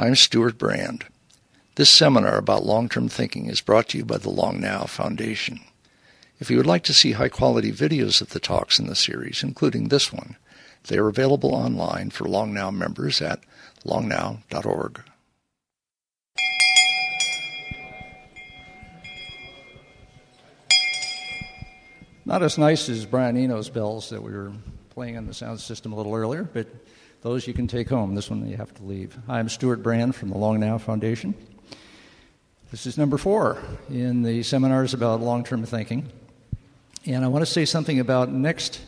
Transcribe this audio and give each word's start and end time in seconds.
I'm 0.00 0.14
Stewart 0.14 0.56
Brand. 0.56 1.04
This 1.74 1.90
seminar 1.90 2.38
about 2.38 2.64
long 2.64 2.88
term 2.88 3.10
thinking 3.10 3.50
is 3.50 3.60
brought 3.60 3.90
to 3.90 3.98
you 3.98 4.04
by 4.06 4.16
the 4.16 4.30
Long 4.30 4.58
Now 4.58 4.84
Foundation. 4.84 5.60
If 6.38 6.50
you 6.50 6.56
would 6.56 6.64
like 6.64 6.84
to 6.84 6.94
see 6.94 7.12
high 7.12 7.28
quality 7.28 7.70
videos 7.70 8.22
of 8.22 8.30
the 8.30 8.40
talks 8.40 8.78
in 8.78 8.86
the 8.86 8.96
series, 8.96 9.42
including 9.42 9.88
this 9.88 10.10
one, 10.10 10.38
they 10.84 10.96
are 10.96 11.08
available 11.08 11.54
online 11.54 12.08
for 12.08 12.24
Long 12.24 12.54
Now 12.54 12.70
members 12.70 13.20
at 13.20 13.40
longnow.org. 13.84 15.02
Not 22.24 22.42
as 22.42 22.56
nice 22.56 22.88
as 22.88 23.04
Brian 23.04 23.36
Eno's 23.36 23.68
bells 23.68 24.08
that 24.08 24.22
we 24.22 24.32
were 24.32 24.52
playing 24.88 25.18
on 25.18 25.26
the 25.26 25.34
sound 25.34 25.60
system 25.60 25.92
a 25.92 25.96
little 25.96 26.14
earlier, 26.14 26.44
but 26.44 26.68
those 27.22 27.46
you 27.46 27.52
can 27.52 27.66
take 27.66 27.88
home. 27.88 28.14
This 28.14 28.30
one 28.30 28.48
you 28.48 28.56
have 28.56 28.72
to 28.74 28.82
leave. 28.82 29.16
Hi, 29.26 29.38
I'm 29.38 29.48
Stewart 29.48 29.82
Brand 29.82 30.14
from 30.14 30.30
the 30.30 30.38
Long 30.38 30.58
Now 30.58 30.78
Foundation. 30.78 31.34
This 32.70 32.86
is 32.86 32.96
number 32.96 33.18
four 33.18 33.58
in 33.90 34.22
the 34.22 34.42
seminars 34.42 34.94
about 34.94 35.20
long 35.20 35.44
term 35.44 35.64
thinking. 35.64 36.08
And 37.04 37.24
I 37.24 37.28
want 37.28 37.42
to 37.42 37.50
say 37.50 37.64
something 37.64 38.00
about 38.00 38.30
next 38.30 38.80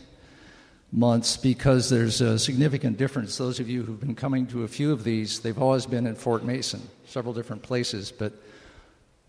month's 0.91 1.37
because 1.37 1.89
there's 1.89 2.21
a 2.21 2.39
significant 2.39 2.97
difference. 2.97 3.37
Those 3.37 3.59
of 3.59 3.69
you 3.69 3.83
who've 3.83 3.99
been 3.99 4.15
coming 4.15 4.47
to 4.47 4.63
a 4.63 4.67
few 4.67 4.91
of 4.91 5.03
these, 5.03 5.39
they've 5.39 5.61
always 5.61 5.85
been 5.85 6.07
in 6.07 6.15
Fort 6.15 6.43
Mason, 6.43 6.81
several 7.05 7.33
different 7.33 7.61
places, 7.61 8.11
but 8.11 8.33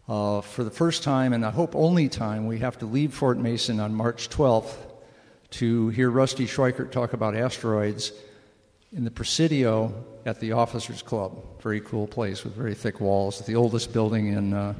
uh, 0.06 0.42
for 0.42 0.64
the 0.64 0.70
first 0.70 1.02
time, 1.02 1.32
and 1.32 1.44
I 1.46 1.50
hope 1.50 1.74
only 1.74 2.10
time, 2.10 2.46
we 2.46 2.58
have 2.58 2.78
to 2.80 2.86
leave 2.86 3.14
Fort 3.14 3.38
Mason 3.38 3.80
on 3.80 3.94
March 3.94 4.28
12th 4.28 4.74
to 5.52 5.88
hear 5.88 6.10
Rusty 6.10 6.46
Schweickart 6.46 6.92
talk 6.92 7.14
about 7.14 7.34
asteroids 7.34 8.12
in 8.94 9.04
the 9.04 9.10
Presidio 9.10 9.92
at 10.24 10.38
the 10.38 10.52
Officers 10.52 11.02
Club. 11.02 11.60
Very 11.60 11.80
cool 11.80 12.06
place 12.06 12.44
with 12.44 12.54
very 12.54 12.74
thick 12.74 13.00
walls. 13.00 13.40
The 13.40 13.56
oldest 13.56 13.92
building 13.92 14.28
in, 14.28 14.54
uh, 14.54 14.74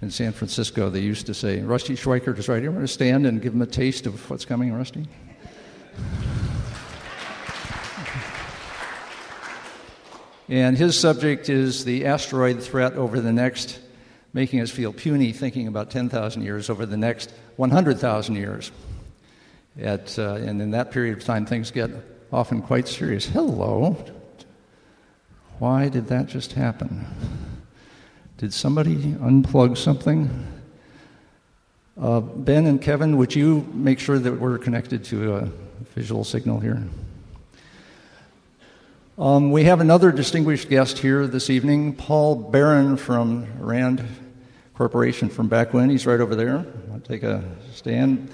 in 0.00 0.10
San 0.10 0.32
Francisco, 0.32 0.88
they 0.88 1.00
used 1.00 1.26
to 1.26 1.34
say. 1.34 1.60
Rusty 1.60 1.94
Schweickart 1.94 2.38
is 2.38 2.48
right 2.48 2.62
here. 2.62 2.70
I'm 2.70 2.76
going 2.76 2.86
to 2.86 2.92
stand 2.92 3.26
and 3.26 3.42
give 3.42 3.52
him 3.52 3.60
a 3.60 3.66
taste 3.66 4.06
of 4.06 4.30
what's 4.30 4.46
coming, 4.46 4.72
Rusty. 4.72 5.06
and 10.48 10.78
his 10.78 10.98
subject 10.98 11.50
is 11.50 11.84
the 11.84 12.06
asteroid 12.06 12.62
threat 12.62 12.94
over 12.94 13.20
the 13.20 13.34
next 13.34 13.80
making 14.32 14.60
us 14.60 14.70
feel 14.70 14.94
puny 14.94 15.32
thinking 15.32 15.66
about 15.66 15.90
10,000 15.90 16.42
years 16.42 16.70
over 16.70 16.86
the 16.86 16.96
next 16.96 17.32
100,000 17.56 18.34
years. 18.34 18.72
At, 19.78 20.18
uh, 20.18 20.34
and 20.34 20.62
in 20.62 20.70
that 20.70 20.90
period 20.90 21.18
of 21.18 21.24
time, 21.24 21.44
things 21.44 21.70
get 21.70 21.90
often 22.32 22.62
quite 22.62 22.88
serious. 22.88 23.26
Hello. 23.26 23.96
Why 25.58 25.88
did 25.88 26.08
that 26.08 26.26
just 26.26 26.52
happen? 26.52 27.06
Did 28.36 28.52
somebody 28.52 28.96
unplug 28.96 29.76
something? 29.76 30.46
Uh, 32.00 32.20
ben 32.20 32.66
and 32.66 32.80
Kevin, 32.80 33.16
would 33.16 33.34
you 33.34 33.66
make 33.72 33.98
sure 33.98 34.18
that 34.18 34.38
we're 34.38 34.58
connected 34.58 35.02
to 35.04 35.36
a 35.36 35.48
visual 35.96 36.22
signal 36.22 36.60
here? 36.60 36.82
Um, 39.18 39.50
we 39.50 39.64
have 39.64 39.80
another 39.80 40.12
distinguished 40.12 40.68
guest 40.68 40.98
here 40.98 41.26
this 41.26 41.50
evening, 41.50 41.96
Paul 41.96 42.36
Baran 42.36 42.96
from 42.96 43.48
Rand 43.58 44.04
Corporation 44.74 45.28
from 45.28 45.48
back 45.48 45.74
when. 45.74 45.90
He's 45.90 46.06
right 46.06 46.20
over 46.20 46.36
there. 46.36 46.64
I'll 46.92 47.00
take 47.00 47.24
a 47.24 47.42
stand. 47.74 48.30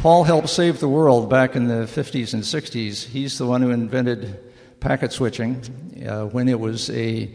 Paul 0.00 0.24
helped 0.24 0.48
save 0.48 0.80
the 0.80 0.88
world 0.88 1.28
back 1.28 1.54
in 1.54 1.68
the 1.68 1.84
50s 1.84 2.32
and 2.32 2.42
60s. 2.42 3.04
He's 3.04 3.36
the 3.36 3.44
one 3.44 3.60
who 3.60 3.68
invented 3.68 4.42
packet 4.80 5.12
switching 5.12 5.62
uh, 6.08 6.24
when 6.24 6.48
it 6.48 6.58
was 6.58 6.88
a 6.88 7.30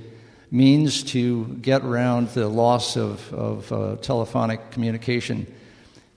means 0.49 1.03
to 1.03 1.45
get 1.61 1.83
around 1.83 2.29
the 2.29 2.47
loss 2.47 2.97
of, 2.97 3.31
of 3.31 3.71
uh, 3.71 3.97
telephonic 3.97 4.71
communication 4.71 5.45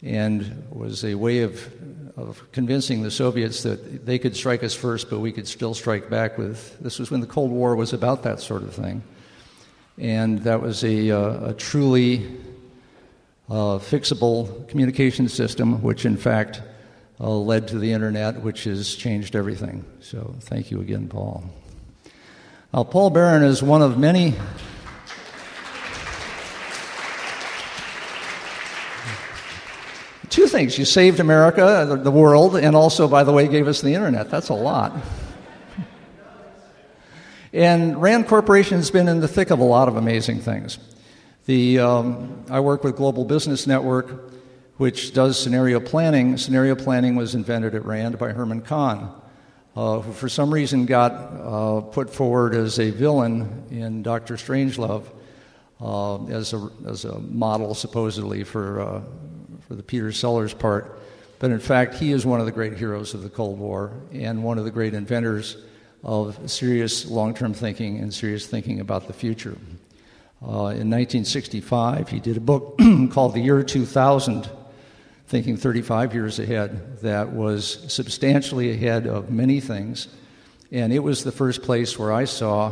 and 0.03 0.65
was 0.71 1.05
a 1.05 1.17
way 1.17 1.41
of 1.41 1.71
of 2.17 2.51
convincing 2.51 3.03
the 3.03 3.11
Soviets 3.11 3.63
that 3.65 4.07
they 4.07 4.19
could 4.19 4.35
strike 4.35 4.65
us 4.65 4.75
first, 4.75 5.11
but 5.11 5.21
we 5.21 5.33
could 5.33 5.47
still 5.47 5.75
strike 5.75 6.09
back 6.09 6.39
with. 6.39 6.79
This 6.81 6.99
was 6.99 7.11
when 7.11 7.21
the 7.21 7.27
Cold 7.27 7.51
War 7.51 7.77
was 7.77 7.93
about 7.93 8.23
that 8.23 8.41
sort 8.41 8.63
of 8.63 8.75
thing. 8.75 9.03
And 9.99 10.39
that 10.41 10.63
was 10.63 10.83
a, 10.83 11.11
uh, 11.11 11.51
a 11.51 11.55
truly 11.55 12.27
uh, 13.49 13.79
fixable 13.79 14.69
communication 14.69 15.29
system, 15.29 15.83
which 15.83 16.05
in 16.05 16.17
fact 16.17 16.63
uh, 17.21 17.31
led 17.31 17.69
to 17.69 17.79
the 17.79 17.93
internet, 17.93 18.43
which 18.43 18.65
has 18.65 18.95
changed 18.95 19.35
everything. 19.35 19.85
So 20.01 20.35
thank 20.41 20.71
you 20.71 20.81
again, 20.81 21.09
Paul. 21.09 21.45
Now, 22.73 22.85
Paul 22.85 23.11
Baran 23.11 23.43
is 23.43 23.63
one 23.63 23.83
of 23.83 23.99
many 23.99 24.35
Two 30.31 30.47
things. 30.47 30.79
You 30.79 30.85
saved 30.85 31.21
America, 31.21 31.99
the 32.01 32.11
world, 32.11 32.55
and 32.55 32.77
also, 32.77 33.09
by 33.09 33.25
the 33.25 33.33
way, 33.33 33.49
gave 33.49 33.67
us 33.67 33.81
the 33.81 33.95
internet. 33.95 34.31
That's 34.31 34.51
a 34.51 34.55
lot. 34.55 34.93
And 37.53 38.01
Rand 38.01 38.29
Corporation 38.29 38.77
has 38.77 38.91
been 38.91 39.09
in 39.09 39.21
the 39.21 39.29
thick 39.29 39.51
of 39.51 39.59
a 39.59 39.65
lot 39.65 39.89
of 39.89 39.97
amazing 39.97 40.41
things. 40.41 40.79
The, 41.49 41.79
um, 41.79 42.45
I 42.51 42.61
work 42.61 42.85
with 42.85 42.97
Global 42.97 43.25
Business 43.25 43.67
Network, 43.67 44.35
which 44.77 45.15
does 45.15 45.43
scenario 45.43 45.81
planning. 45.81 46.37
Scenario 46.37 46.75
planning 46.75 47.17
was 47.17 47.35
invented 47.35 47.75
at 47.75 47.87
Rand 47.87 48.19
by 48.19 48.33
Herman 48.33 48.61
Kahn, 48.61 49.11
uh, 49.75 50.01
who 50.01 50.13
for 50.13 50.29
some 50.29 50.53
reason 50.53 50.85
got 50.85 51.13
uh, 51.13 51.81
put 51.81 52.11
forward 52.11 52.55
as 52.55 52.79
a 52.79 52.91
villain 52.91 53.65
in 53.71 54.03
Doctor 54.03 54.35
Strangelove 54.35 55.07
uh, 55.81 56.23
as, 56.27 56.53
a, 56.53 56.69
as 56.87 57.07
a 57.07 57.19
model, 57.19 57.75
supposedly, 57.75 58.45
for 58.45 58.83
uh, 58.83 59.03
for 59.67 59.75
the 59.75 59.83
Peter 59.83 60.13
Sellers 60.13 60.53
part. 60.53 61.01
But 61.39 61.51
in 61.51 61.61
fact, 61.61 61.95
he 61.95 62.13
is 62.13 62.27
one 62.27 62.41
of 62.41 62.47
the 62.47 62.53
great 62.53 62.77
heroes 62.77 63.15
of 63.15 63.23
the 63.23 63.31
Cold 63.31 63.59
War 63.59 63.95
and 64.13 64.45
one 64.45 64.59
of 64.59 64.67
the 64.67 64.71
great 64.71 64.93
inventors 64.93 65.57
of 66.05 66.51
serious 66.51 67.07
long 67.07 67.33
term 67.33 67.55
thinking 67.55 68.01
and 68.01 68.13
serious 68.13 68.47
thinking 68.47 68.81
about 68.81 69.07
the 69.07 69.15
future. 69.15 69.57
Uh, 70.41 70.71
in 70.71 70.89
1965, 70.89 72.11
he 72.11 72.21
did 72.21 72.37
a 72.37 72.41
book 72.41 72.79
called 73.11 73.35
The 73.35 73.41
Year 73.41 73.65
2000, 73.65 74.49
thinking 75.27 75.57
35 75.57 76.15
years 76.15 76.39
ahead, 76.39 77.01
that 77.01 77.33
was 77.33 77.85
substantially 77.93 78.71
ahead 78.71 79.09
of 79.09 79.31
many 79.31 79.59
things. 79.59 80.07
And 80.71 80.93
it 80.93 81.01
was 81.01 81.25
the 81.25 81.33
first 81.33 81.63
place 81.63 81.99
where 81.99 82.13
I 82.13 82.25
saw, 82.25 82.69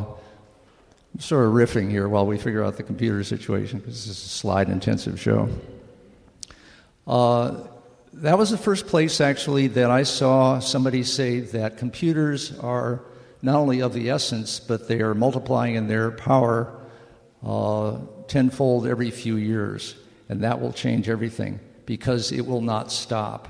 I'm 1.12 1.21
sort 1.21 1.44
of 1.44 1.55
riffing 1.55 1.91
here 1.91 2.09
while 2.09 2.25
we 2.25 2.38
figure 2.38 2.62
out 2.62 2.76
the 2.76 2.84
computer 2.84 3.25
situation, 3.25 3.81
because 3.81 4.06
this 4.06 4.16
is 4.16 4.25
a 4.25 4.28
slide 4.28 4.69
intensive 4.69 5.21
show. 5.21 5.49
Uh, 7.05 7.65
that 8.12 8.38
was 8.38 8.50
the 8.50 8.59
first 8.59 8.87
place, 8.87 9.21
actually, 9.21 9.66
that 9.69 9.91
I 9.91 10.05
saw 10.05 10.60
somebody 10.60 11.03
say 11.03 11.41
that 11.41 11.78
computers 11.78 12.56
are 12.60 13.03
not 13.43 13.56
only 13.56 13.82
of 13.82 13.93
the 13.93 14.09
essence, 14.09 14.60
but 14.60 14.87
they 14.87 15.00
are 15.00 15.15
multiplying 15.15 15.75
in 15.75 15.88
their 15.88 16.12
power 16.12 16.72
uh, 17.44 17.98
tenfold 18.28 18.86
every 18.86 19.10
few 19.10 19.36
years. 19.36 19.94
And 20.28 20.42
that 20.42 20.60
will 20.60 20.72
change 20.72 21.08
everything 21.08 21.60
because 21.84 22.32
it 22.32 22.47
will 22.47 22.60
not 22.60 22.91
stop. 22.91 23.48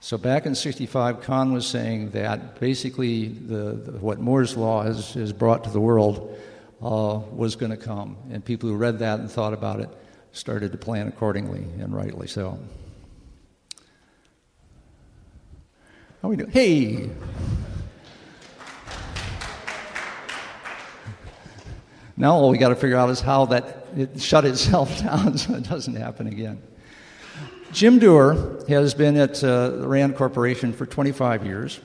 So 0.00 0.18
back 0.18 0.44
in 0.44 0.54
65, 0.54 1.22
Kahn 1.22 1.52
was 1.52 1.66
saying 1.66 2.10
that 2.10 2.60
basically 2.60 3.28
the, 3.28 3.72
the, 3.72 3.92
what 3.98 4.20
Moore's 4.20 4.56
Law 4.56 4.82
has, 4.82 5.14
has 5.14 5.32
brought 5.32 5.64
to 5.64 5.70
the 5.70 5.80
world 5.80 6.38
uh, 6.82 7.20
was 7.32 7.56
going 7.56 7.70
to 7.70 7.78
come. 7.78 8.16
And 8.30 8.44
people 8.44 8.68
who 8.68 8.76
read 8.76 8.98
that 8.98 9.20
and 9.20 9.30
thought 9.30 9.54
about 9.54 9.80
it 9.80 9.88
started 10.32 10.72
to 10.72 10.78
plan 10.78 11.08
accordingly, 11.08 11.64
and 11.78 11.94
rightly 11.94 12.26
so. 12.26 12.58
How 16.20 16.28
we 16.28 16.36
doing? 16.36 16.50
Hey! 16.50 17.10
Now 22.16 22.34
all 22.34 22.50
we 22.50 22.58
got 22.58 22.68
to 22.68 22.76
figure 22.76 22.96
out 22.96 23.10
is 23.10 23.20
how 23.20 23.46
that 23.46 23.86
it 23.96 24.20
shut 24.20 24.44
itself 24.44 25.00
down 25.02 25.36
so 25.36 25.54
it 25.54 25.64
doesn't 25.64 25.96
happen 25.96 26.26
again. 26.26 26.62
Jim 27.72 27.98
Dewar 27.98 28.64
has 28.68 28.94
been 28.94 29.16
at 29.16 29.42
uh, 29.42 29.70
the 29.70 29.88
Rand 29.88 30.14
Corporation 30.14 30.72
for 30.72 30.86
25 30.86 31.44
years 31.44 31.80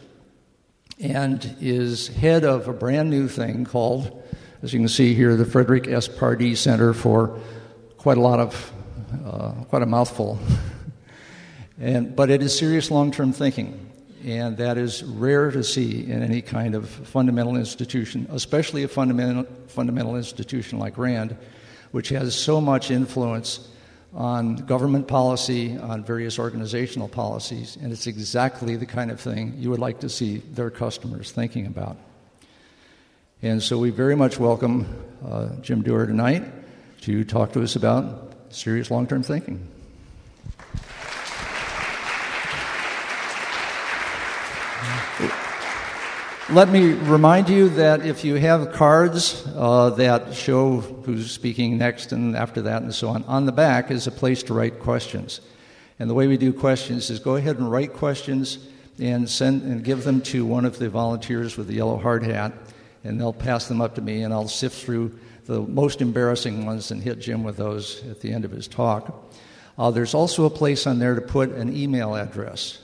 and 0.99 1.55
is 1.59 2.09
head 2.09 2.43
of 2.43 2.67
a 2.67 2.73
brand 2.73 3.09
new 3.09 3.27
thing 3.27 3.65
called, 3.65 4.23
as 4.61 4.71
you 4.71 4.79
can 4.79 4.87
see 4.87 5.15
here, 5.15 5.35
the 5.35 5.45
Frederick 5.45 5.87
S. 5.87 6.07
Pardee 6.07 6.53
Center 6.53 6.93
for 6.93 7.39
quite 7.97 8.17
a 8.17 8.21
lot 8.21 8.39
of, 8.39 8.71
uh, 9.25 9.51
quite 9.69 9.81
a 9.81 9.87
mouthful. 9.87 10.37
and, 11.79 12.15
but 12.15 12.29
it 12.29 12.43
is 12.43 12.55
serious 12.55 12.91
long 12.91 13.11
term 13.11 13.31
thinking, 13.33 13.88
and 14.25 14.57
that 14.57 14.77
is 14.77 15.03
rare 15.03 15.51
to 15.51 15.63
see 15.63 16.05
in 16.05 16.21
any 16.23 16.41
kind 16.41 16.75
of 16.75 16.89
fundamental 16.89 17.55
institution, 17.55 18.27
especially 18.31 18.83
a 18.83 18.87
fundamental, 18.87 19.45
fundamental 19.67 20.15
institution 20.15 20.79
like 20.79 20.97
RAND, 20.97 21.35
which 21.91 22.09
has 22.09 22.35
so 22.35 22.59
much 22.59 22.91
influence 22.91 23.67
on 24.13 24.55
government 24.55 25.07
policy, 25.07 25.77
on 25.77 26.03
various 26.03 26.39
organizational 26.39 27.07
policies, 27.07 27.77
and 27.81 27.91
it's 27.91 28.07
exactly 28.07 28.75
the 28.75 28.85
kind 28.85 29.11
of 29.11 29.19
thing 29.19 29.53
you 29.57 29.69
would 29.69 29.79
like 29.79 29.99
to 29.99 30.09
see 30.09 30.37
their 30.37 30.69
customers 30.69 31.31
thinking 31.31 31.67
about. 31.67 31.97
And 33.41 33.61
so 33.61 33.77
we 33.77 33.89
very 33.89 34.15
much 34.15 34.39
welcome 34.39 34.85
uh, 35.25 35.49
Jim 35.61 35.81
Dewar 35.81 36.07
tonight 36.07 36.43
to 37.01 37.23
talk 37.23 37.53
to 37.53 37.61
us 37.61 37.75
about 37.75 38.33
serious 38.49 38.91
long 38.91 39.07
term 39.07 39.23
thinking. 39.23 39.65
Let 46.51 46.69
me 46.69 46.93
remind 46.93 47.47
you 47.47 47.69
that 47.69 48.03
if 48.03 48.23
you 48.23 48.33
have 48.37 48.71
cards 48.71 49.45
uh, 49.55 49.91
that 49.91 50.33
show 50.33 50.77
who's 50.79 51.29
speaking 51.29 51.77
next 51.77 52.11
and 52.11 52.35
after 52.35 52.63
that 52.63 52.81
and 52.81 52.93
so 52.93 53.09
on, 53.09 53.23
on 53.25 53.45
the 53.45 53.51
back 53.51 53.91
is 53.91 54.07
a 54.07 54.11
place 54.11 54.41
to 54.43 54.55
write 54.55 54.79
questions. 54.79 55.41
And 55.99 56.09
the 56.09 56.15
way 56.15 56.25
we 56.25 56.37
do 56.37 56.51
questions 56.51 57.11
is 57.11 57.19
go 57.19 57.35
ahead 57.35 57.59
and 57.59 57.71
write 57.71 57.93
questions 57.93 58.67
and 58.99 59.29
send 59.29 59.61
and 59.61 59.83
give 59.83 60.03
them 60.03 60.21
to 60.21 60.43
one 60.43 60.65
of 60.65 60.79
the 60.79 60.89
volunteers 60.89 61.55
with 61.55 61.67
the 61.67 61.75
yellow 61.75 61.99
hard 61.99 62.23
hat, 62.23 62.53
and 63.03 63.19
they'll 63.19 63.31
pass 63.31 63.67
them 63.67 63.79
up 63.79 63.93
to 63.95 64.01
me, 64.01 64.23
and 64.23 64.33
I'll 64.33 64.47
sift 64.47 64.83
through 64.83 65.19
the 65.45 65.61
most 65.61 66.01
embarrassing 66.01 66.65
ones 66.65 66.89
and 66.89 66.99
hit 66.99 67.19
Jim 67.19 67.43
with 67.43 67.57
those 67.57 68.03
at 68.09 68.21
the 68.21 68.33
end 68.33 68.43
of 68.43 68.49
his 68.49 68.67
talk. 68.67 69.31
Uh, 69.77 69.91
there's 69.91 70.15
also 70.15 70.45
a 70.45 70.49
place 70.49 70.87
on 70.87 70.97
there 70.97 71.13
to 71.13 71.21
put 71.21 71.51
an 71.51 71.77
email 71.77 72.15
address. 72.15 72.79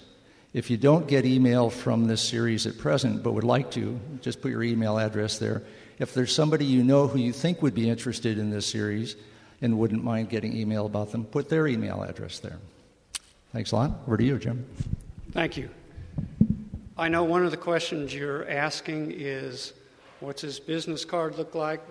If 0.56 0.70
you 0.70 0.78
don't 0.78 1.06
get 1.06 1.26
email 1.26 1.70
from 1.70 2.06
this 2.06 2.22
series 2.22 2.66
at 2.66 2.78
present 2.78 3.22
but 3.22 3.34
would 3.34 3.44
like 3.44 3.72
to, 3.72 4.00
just 4.22 4.42
put 4.42 4.52
your 4.52 4.64
email 4.64 4.98
address 4.98 5.38
there. 5.38 5.64
If 6.00 6.14
there's 6.14 6.34
somebody 6.34 6.64
you 6.64 6.82
know 6.82 7.08
who 7.08 7.20
you 7.20 7.34
think 7.34 7.62
would 7.62 7.74
be 7.76 7.90
interested 7.90 8.38
in 8.38 8.52
this 8.52 8.66
series 8.66 9.18
and 9.62 9.78
wouldn't 9.78 10.02
mind 10.02 10.30
getting 10.30 10.56
email 10.56 10.86
about 10.86 11.12
them, 11.12 11.26
put 11.26 11.50
their 11.50 11.68
email 11.68 12.04
address 12.04 12.40
there. 12.40 12.58
Thanks 13.52 13.74
a 13.74 13.76
lot. 13.76 14.00
Over 14.08 14.16
to 14.16 14.24
you, 14.24 14.40
Jim. 14.40 14.66
Thank 15.34 15.58
you. 15.58 15.70
I 16.98 17.10
know 17.10 17.26
one 17.26 17.44
of 17.44 17.52
the 17.52 17.58
questions 17.58 18.14
you're 18.14 18.50
asking 18.50 19.12
is 19.12 19.74
what's 20.22 20.42
his 20.42 20.58
business 20.58 21.04
card 21.04 21.38
look 21.38 21.54
like? 21.54 21.82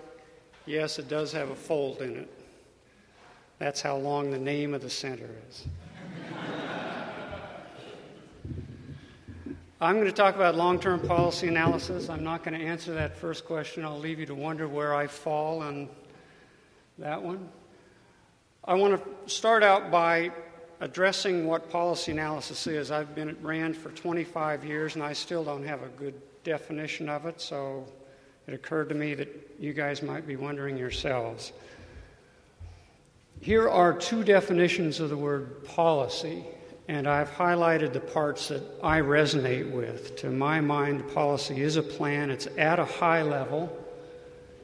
Yes, 0.65 0.97
it 0.97 1.07
does 1.07 1.31
have 1.33 1.51
a 1.51 1.55
fold 1.55 2.01
in 2.01 2.15
it. 2.15 2.33
That's 3.59 3.79
how 3.79 3.97
long 3.97 4.31
the 4.31 4.39
name 4.39 4.73
of 4.73 4.81
the 4.81 4.89
center 4.89 5.29
is. 5.51 5.67
I'm 9.81 9.95
going 9.95 10.05
to 10.05 10.13
talk 10.13 10.35
about 10.35 10.55
long 10.55 10.79
term 10.79 11.01
policy 11.01 11.49
analysis. 11.49 12.07
I'm 12.07 12.23
not 12.23 12.45
going 12.45 12.57
to 12.57 12.65
answer 12.65 12.93
that 12.93 13.17
first 13.17 13.43
question. 13.43 13.83
I'll 13.83 13.99
leave 13.99 14.21
you 14.21 14.25
to 14.27 14.35
wonder 14.35 14.69
where 14.69 14.95
I 14.95 15.07
fall 15.07 15.61
on 15.61 15.89
that 16.97 17.21
one. 17.21 17.49
I 18.63 18.75
want 18.75 19.03
to 19.03 19.29
start 19.29 19.63
out 19.63 19.91
by 19.91 20.31
addressing 20.79 21.45
what 21.45 21.69
policy 21.69 22.13
analysis 22.13 22.67
is. 22.67 22.89
I've 22.89 23.13
been 23.15 23.27
at 23.27 23.43
RAND 23.43 23.75
for 23.75 23.89
25 23.89 24.63
years 24.63 24.95
and 24.95 25.03
I 25.03 25.11
still 25.11 25.43
don't 25.43 25.65
have 25.65 25.83
a 25.83 25.89
good 25.89 26.21
definition 26.45 27.09
of 27.09 27.25
it, 27.25 27.41
so 27.41 27.85
it 28.47 28.53
occurred 28.53 28.87
to 28.89 28.95
me 28.95 29.13
that 29.15 29.55
you 29.59 29.73
guys 29.73 30.01
might 30.01 30.25
be 30.25 30.37
wondering 30.37 30.77
yourselves. 30.77 31.51
Here 33.41 33.69
are 33.69 33.91
two 33.91 34.23
definitions 34.23 35.01
of 35.01 35.09
the 35.09 35.17
word 35.17 35.65
policy 35.65 36.45
and 36.87 37.07
I've 37.07 37.31
highlighted 37.31 37.93
the 37.93 37.99
parts 37.99 38.49
that 38.49 38.61
I 38.83 39.01
resonate 39.01 39.71
with. 39.71 40.15
To 40.17 40.29
my 40.29 40.61
mind, 40.61 41.11
policy 41.13 41.61
is 41.61 41.77
a 41.77 41.83
plan, 41.83 42.29
it's 42.29 42.47
at 42.57 42.79
a 42.79 42.85
high 42.85 43.23
level, 43.23 43.75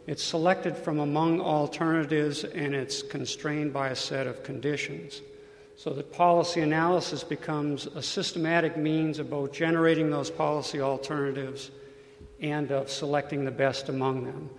it's 0.06 0.24
selected 0.24 0.78
from 0.78 1.00
among 1.00 1.42
alternatives, 1.42 2.44
and 2.44 2.76
it's 2.76 3.02
constrained 3.02 3.74
by 3.74 3.90
a 3.90 3.96
set 3.96 4.28
of 4.28 4.44
conditions. 4.44 5.22
So 5.76 5.92
that 5.92 6.12
policy 6.14 6.62
analysis 6.62 7.24
becomes 7.24 7.88
a 7.88 8.04
systematic 8.04 8.78
means 8.78 9.18
of 9.18 9.30
both 9.30 9.52
generating 9.52 10.12
those 10.12 10.30
policy 10.30 10.80
alternatives 10.80 11.72
and 12.40 12.72
of 12.72 12.90
selecting 12.90 13.46
the 13.46 13.52
best 13.52 13.90
among 13.90 14.26
them. 14.26 14.50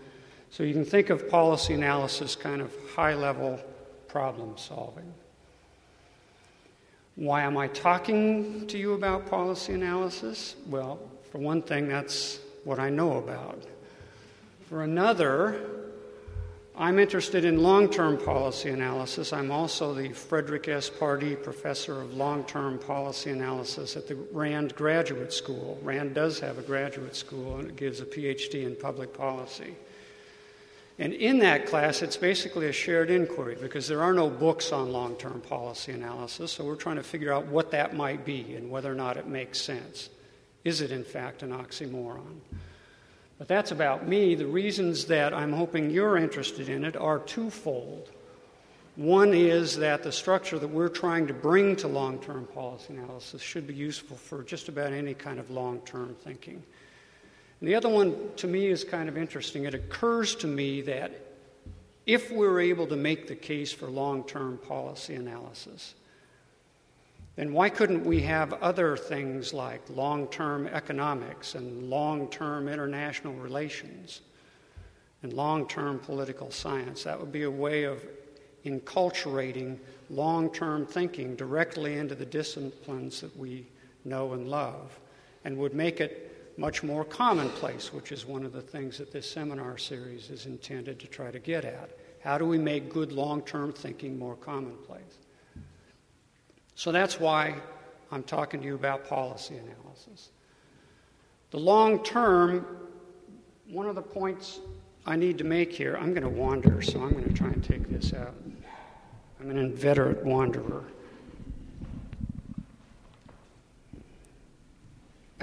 So 0.51 0.65
you 0.65 0.73
can 0.73 0.85
think 0.85 1.11
of 1.11 1.29
policy 1.29 1.75
analysis 1.75 2.35
kind 2.35 2.61
of 2.61 2.75
high 2.95 3.15
level 3.15 3.61
problem 4.09 4.59
solving. 4.59 5.13
Why 7.15 7.43
am 7.43 7.59
I 7.59 7.69
talking 7.69 8.67
to 8.69 8.79
you 8.79 8.95
about 8.95 9.27
policy 9.27 9.75
analysis? 9.75 10.57
Well, 10.67 10.99
for 11.31 11.39
one 11.39 11.61
thing, 11.61 11.89
that's 11.89 12.41
what 12.65 12.79
I 12.79 12.89
know 12.89 13.19
about. 13.19 13.63
For 14.69 14.83
another, 14.83 15.61
I'm 16.75 16.99
interested 16.99 17.45
in 17.45 17.63
long 17.63 17.91
term 17.91 18.17
policy 18.17 18.71
analysis. 18.71 19.35
I'm 19.35 19.51
also 19.51 19.93
the 19.93 20.09
Frederick 20.09 20.69
S. 20.69 20.89
Pardee 20.89 21.37
Professor 21.37 22.01
of 22.01 22.15
Long 22.15 22.45
Term 22.45 22.79
Policy 22.79 23.29
Analysis 23.29 23.95
at 23.95 24.09
the 24.09 24.15
RAND 24.33 24.75
Graduate 24.75 25.35
School. 25.35 25.79
RAND 25.83 26.15
does 26.15 26.41
have 26.41 26.59
a 26.59 26.63
graduate 26.63 27.15
school, 27.15 27.59
and 27.59 27.69
it 27.69 27.77
gives 27.77 28.01
a 28.01 28.07
PhD 28.07 28.65
in 28.65 28.75
public 28.75 29.13
policy. 29.13 29.75
And 31.03 31.13
in 31.15 31.41
that 31.41 31.67
class, 31.67 32.01
it's 32.01 32.17
basically 32.17 32.69
a 32.69 32.73
shared 32.73 33.11
inquiry 33.11 33.57
because 33.61 33.89
there 33.89 34.05
are 34.05 34.13
no 34.13 34.31
books 34.31 34.71
on 34.71 34.93
long 34.93 35.17
term 35.17 35.41
policy 35.41 35.91
analysis, 35.91 36.53
so 36.53 36.65
we're 36.65 36.77
trying 36.77 36.95
to 36.95 37.03
figure 37.03 37.33
out 37.33 37.47
what 37.47 37.73
that 37.73 37.97
might 37.97 38.25
be 38.25 38.55
and 38.55 38.71
whether 38.71 38.93
or 38.93 38.95
not 38.95 39.17
it 39.17 39.27
makes 39.27 39.61
sense. 39.61 40.11
Is 40.63 40.81
it, 40.81 40.93
in 40.93 41.03
fact, 41.03 41.43
an 41.43 41.51
oxymoron? 41.51 42.37
But 43.37 43.49
that's 43.49 43.73
about 43.73 44.07
me. 44.07 44.37
The 44.37 44.47
reasons 44.47 45.07
that 45.07 45.35
I'm 45.35 45.53
hoping 45.53 45.91
you're 45.91 46.17
interested 46.17 46.69
in 46.69 46.85
it 46.85 46.95
are 46.95 47.19
twofold. 47.19 48.13
One 48.95 49.35
is 49.35 49.77
that 49.79 50.05
the 50.05 50.13
structure 50.13 50.61
that 50.61 50.71
we're 50.71 50.89
trying 50.89 51.27
to 51.27 51.35
bring 51.35 51.75
to 51.77 51.89
long 51.89 52.21
term 52.21 52.47
policy 52.55 52.95
analysis 52.95 53.43
should 53.43 53.67
be 53.67 53.75
useful 53.75 54.17
for 54.17 54.45
just 54.45 54.69
about 54.69 54.93
any 54.93 55.15
kind 55.15 55.41
of 55.41 55.51
long 55.51 55.81
term 55.81 56.15
thinking. 56.23 56.63
And 57.63 57.69
the 57.69 57.77
other 57.77 57.89
one 57.89 58.17
to 58.39 58.49
me 58.49 58.67
is 58.67 58.83
kind 58.83 59.09
of 59.09 59.17
interesting. 59.17 59.67
It 59.67 59.75
occurs 59.75 60.35
to 60.35 60.49
me 60.49 60.81
that 60.81 61.13
if 62.07 62.33
we're 62.33 62.59
able 62.59 62.89
to 62.89 62.97
make 62.97 63.29
the 63.29 63.37
case 63.37 63.73
for 63.73 63.87
long 63.87 64.25
term 64.25 64.59
policy 64.59 65.15
analysis, 65.15 65.95
then 67.37 67.53
why 67.53 67.69
couldn't 67.69 68.05
we 68.05 68.23
have 68.23 68.53
other 68.55 68.97
things 68.97 69.55
like 69.55 69.81
long 69.89 70.27
term 70.27 70.67
economics 70.67 71.55
and 71.55 71.89
long 71.89 72.27
term 72.31 72.67
international 72.67 73.35
relations 73.35 74.23
and 75.23 75.33
long 75.33 75.69
term 75.69 76.01
political 76.01 76.51
science? 76.51 77.05
That 77.05 77.21
would 77.21 77.31
be 77.31 77.45
a 77.45 77.51
way 77.51 77.85
of 77.85 78.05
enculturating 78.65 79.79
long 80.11 80.53
term 80.53 80.85
thinking 80.85 81.37
directly 81.37 81.97
into 81.99 82.17
the 82.17 82.27
disciplines 82.27 83.21
that 83.21 83.37
we 83.37 83.69
know 84.05 84.33
and 84.33 84.49
love 84.49 84.99
and 85.45 85.57
would 85.59 85.75
make 85.75 86.01
it 86.01 86.32
much 86.57 86.83
more 86.83 87.05
commonplace, 87.05 87.93
which 87.93 88.13
is 88.13 88.27
one 88.27 88.45
of 88.45 88.53
the 88.53 88.61
things 88.61 88.99
that 88.99 89.11
this 89.11 89.31
seminar 89.31 89.79
series 89.79 90.31
is 90.31 90.47
intended 90.47 90.99
to 91.01 91.07
try 91.07 91.31
to 91.31 91.39
get 91.39 91.65
at. 91.65 91.91
How 92.23 92.39
do 92.39 92.47
we 92.47 92.59
make 92.59 92.93
good 92.93 93.13
long 93.13 93.43
term 93.43 93.73
thinking 93.73 94.19
more 94.19 94.37
commonplace? 94.37 95.19
So 96.75 96.93
that's 96.93 97.19
why 97.19 97.57
I'm 98.11 98.23
talking 98.23 98.61
to 98.61 98.67
you 98.67 98.75
about 98.75 99.09
policy 99.09 99.57
analysis. 99.57 100.31
The 101.51 101.59
long 101.59 102.03
term, 102.03 102.67
one 103.69 103.87
of 103.87 103.95
the 103.95 104.03
points 104.03 104.61
I 105.05 105.17
need 105.17 105.39
to 105.39 105.45
make 105.45 105.73
here, 105.73 105.97
I'm 105.97 106.15
going 106.15 106.23
to 106.23 106.29
wander, 106.29 106.81
so 106.81 107.03
I'm 107.03 107.11
going 107.11 107.25
to 107.25 107.33
try 107.33 107.49
and 107.49 107.63
take 107.63 107.89
this 107.89 108.13
out. 108.13 108.35
I'm 109.41 109.51
an 109.51 109.59
inveterate 109.59 110.25
wanderer. 110.25 110.85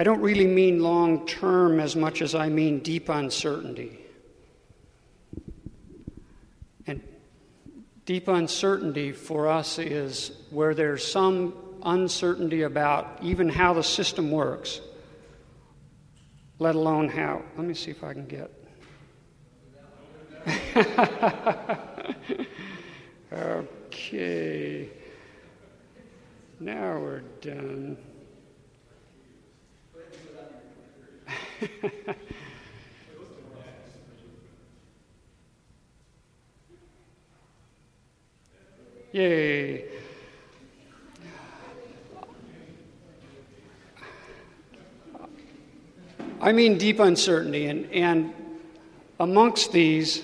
I 0.00 0.02
don't 0.02 0.22
really 0.22 0.46
mean 0.46 0.82
long 0.82 1.26
term 1.26 1.78
as 1.78 1.94
much 1.94 2.22
as 2.22 2.34
I 2.34 2.48
mean 2.48 2.78
deep 2.78 3.10
uncertainty. 3.10 3.98
And 6.86 7.02
deep 8.06 8.26
uncertainty 8.26 9.12
for 9.12 9.46
us 9.46 9.78
is 9.78 10.32
where 10.48 10.72
there's 10.72 11.06
some 11.06 11.52
uncertainty 11.82 12.62
about 12.62 13.18
even 13.20 13.50
how 13.50 13.74
the 13.74 13.82
system 13.82 14.30
works, 14.30 14.80
let 16.58 16.76
alone 16.76 17.10
how. 17.10 17.42
Let 17.58 17.66
me 17.66 17.74
see 17.74 17.90
if 17.90 18.02
I 18.02 18.14
can 18.14 18.26
get. 18.26 18.50
okay. 23.34 24.88
Now 26.58 26.98
we're 26.98 27.20
done. 27.42 27.98
Yay. 39.12 39.84
I 46.40 46.52
mean 46.52 46.78
deep 46.78 47.00
uncertainty, 47.00 47.66
and, 47.66 47.84
and 47.92 48.32
amongst 49.18 49.72
these, 49.72 50.22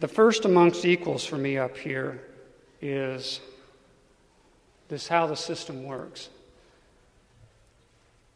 the 0.00 0.08
first 0.08 0.44
amongst 0.44 0.84
equals 0.84 1.24
for 1.24 1.38
me 1.38 1.58
up 1.58 1.76
here 1.76 2.20
is 2.80 3.38
this 4.88 5.06
how 5.06 5.28
the 5.28 5.36
system 5.36 5.84
works. 5.84 6.28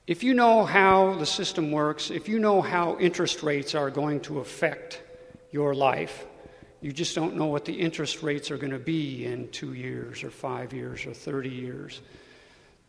If 0.06 0.24
you 0.24 0.34
know 0.34 0.64
how 0.64 1.14
the 1.14 1.26
system 1.26 1.70
works, 1.70 2.10
if 2.10 2.28
you 2.28 2.40
know 2.40 2.60
how 2.60 2.98
interest 2.98 3.42
rates 3.42 3.74
are 3.74 3.88
going 3.88 4.20
to 4.22 4.40
affect 4.40 5.00
your 5.52 5.74
life, 5.74 6.26
you 6.80 6.92
just 6.92 7.14
don't 7.14 7.36
know 7.36 7.46
what 7.46 7.64
the 7.64 7.72
interest 7.72 8.22
rates 8.22 8.50
are 8.50 8.56
going 8.56 8.72
to 8.72 8.80
be 8.80 9.24
in 9.24 9.48
two 9.50 9.74
years 9.74 10.24
or 10.24 10.30
five 10.30 10.72
years 10.72 11.06
or 11.06 11.14
30 11.14 11.48
years, 11.48 12.00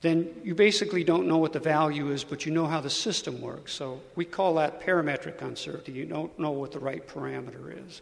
then 0.01 0.27
you 0.43 0.55
basically 0.55 1.03
don't 1.03 1.27
know 1.27 1.37
what 1.37 1.53
the 1.53 1.59
value 1.59 2.09
is, 2.09 2.23
but 2.23 2.47
you 2.47 2.51
know 2.51 2.65
how 2.65 2.81
the 2.81 2.89
system 2.89 3.39
works. 3.39 3.73
So 3.73 4.01
we 4.15 4.25
call 4.25 4.55
that 4.55 4.81
parametric 4.81 5.41
uncertainty. 5.43 5.91
You 5.91 6.05
don't 6.05 6.37
know 6.39 6.51
what 6.51 6.71
the 6.71 6.79
right 6.79 7.07
parameter 7.07 7.87
is. 7.87 8.01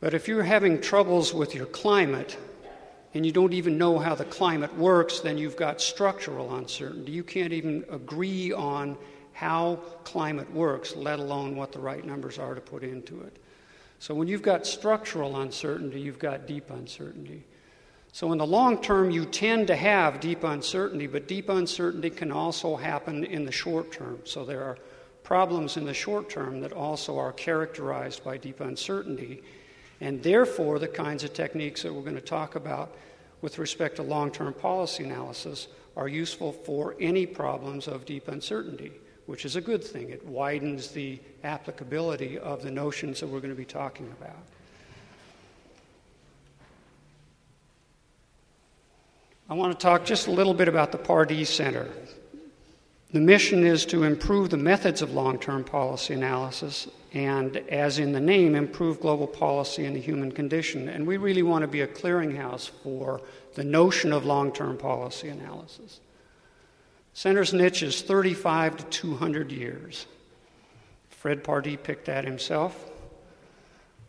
But 0.00 0.12
if 0.12 0.26
you're 0.26 0.42
having 0.42 0.80
troubles 0.80 1.32
with 1.32 1.54
your 1.54 1.66
climate, 1.66 2.36
and 3.14 3.26
you 3.26 3.32
don't 3.32 3.52
even 3.52 3.76
know 3.76 3.98
how 3.98 4.14
the 4.14 4.24
climate 4.24 4.76
works, 4.76 5.20
then 5.20 5.36
you've 5.36 5.56
got 5.56 5.80
structural 5.80 6.54
uncertainty. 6.54 7.12
You 7.12 7.24
can't 7.24 7.52
even 7.52 7.84
agree 7.90 8.52
on 8.52 8.96
how 9.32 9.76
climate 10.04 10.52
works, 10.52 10.94
let 10.94 11.18
alone 11.18 11.56
what 11.56 11.72
the 11.72 11.78
right 11.78 12.04
numbers 12.04 12.38
are 12.38 12.54
to 12.54 12.60
put 12.60 12.82
into 12.82 13.20
it. 13.22 13.36
So 13.98 14.14
when 14.14 14.28
you've 14.28 14.42
got 14.42 14.66
structural 14.66 15.40
uncertainty, 15.40 16.00
you've 16.00 16.18
got 16.18 16.46
deep 16.46 16.70
uncertainty. 16.70 17.44
So 18.12 18.32
in 18.32 18.38
the 18.38 18.46
long 18.46 18.80
term, 18.82 19.10
you 19.10 19.24
tend 19.24 19.66
to 19.68 19.76
have 19.76 20.20
deep 20.20 20.42
uncertainty, 20.42 21.06
but 21.06 21.28
deep 21.28 21.48
uncertainty 21.48 22.10
can 22.10 22.32
also 22.32 22.76
happen 22.76 23.24
in 23.24 23.44
the 23.44 23.52
short 23.52 23.92
term. 23.92 24.20
So 24.24 24.44
there 24.44 24.62
are 24.62 24.78
problems 25.22 25.76
in 25.76 25.84
the 25.84 25.94
short 25.94 26.28
term 26.28 26.60
that 26.60 26.72
also 26.72 27.18
are 27.18 27.32
characterized 27.32 28.24
by 28.24 28.36
deep 28.36 28.60
uncertainty. 28.60 29.42
And 30.00 30.22
therefore, 30.22 30.78
the 30.78 30.88
kinds 30.88 31.24
of 31.24 31.34
techniques 31.34 31.82
that 31.82 31.92
we're 31.92 32.02
going 32.02 32.14
to 32.14 32.20
talk 32.20 32.54
about 32.54 32.94
with 33.42 33.58
respect 33.58 33.96
to 33.96 34.02
long 34.02 34.30
term 34.30 34.52
policy 34.54 35.04
analysis 35.04 35.68
are 35.96 36.08
useful 36.08 36.52
for 36.52 36.96
any 37.00 37.26
problems 37.26 37.86
of 37.86 38.06
deep 38.06 38.28
uncertainty, 38.28 38.92
which 39.26 39.44
is 39.44 39.56
a 39.56 39.60
good 39.60 39.84
thing. 39.84 40.10
It 40.10 40.24
widens 40.24 40.88
the 40.88 41.18
applicability 41.44 42.38
of 42.38 42.62
the 42.62 42.70
notions 42.70 43.20
that 43.20 43.26
we're 43.26 43.40
going 43.40 43.50
to 43.50 43.56
be 43.56 43.64
talking 43.64 44.12
about. 44.18 44.36
I 49.50 49.54
want 49.54 49.72
to 49.72 49.82
talk 49.82 50.04
just 50.04 50.28
a 50.28 50.30
little 50.30 50.54
bit 50.54 50.68
about 50.68 50.92
the 50.92 50.98
Pardee 50.98 51.44
Center. 51.44 51.88
The 53.12 53.20
mission 53.20 53.64
is 53.64 53.84
to 53.86 54.04
improve 54.04 54.50
the 54.50 54.56
methods 54.56 55.02
of 55.02 55.12
long 55.12 55.38
term 55.38 55.64
policy 55.64 56.14
analysis 56.14 56.86
and, 57.12 57.56
as 57.56 57.98
in 57.98 58.12
the 58.12 58.20
name, 58.20 58.54
improve 58.54 59.00
global 59.00 59.26
policy 59.26 59.84
and 59.84 59.96
the 59.96 60.00
human 60.00 60.30
condition. 60.30 60.88
And 60.88 61.06
we 61.06 61.16
really 61.16 61.42
want 61.42 61.62
to 61.62 61.68
be 61.68 61.80
a 61.80 61.88
clearinghouse 61.88 62.70
for 62.84 63.20
the 63.54 63.64
notion 63.64 64.12
of 64.12 64.24
long 64.24 64.52
term 64.52 64.78
policy 64.78 65.28
analysis. 65.28 66.00
Center's 67.12 67.52
niche 67.52 67.82
is 67.82 68.00
35 68.02 68.76
to 68.76 68.84
200 68.84 69.50
years. 69.50 70.06
Fred 71.08 71.42
Pardee 71.42 71.76
picked 71.76 72.06
that 72.06 72.24
himself. 72.24 72.88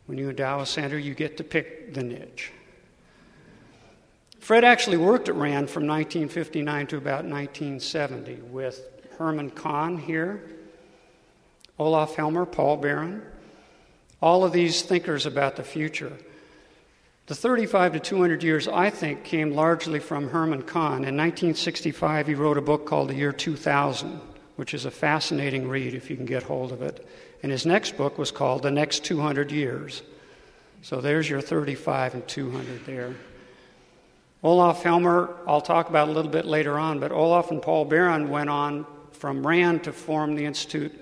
When 0.05 0.19
you 0.19 0.29
endow 0.29 0.59
a 0.59 0.65
center, 0.65 0.99
you 0.99 1.15
get 1.15 1.37
to 1.37 1.43
pick 1.43 1.95
the 1.95 2.03
niche. 2.03 2.51
Fred 4.39 4.63
actually 4.63 4.97
worked 4.97 5.27
at 5.27 5.35
RAND 5.35 5.69
from 5.69 5.87
1959 5.87 6.87
to 6.87 6.97
about 6.97 7.25
1970 7.25 8.35
with 8.49 8.90
Herman 9.21 9.51
Kahn 9.51 9.99
here, 9.99 10.41
Olaf 11.77 12.15
Helmer, 12.15 12.43
Paul 12.47 12.77
Baran, 12.77 13.21
all 14.19 14.43
of 14.43 14.51
these 14.51 14.81
thinkers 14.81 15.27
about 15.27 15.57
the 15.57 15.63
future. 15.63 16.11
The 17.27 17.35
35 17.35 17.93
to 17.93 17.99
200 17.99 18.41
years, 18.41 18.67
I 18.67 18.89
think, 18.89 19.23
came 19.23 19.51
largely 19.51 19.99
from 19.99 20.29
Herman 20.29 20.63
Kahn. 20.63 21.05
In 21.05 21.15
1965, 21.15 22.25
he 22.25 22.33
wrote 22.33 22.57
a 22.57 22.61
book 22.61 22.87
called 22.87 23.09
The 23.09 23.13
Year 23.13 23.31
2000, 23.31 24.19
which 24.55 24.73
is 24.73 24.85
a 24.85 24.91
fascinating 24.91 25.69
read 25.69 25.93
if 25.93 26.09
you 26.09 26.15
can 26.15 26.25
get 26.25 26.41
hold 26.41 26.71
of 26.71 26.81
it. 26.81 27.07
And 27.43 27.51
his 27.51 27.63
next 27.63 27.97
book 27.97 28.17
was 28.17 28.31
called 28.31 28.63
The 28.63 28.71
Next 28.71 29.05
200 29.05 29.51
Years. 29.51 30.01
So 30.81 30.99
there's 30.99 31.29
your 31.29 31.41
35 31.41 32.15
and 32.15 32.27
200 32.27 32.87
there. 32.87 33.13
Olaf 34.41 34.81
Helmer, 34.81 35.29
I'll 35.47 35.61
talk 35.61 35.89
about 35.89 36.09
a 36.09 36.11
little 36.11 36.31
bit 36.31 36.45
later 36.45 36.79
on, 36.79 36.99
but 36.99 37.11
Olaf 37.11 37.51
and 37.51 37.61
Paul 37.61 37.85
Baran 37.85 38.27
went 38.27 38.49
on 38.49 38.87
from 39.21 39.45
RAND 39.45 39.83
to 39.83 39.93
form 39.93 40.33
the 40.33 40.45
Institute 40.45 40.99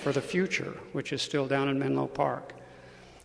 for 0.00 0.10
the 0.10 0.20
Future, 0.20 0.76
which 0.90 1.12
is 1.12 1.22
still 1.22 1.46
down 1.46 1.68
in 1.68 1.78
Menlo 1.78 2.08
Park. 2.08 2.52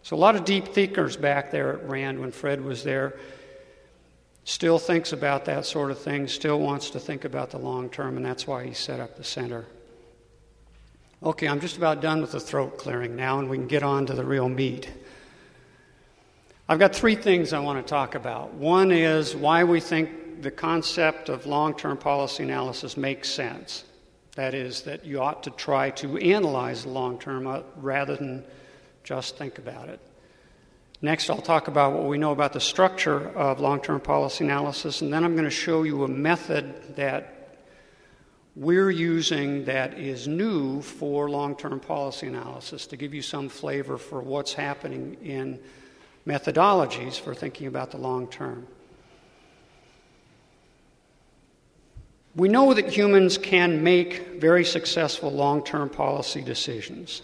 So, 0.04 0.16
a 0.16 0.20
lot 0.20 0.36
of 0.36 0.46
deep 0.46 0.68
thinkers 0.68 1.18
back 1.18 1.50
there 1.50 1.74
at 1.74 1.90
RAND 1.90 2.20
when 2.20 2.32
Fred 2.32 2.64
was 2.64 2.84
there. 2.84 3.18
Still 4.44 4.78
thinks 4.78 5.14
about 5.14 5.46
that 5.46 5.66
sort 5.66 5.90
of 5.90 5.98
thing, 5.98 6.28
still 6.28 6.60
wants 6.60 6.92
to 6.92 7.00
think 7.00 7.26
about 7.26 7.50
the 7.50 7.58
long 7.58 7.90
term, 7.90 8.18
and 8.18 8.24
that's 8.24 8.46
why 8.46 8.68
he 8.68 8.74
set 8.76 9.00
up 9.00 9.18
the 9.18 9.24
center. 9.24 9.66
Okay, 11.24 11.48
I'm 11.48 11.60
just 11.60 11.78
about 11.78 12.00
done 12.00 12.22
with 12.22 12.34
the 12.34 12.40
throat 12.40 12.78
clearing 12.78 13.16
now, 13.16 13.40
and 13.40 13.50
we 13.50 13.58
can 13.58 13.66
get 13.66 13.82
on 13.82 14.06
to 14.06 14.14
the 14.14 14.24
real 14.24 14.48
meat. 14.48 14.92
I've 16.68 16.78
got 16.78 16.96
three 16.96 17.16
things 17.16 17.52
I 17.52 17.62
want 17.62 17.84
to 17.84 17.90
talk 17.90 18.14
about. 18.14 18.54
One 18.54 18.92
is 18.92 19.36
why 19.36 19.64
we 19.64 19.80
think 19.80 20.44
the 20.44 20.52
concept 20.52 21.30
of 21.30 21.48
long 21.48 21.76
term 21.76 21.98
policy 21.98 22.44
analysis 22.44 22.96
makes 22.96 23.28
sense. 23.28 23.86
That 24.40 24.54
is, 24.54 24.84
that 24.84 25.04
you 25.04 25.20
ought 25.20 25.44
to 25.44 25.50
try 25.50 25.90
to 25.90 26.18
analyze 26.18 26.84
the 26.84 26.90
long 26.92 27.20
term 27.20 27.46
uh, 27.46 27.60
rather 27.76 28.16
than 28.16 28.46
just 29.04 29.38
think 29.38 29.58
about 29.58 29.90
it. 29.90 30.00
Next, 31.02 31.30
I'll 31.30 31.42
talk 31.42 31.68
about 31.68 31.92
what 31.92 32.06
we 32.06 32.18
know 32.18 32.32
about 32.32 32.54
the 32.54 32.62
structure 32.62 33.32
of 33.38 33.60
long 33.60 33.82
term 33.82 34.00
policy 34.00 34.46
analysis, 34.46 35.02
and 35.02 35.12
then 35.12 35.26
I'm 35.26 35.34
going 35.34 35.44
to 35.44 35.50
show 35.50 35.84
you 35.84 36.06
a 36.06 36.08
method 36.08 36.96
that 36.96 37.58
we're 38.56 38.90
using 38.90 39.66
that 39.66 40.00
is 40.00 40.26
new 40.26 40.82
for 40.84 41.30
long 41.30 41.54
term 41.58 41.82
policy 41.82 42.28
analysis 42.28 42.88
to 42.88 42.96
give 42.96 43.14
you 43.14 43.22
some 43.22 43.50
flavor 43.50 43.98
for 43.98 44.22
what's 44.22 44.54
happening 44.54 45.18
in 45.22 45.60
methodologies 46.26 47.20
for 47.20 47.36
thinking 47.36 47.68
about 47.68 47.92
the 47.92 47.98
long 47.98 48.26
term. 48.26 48.68
We 52.36 52.48
know 52.48 52.74
that 52.74 52.88
humans 52.88 53.38
can 53.38 53.84
make 53.84 54.40
very 54.40 54.64
successful 54.64 55.32
long 55.32 55.64
term 55.64 55.90
policy 55.90 56.42
decisions. 56.42 57.22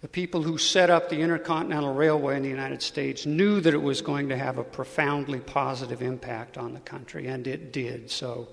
The 0.00 0.08
people 0.08 0.42
who 0.42 0.56
set 0.56 0.88
up 0.88 1.10
the 1.10 1.20
Intercontinental 1.20 1.92
Railway 1.92 2.36
in 2.36 2.42
the 2.42 2.48
United 2.48 2.80
States 2.80 3.26
knew 3.26 3.60
that 3.60 3.74
it 3.74 3.82
was 3.82 4.00
going 4.00 4.30
to 4.30 4.36
have 4.36 4.56
a 4.56 4.64
profoundly 4.64 5.40
positive 5.40 6.00
impact 6.00 6.56
on 6.56 6.72
the 6.72 6.80
country, 6.80 7.26
and 7.26 7.46
it 7.46 7.70
did. 7.70 8.10
So 8.10 8.48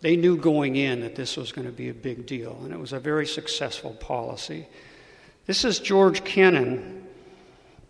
they 0.00 0.16
knew 0.16 0.36
going 0.36 0.74
in 0.74 1.00
that 1.02 1.14
this 1.14 1.36
was 1.36 1.52
going 1.52 1.66
to 1.68 1.72
be 1.72 1.90
a 1.90 1.94
big 1.94 2.26
deal, 2.26 2.58
and 2.64 2.72
it 2.72 2.78
was 2.78 2.92
a 2.92 2.98
very 2.98 3.26
successful 3.26 3.92
policy. 3.92 4.66
This 5.46 5.64
is 5.64 5.78
George 5.78 6.24
Kennan, 6.24 7.03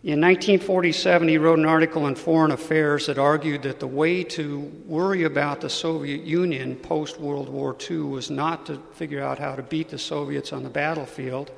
in 0.05 0.21
1947, 0.21 1.27
he 1.27 1.39
wrote 1.39 1.57
an 1.57 1.65
article 1.65 2.05
in 2.05 2.13
Foreign 2.13 2.51
Affairs 2.51 3.07
that 3.07 3.17
argued 3.17 3.63
that 3.63 3.79
the 3.79 3.87
way 3.87 4.23
to 4.23 4.59
worry 4.85 5.23
about 5.23 5.61
the 5.61 5.69
Soviet 5.69 6.21
Union 6.21 6.75
post 6.75 7.19
World 7.19 7.49
War 7.49 7.75
II 7.89 8.01
was 8.01 8.29
not 8.29 8.67
to 8.67 8.77
figure 8.93 9.23
out 9.23 9.39
how 9.39 9.55
to 9.55 9.63
beat 9.63 9.89
the 9.89 9.97
Soviets 9.97 10.53
on 10.53 10.61
the 10.61 10.69
battlefield, 10.69 11.49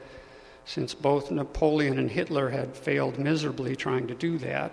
since 0.63 0.93
both 0.93 1.29
Napoleon 1.29 1.99
and 1.99 2.09
Hitler 2.09 2.47
had 2.47 2.77
failed 2.77 3.19
miserably 3.19 3.75
trying 3.75 4.07
to 4.07 4.15
do 4.15 4.37
that. 4.37 4.71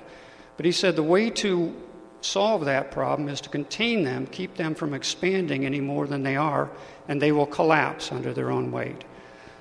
But 0.56 0.66
he 0.66 0.72
said 0.72 0.94
the 0.94 1.02
way 1.02 1.28
to 1.30 1.74
solve 2.20 2.66
that 2.66 2.92
problem 2.92 3.28
is 3.28 3.40
to 3.40 3.48
contain 3.48 4.04
them, 4.04 4.28
keep 4.28 4.54
them 4.54 4.76
from 4.76 4.94
expanding 4.94 5.66
any 5.66 5.80
more 5.80 6.06
than 6.06 6.22
they 6.22 6.36
are, 6.36 6.70
and 7.08 7.20
they 7.20 7.32
will 7.32 7.44
collapse 7.44 8.12
under 8.12 8.32
their 8.32 8.52
own 8.52 8.70
weight. 8.70 9.02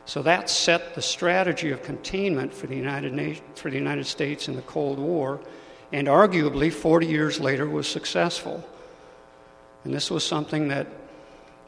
So 0.06 0.22
that 0.24 0.50
set 0.50 0.96
the 0.96 1.02
strategy 1.02 1.72
of 1.72 1.82
containment 1.82 2.54
for 2.54 2.68
the 2.68 2.76
United, 2.76 3.14
Na- 3.14 3.40
for 3.56 3.70
the 3.70 3.78
United 3.78 4.06
States 4.06 4.48
in 4.48 4.56
the 4.56 4.62
Cold 4.64 5.00
War, 5.00 5.40
and 5.92 6.08
arguably 6.08 6.72
40 6.74 7.08
years 7.08 7.40
later 7.40 7.70
was 7.70 7.88
successful. 7.88 8.64
And 9.84 9.94
this 9.94 10.12
was 10.12 10.26
something 10.26 10.68
that 10.70 10.88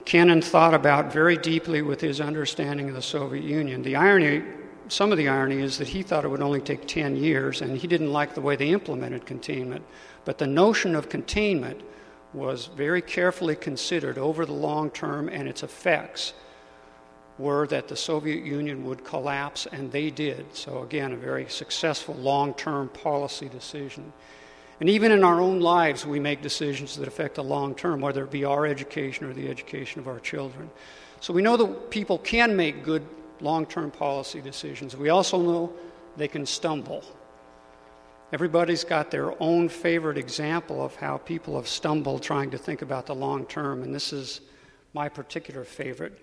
Kennan 0.03 0.41
thought 0.41 0.73
about 0.73 1.11
very 1.11 1.37
deeply 1.37 1.81
with 1.81 2.01
his 2.01 2.19
understanding 2.19 2.89
of 2.89 2.95
the 2.95 3.01
Soviet 3.01 3.43
Union. 3.43 3.81
The 3.81 3.95
irony, 3.95 4.43
some 4.87 5.11
of 5.11 5.17
the 5.17 5.29
irony 5.29 5.61
is 5.61 5.77
that 5.77 5.87
he 5.87 6.03
thought 6.03 6.25
it 6.25 6.29
would 6.29 6.41
only 6.41 6.61
take 6.61 6.87
10 6.87 7.15
years, 7.15 7.61
and 7.61 7.77
he 7.77 7.87
didn't 7.87 8.11
like 8.11 8.35
the 8.35 8.41
way 8.41 8.55
they 8.55 8.69
implemented 8.69 9.25
containment. 9.25 9.83
But 10.25 10.37
the 10.37 10.47
notion 10.47 10.95
of 10.95 11.09
containment 11.09 11.81
was 12.33 12.65
very 12.67 13.01
carefully 13.01 13.55
considered 13.55 14.17
over 14.17 14.45
the 14.45 14.53
long 14.53 14.91
term 14.91 15.29
and 15.29 15.47
its 15.47 15.63
effects 15.63 16.33
were 17.37 17.67
that 17.67 17.87
the 17.87 17.95
Soviet 17.95 18.45
Union 18.45 18.85
would 18.85 19.03
collapse, 19.03 19.67
and 19.71 19.91
they 19.91 20.09
did. 20.09 20.45
So, 20.55 20.83
again, 20.83 21.11
a 21.11 21.17
very 21.17 21.47
successful 21.49 22.15
long 22.15 22.53
term 22.53 22.89
policy 22.89 23.49
decision. 23.49 24.13
And 24.79 24.89
even 24.89 25.11
in 25.11 25.23
our 25.23 25.39
own 25.39 25.59
lives, 25.59 26.05
we 26.05 26.19
make 26.19 26.41
decisions 26.41 26.97
that 26.97 27.07
affect 27.07 27.35
the 27.35 27.43
long 27.43 27.75
term, 27.75 28.01
whether 28.01 28.23
it 28.23 28.31
be 28.31 28.45
our 28.45 28.65
education 28.65 29.25
or 29.25 29.33
the 29.33 29.49
education 29.49 29.99
of 29.99 30.07
our 30.07 30.19
children. 30.19 30.69
So, 31.19 31.33
we 31.33 31.41
know 31.41 31.57
that 31.57 31.89
people 31.89 32.17
can 32.19 32.55
make 32.55 32.83
good 32.83 33.05
long 33.41 33.65
term 33.65 33.91
policy 33.91 34.39
decisions. 34.41 34.95
We 34.95 35.09
also 35.09 35.41
know 35.41 35.73
they 36.15 36.29
can 36.29 36.45
stumble. 36.45 37.03
Everybody's 38.31 38.83
got 38.83 39.11
their 39.11 39.41
own 39.41 39.69
favorite 39.69 40.17
example 40.17 40.83
of 40.83 40.95
how 40.95 41.17
people 41.17 41.55
have 41.55 41.67
stumbled 41.67 42.23
trying 42.23 42.51
to 42.51 42.57
think 42.57 42.81
about 42.81 43.05
the 43.05 43.15
long 43.15 43.45
term, 43.45 43.83
and 43.83 43.93
this 43.93 44.13
is 44.13 44.41
my 44.93 45.09
particular 45.09 45.63
favorite. 45.63 46.19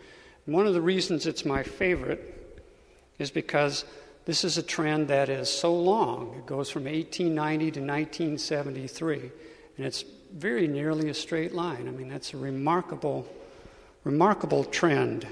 One 0.46 0.66
of 0.66 0.74
the 0.74 0.80
reasons 0.80 1.26
it's 1.26 1.44
my 1.44 1.62
favorite 1.62 2.60
is 3.18 3.30
because 3.30 3.84
this 4.24 4.44
is 4.44 4.58
a 4.58 4.62
trend 4.62 5.08
that 5.08 5.28
is 5.28 5.48
so 5.48 5.74
long. 5.74 6.34
It 6.36 6.46
goes 6.46 6.70
from 6.70 6.84
1890 6.84 7.70
to 7.72 7.80
1973, 7.80 9.30
and 9.76 9.86
it's 9.86 10.04
very 10.32 10.66
nearly 10.66 11.08
a 11.10 11.14
straight 11.14 11.54
line. 11.54 11.88
I 11.88 11.90
mean, 11.92 12.08
that's 12.08 12.34
a 12.34 12.36
remarkable, 12.36 13.26
remarkable 14.04 14.64
trend. 14.64 15.26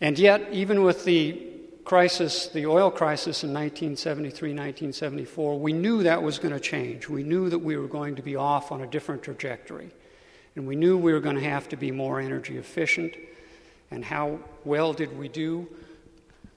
And 0.00 0.18
yet, 0.18 0.48
even 0.52 0.82
with 0.82 1.04
the 1.04 1.42
crisis, 1.84 2.48
the 2.48 2.66
oil 2.66 2.90
crisis 2.90 3.44
in 3.44 3.52
1973, 3.52 4.50
1974, 4.50 5.58
we 5.58 5.72
knew 5.72 6.02
that 6.02 6.22
was 6.22 6.38
going 6.38 6.52
to 6.52 6.60
change. 6.60 7.08
We 7.08 7.22
knew 7.22 7.48
that 7.48 7.58
we 7.58 7.76
were 7.76 7.88
going 7.88 8.16
to 8.16 8.22
be 8.22 8.36
off 8.36 8.72
on 8.72 8.82
a 8.82 8.86
different 8.86 9.22
trajectory. 9.22 9.90
And 10.54 10.66
we 10.66 10.76
knew 10.76 10.96
we 10.98 11.12
were 11.12 11.20
going 11.20 11.36
to 11.36 11.44
have 11.44 11.68
to 11.70 11.76
be 11.76 11.90
more 11.90 12.20
energy 12.20 12.56
efficient. 12.56 13.14
And 13.90 14.04
how 14.04 14.40
well 14.64 14.92
did 14.92 15.16
we 15.18 15.28
do? 15.28 15.68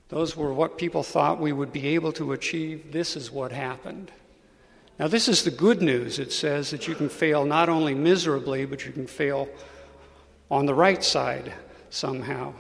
Those 0.10 0.36
were 0.36 0.54
what 0.54 0.78
people 0.78 1.04
thought 1.04 1.40
we 1.40 1.54
would 1.54 1.72
be 1.72 1.88
able 1.90 2.12
to 2.14 2.32
achieve. 2.34 2.92
This 2.92 3.16
is 3.16 3.32
what 3.32 3.52
happened. 3.52 4.12
Now, 4.98 5.08
this 5.08 5.28
is 5.30 5.44
the 5.44 5.52
good 5.52 5.82
news. 5.82 6.20
It 6.20 6.34
says 6.34 6.72
that 6.72 6.88
you 6.88 6.96
can 6.96 7.08
fail 7.08 7.46
not 7.46 7.70
only 7.70 7.94
miserably, 7.94 8.66
but 8.66 8.86
you 8.86 8.92
can 8.92 9.08
fail 9.08 9.48
on 10.52 10.66
the 10.66 10.74
right 10.74 11.04
side 11.04 11.54
somehow. 11.90 12.54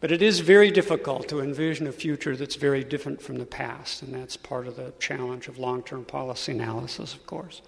But 0.00 0.12
it 0.12 0.22
is 0.22 0.40
very 0.40 0.70
difficult 0.70 1.28
to 1.28 1.40
envision 1.40 1.88
a 1.88 1.92
future 1.92 2.36
that's 2.36 2.54
very 2.54 2.84
different 2.84 3.20
from 3.20 3.36
the 3.36 3.44
past, 3.44 4.02
and 4.02 4.14
that's 4.14 4.36
part 4.36 4.68
of 4.68 4.76
the 4.76 4.92
challenge 5.00 5.48
of 5.48 5.58
long 5.58 5.82
term 5.82 6.04
policy 6.04 6.52
analysis, 6.52 7.14
of 7.14 7.26
course. 7.26 7.62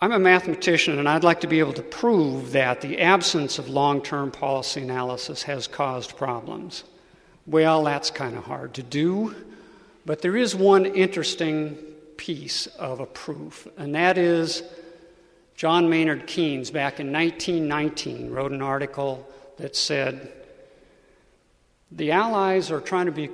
I'm 0.00 0.12
a 0.12 0.18
mathematician, 0.18 1.00
and 1.00 1.08
I'd 1.08 1.24
like 1.24 1.40
to 1.40 1.48
be 1.48 1.58
able 1.58 1.72
to 1.72 1.82
prove 1.82 2.52
that 2.52 2.82
the 2.82 3.00
absence 3.00 3.58
of 3.58 3.68
long 3.68 4.00
term 4.00 4.30
policy 4.30 4.80
analysis 4.82 5.42
has 5.42 5.66
caused 5.66 6.16
problems. 6.16 6.84
Well, 7.46 7.82
that's 7.82 8.10
kind 8.10 8.36
of 8.36 8.44
hard 8.44 8.74
to 8.74 8.82
do, 8.84 9.34
but 10.06 10.22
there 10.22 10.36
is 10.36 10.54
one 10.54 10.86
interesting 10.86 11.76
piece 12.16 12.66
of 12.66 13.00
a 13.00 13.06
proof, 13.06 13.66
and 13.76 13.96
that 13.96 14.18
is 14.18 14.62
John 15.56 15.90
Maynard 15.90 16.28
Keynes, 16.28 16.70
back 16.70 17.00
in 17.00 17.12
1919, 17.12 18.30
wrote 18.30 18.52
an 18.52 18.62
article 18.62 19.28
that 19.56 19.74
said 19.74 20.30
the 21.90 22.12
Allies 22.12 22.70
are 22.70 22.80
trying 22.80 23.06
to 23.06 23.12
be 23.12 23.28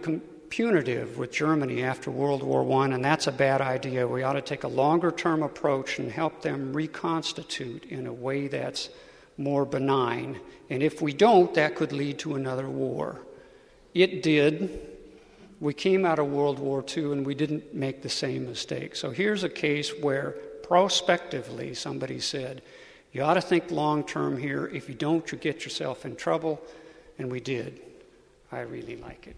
punitive 0.54 1.18
with 1.18 1.32
Germany 1.32 1.82
after 1.82 2.12
World 2.12 2.40
War 2.40 2.62
I, 2.80 2.84
and 2.84 3.04
that's 3.04 3.26
a 3.26 3.32
bad 3.32 3.60
idea. 3.60 4.06
We 4.06 4.22
ought 4.22 4.34
to 4.34 4.40
take 4.40 4.62
a 4.62 4.68
longer 4.68 5.10
term 5.10 5.42
approach 5.42 5.98
and 5.98 6.08
help 6.08 6.42
them 6.42 6.72
reconstitute 6.72 7.84
in 7.86 8.06
a 8.06 8.12
way 8.12 8.46
that's 8.46 8.88
more 9.36 9.64
benign. 9.64 10.38
And 10.70 10.80
if 10.80 11.02
we 11.02 11.12
don't, 11.12 11.52
that 11.54 11.74
could 11.74 11.90
lead 11.90 12.20
to 12.20 12.36
another 12.36 12.68
war. 12.68 13.20
It 13.94 14.22
did. 14.22 14.78
We 15.58 15.74
came 15.74 16.04
out 16.04 16.20
of 16.20 16.28
World 16.28 16.60
War 16.60 16.84
II 16.96 17.10
and 17.10 17.26
we 17.26 17.34
didn't 17.34 17.74
make 17.74 18.02
the 18.02 18.08
same 18.08 18.46
mistake. 18.46 18.94
So 18.94 19.10
here's 19.10 19.42
a 19.42 19.48
case 19.48 19.90
where 20.00 20.36
prospectively 20.62 21.74
somebody 21.74 22.20
said, 22.20 22.62
You 23.12 23.22
ought 23.22 23.34
to 23.34 23.40
think 23.40 23.72
long 23.72 24.04
term 24.04 24.38
here. 24.38 24.68
If 24.68 24.88
you 24.88 24.94
don't, 24.94 25.32
you 25.32 25.36
get 25.36 25.64
yourself 25.64 26.06
in 26.06 26.14
trouble. 26.14 26.62
And 27.18 27.28
we 27.28 27.40
did. 27.40 27.80
I 28.52 28.60
really 28.60 28.94
like 28.94 29.26
it. 29.26 29.34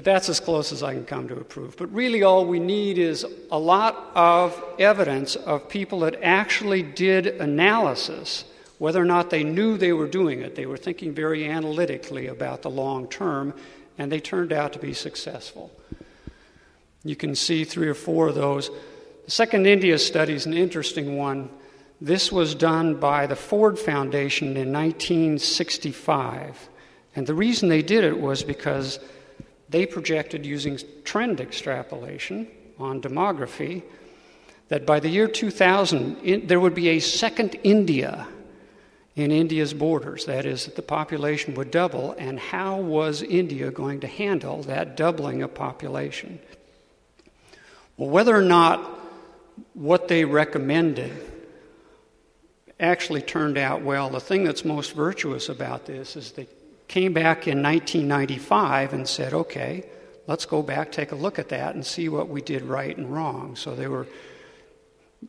But 0.00 0.06
that's 0.06 0.30
as 0.30 0.40
close 0.40 0.72
as 0.72 0.82
I 0.82 0.94
can 0.94 1.04
come 1.04 1.28
to 1.28 1.36
a 1.36 1.44
proof. 1.44 1.76
But 1.76 1.92
really, 1.92 2.22
all 2.22 2.46
we 2.46 2.58
need 2.58 2.96
is 2.96 3.26
a 3.50 3.58
lot 3.58 4.12
of 4.14 4.58
evidence 4.78 5.36
of 5.36 5.68
people 5.68 6.00
that 6.00 6.16
actually 6.22 6.82
did 6.82 7.26
analysis, 7.26 8.46
whether 8.78 8.98
or 8.98 9.04
not 9.04 9.28
they 9.28 9.44
knew 9.44 9.76
they 9.76 9.92
were 9.92 10.08
doing 10.08 10.40
it. 10.40 10.54
They 10.54 10.64
were 10.64 10.78
thinking 10.78 11.12
very 11.12 11.46
analytically 11.46 12.28
about 12.28 12.62
the 12.62 12.70
long 12.70 13.08
term, 13.08 13.52
and 13.98 14.10
they 14.10 14.20
turned 14.20 14.54
out 14.54 14.72
to 14.72 14.78
be 14.78 14.94
successful. 14.94 15.70
You 17.04 17.14
can 17.14 17.34
see 17.34 17.64
three 17.64 17.88
or 17.88 17.92
four 17.92 18.28
of 18.28 18.34
those. 18.34 18.70
The 19.26 19.30
Second 19.30 19.66
India 19.66 19.98
study 19.98 20.32
is 20.32 20.46
an 20.46 20.54
interesting 20.54 21.18
one. 21.18 21.50
This 22.00 22.32
was 22.32 22.54
done 22.54 22.94
by 22.94 23.26
the 23.26 23.36
Ford 23.36 23.78
Foundation 23.78 24.56
in 24.56 24.72
1965. 24.72 26.70
And 27.14 27.26
the 27.26 27.34
reason 27.34 27.68
they 27.68 27.82
did 27.82 28.02
it 28.02 28.18
was 28.18 28.42
because 28.42 28.98
they 29.70 29.86
projected 29.86 30.44
using 30.44 30.78
trend 31.04 31.40
extrapolation 31.40 32.48
on 32.78 33.00
demography 33.00 33.82
that 34.68 34.86
by 34.86 35.00
the 35.00 35.08
year 35.08 35.28
2000, 35.28 36.18
in, 36.22 36.46
there 36.46 36.60
would 36.60 36.74
be 36.74 36.90
a 36.90 37.00
second 37.00 37.56
India 37.62 38.26
in 39.16 39.30
India's 39.30 39.74
borders. 39.74 40.26
That 40.26 40.46
is, 40.46 40.64
that 40.64 40.76
the 40.76 40.82
population 40.82 41.54
would 41.54 41.70
double, 41.70 42.12
and 42.18 42.38
how 42.38 42.80
was 42.80 43.22
India 43.22 43.70
going 43.70 44.00
to 44.00 44.06
handle 44.06 44.62
that 44.62 44.96
doubling 44.96 45.42
of 45.42 45.54
population? 45.54 46.38
Well, 47.96 48.10
whether 48.10 48.34
or 48.34 48.42
not 48.42 48.98
what 49.74 50.08
they 50.08 50.24
recommended 50.24 51.12
actually 52.78 53.22
turned 53.22 53.58
out 53.58 53.82
well, 53.82 54.08
the 54.08 54.20
thing 54.20 54.44
that's 54.44 54.64
most 54.64 54.94
virtuous 54.94 55.48
about 55.48 55.86
this 55.86 56.16
is 56.16 56.32
that 56.32 56.59
came 56.90 57.12
back 57.12 57.46
in 57.46 57.62
1995 57.62 58.94
and 58.94 59.06
said, 59.06 59.32
okay, 59.32 59.84
let's 60.26 60.44
go 60.44 60.60
back, 60.60 60.90
take 60.90 61.12
a 61.12 61.14
look 61.14 61.38
at 61.38 61.48
that, 61.50 61.76
and 61.76 61.86
see 61.86 62.08
what 62.08 62.28
we 62.28 62.42
did 62.42 62.62
right 62.62 62.96
and 62.96 63.14
wrong. 63.14 63.54
So 63.54 63.76
they 63.76 63.86
were 63.86 64.08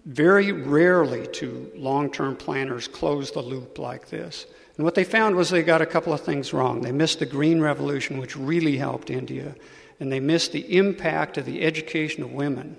very 0.07 0.51
rarely 0.51 1.27
to 1.33 1.71
long 1.75 2.11
term 2.11 2.35
planners 2.35 2.87
close 2.87 3.29
the 3.31 3.43
loop 3.43 3.77
like 3.77 4.09
this. 4.09 4.47
And 4.75 4.83
what 4.83 4.95
they 4.95 5.03
found 5.03 5.35
was 5.35 5.51
they 5.51 5.61
got 5.61 5.83
a 5.83 5.85
couple 5.85 6.13
of 6.13 6.21
things 6.21 6.51
wrong. 6.51 6.81
They 6.81 6.91
missed 6.91 7.19
the 7.19 7.27
Green 7.27 7.61
Revolution, 7.61 8.17
which 8.17 8.35
really 8.35 8.77
helped 8.77 9.11
India, 9.11 9.53
and 9.99 10.11
they 10.11 10.19
missed 10.19 10.53
the 10.53 10.75
impact 10.75 11.37
of 11.37 11.45
the 11.45 11.61
education 11.61 12.23
of 12.23 12.31
women, 12.31 12.75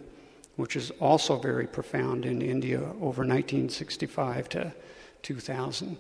which 0.57 0.75
is 0.75 0.91
also 0.99 1.39
very 1.39 1.69
profound 1.69 2.27
in 2.27 2.43
India 2.43 2.81
over 2.81 3.23
1965 3.23 4.49
to 4.49 4.75
2000. 5.23 5.99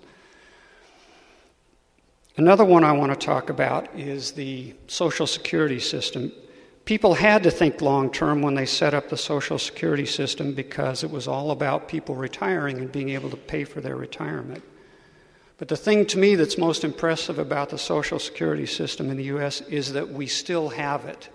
Another 2.36 2.64
one 2.64 2.82
I 2.82 2.92
want 2.92 3.12
to 3.12 3.26
talk 3.26 3.50
about 3.50 3.94
is 3.94 4.32
the 4.32 4.74
Social 4.86 5.26
Security 5.26 5.78
system. 5.78 6.32
People 6.86 7.12
had 7.12 7.42
to 7.42 7.50
think 7.50 7.82
long 7.82 8.10
term 8.10 8.40
when 8.40 8.54
they 8.54 8.64
set 8.64 8.94
up 8.94 9.10
the 9.10 9.18
Social 9.18 9.58
Security 9.58 10.06
system 10.06 10.54
because 10.54 11.04
it 11.04 11.10
was 11.10 11.28
all 11.28 11.50
about 11.50 11.88
people 11.88 12.14
retiring 12.14 12.78
and 12.78 12.90
being 12.90 13.10
able 13.10 13.28
to 13.28 13.36
pay 13.36 13.64
for 13.64 13.82
their 13.82 13.96
retirement. 13.96 14.64
But 15.58 15.68
the 15.68 15.76
thing 15.76 16.06
to 16.06 16.18
me 16.18 16.34
that's 16.34 16.56
most 16.56 16.84
impressive 16.84 17.38
about 17.38 17.68
the 17.68 17.78
Social 17.78 18.18
Security 18.18 18.66
system 18.66 19.10
in 19.10 19.18
the 19.18 19.24
U.S. 19.24 19.60
is 19.62 19.92
that 19.92 20.08
we 20.08 20.26
still 20.26 20.70
have 20.70 21.04
it. 21.04 21.28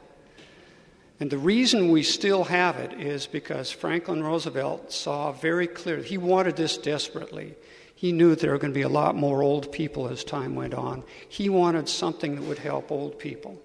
And 1.20 1.30
the 1.30 1.38
reason 1.38 1.92
we 1.92 2.02
still 2.02 2.44
have 2.46 2.78
it 2.78 2.94
is 2.94 3.28
because 3.28 3.70
Franklin 3.72 4.24
Roosevelt 4.24 4.92
saw 4.92 5.32
very 5.32 5.68
clearly, 5.68 6.08
he 6.08 6.18
wanted 6.18 6.56
this 6.56 6.76
desperately. 6.76 7.56
He 7.98 8.12
knew 8.12 8.36
there 8.36 8.52
were 8.52 8.60
going 8.60 8.74
to 8.74 8.78
be 8.78 8.84
a 8.84 8.90
lot 8.90 9.16
more 9.16 9.42
old 9.42 9.72
people 9.72 10.08
as 10.08 10.24
time 10.24 10.54
went 10.54 10.76
on. 10.76 11.04
He 11.28 11.50
wanted 11.50 11.90
something 11.90 12.36
that 12.36 12.44
would 12.44 12.60
help 12.60 12.92
old 12.92 13.18
people. 13.18 13.60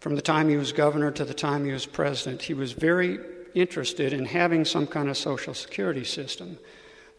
From 0.00 0.14
the 0.14 0.22
time 0.22 0.48
he 0.48 0.56
was 0.56 0.72
governor 0.72 1.10
to 1.10 1.26
the 1.26 1.34
time 1.34 1.66
he 1.66 1.72
was 1.72 1.84
president, 1.84 2.40
he 2.40 2.54
was 2.54 2.72
very 2.72 3.18
interested 3.54 4.14
in 4.14 4.24
having 4.24 4.64
some 4.64 4.86
kind 4.86 5.10
of 5.10 5.18
social 5.18 5.52
security 5.52 6.04
system. 6.04 6.58